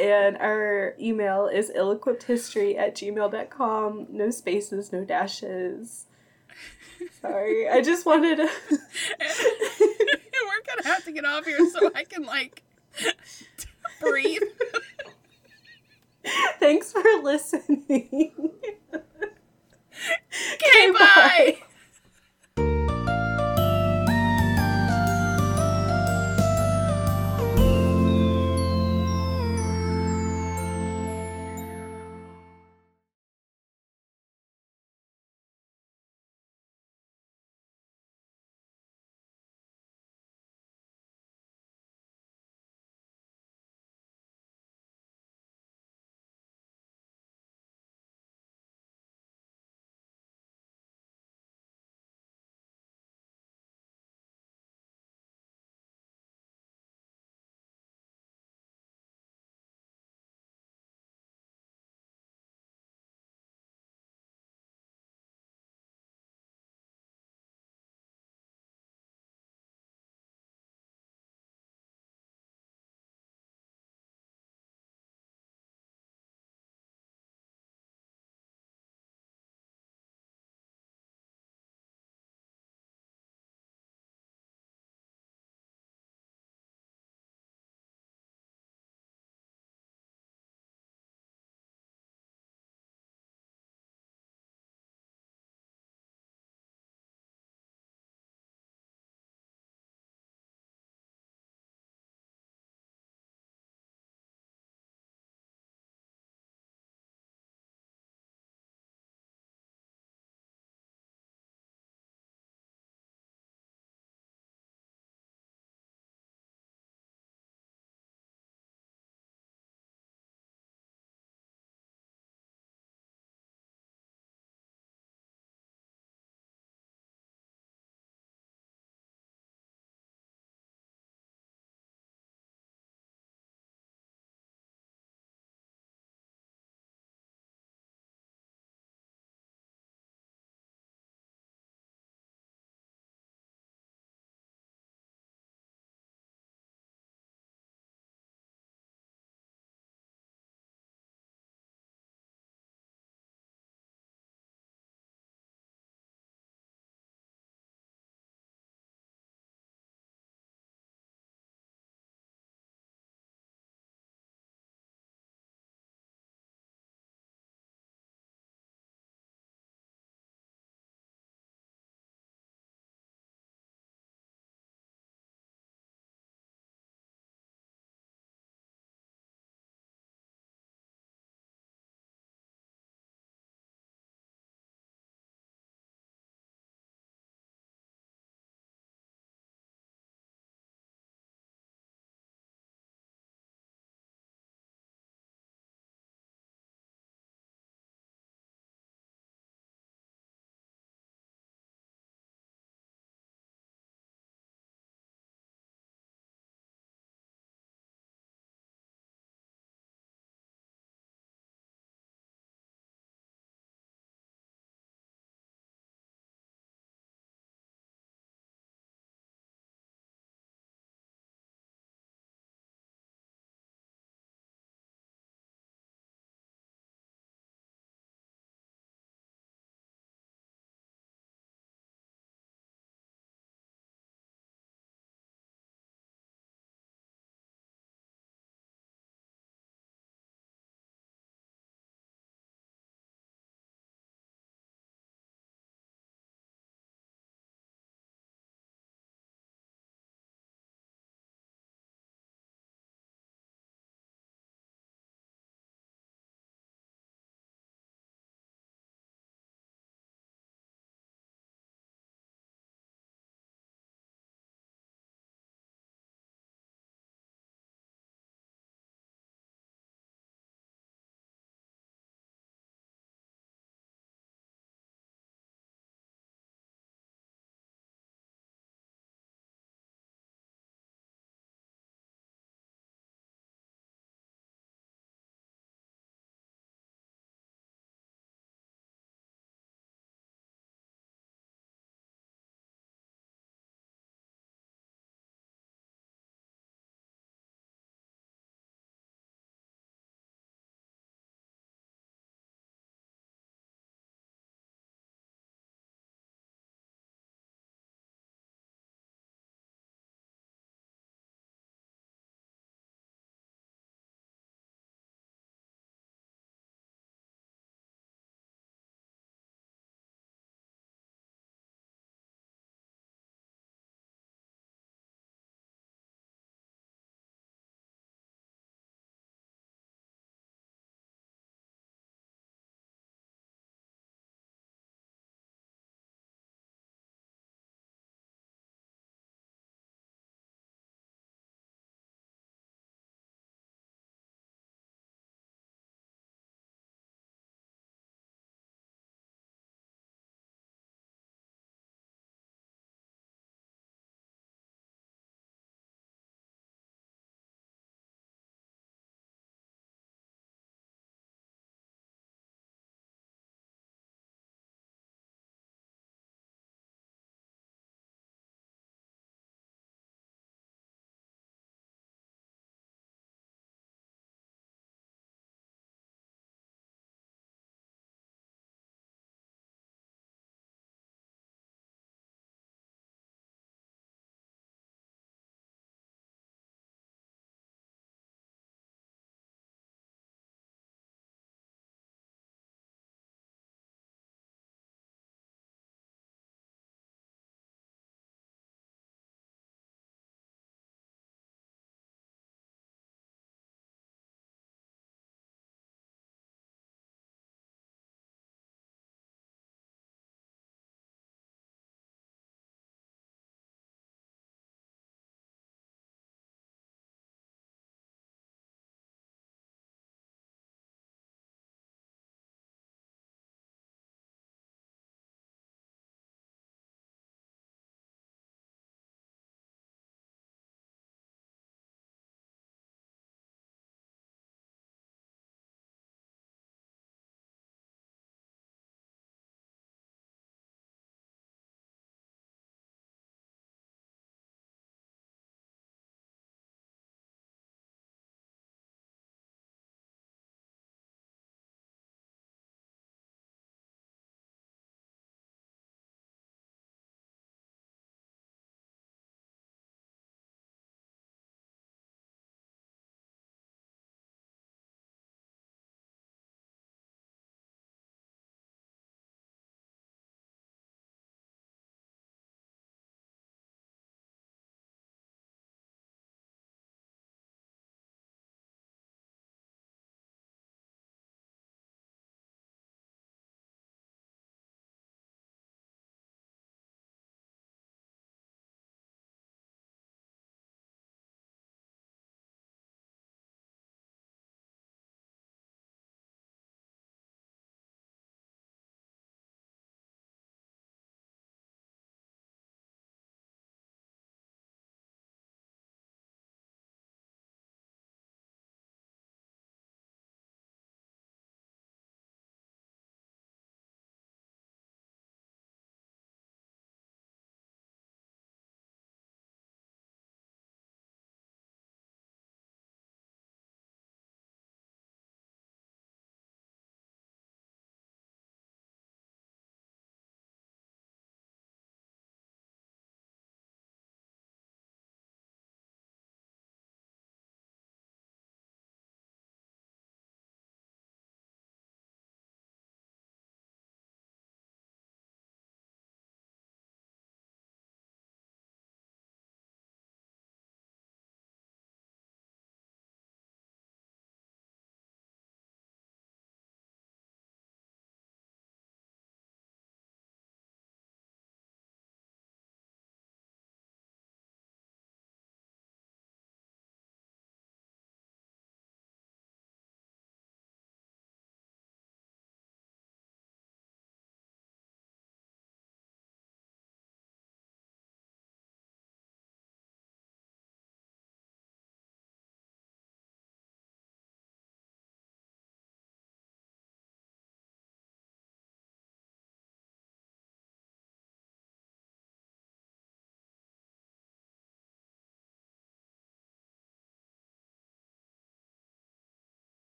And 0.00 0.38
our 0.38 0.94
email 0.98 1.46
is 1.46 1.70
ill-equippedhistory 1.74 2.78
at 2.78 2.94
gmail.com. 2.94 4.06
No 4.08 4.30
spaces, 4.30 4.92
no 4.92 5.04
dashes. 5.04 6.06
Sorry, 7.20 7.68
I 7.68 7.82
just 7.82 8.06
wanted 8.06 8.36
to. 8.36 8.44
we're 8.70 8.78
gonna 10.66 10.88
have 10.88 11.04
to 11.04 11.12
get 11.12 11.26
off 11.26 11.44
here 11.44 11.58
so 11.70 11.90
I 11.94 12.04
can 12.04 12.24
like 12.24 12.62
breathe. 14.00 14.40
Thanks 16.58 16.92
for 16.92 17.02
listening. 17.22 18.52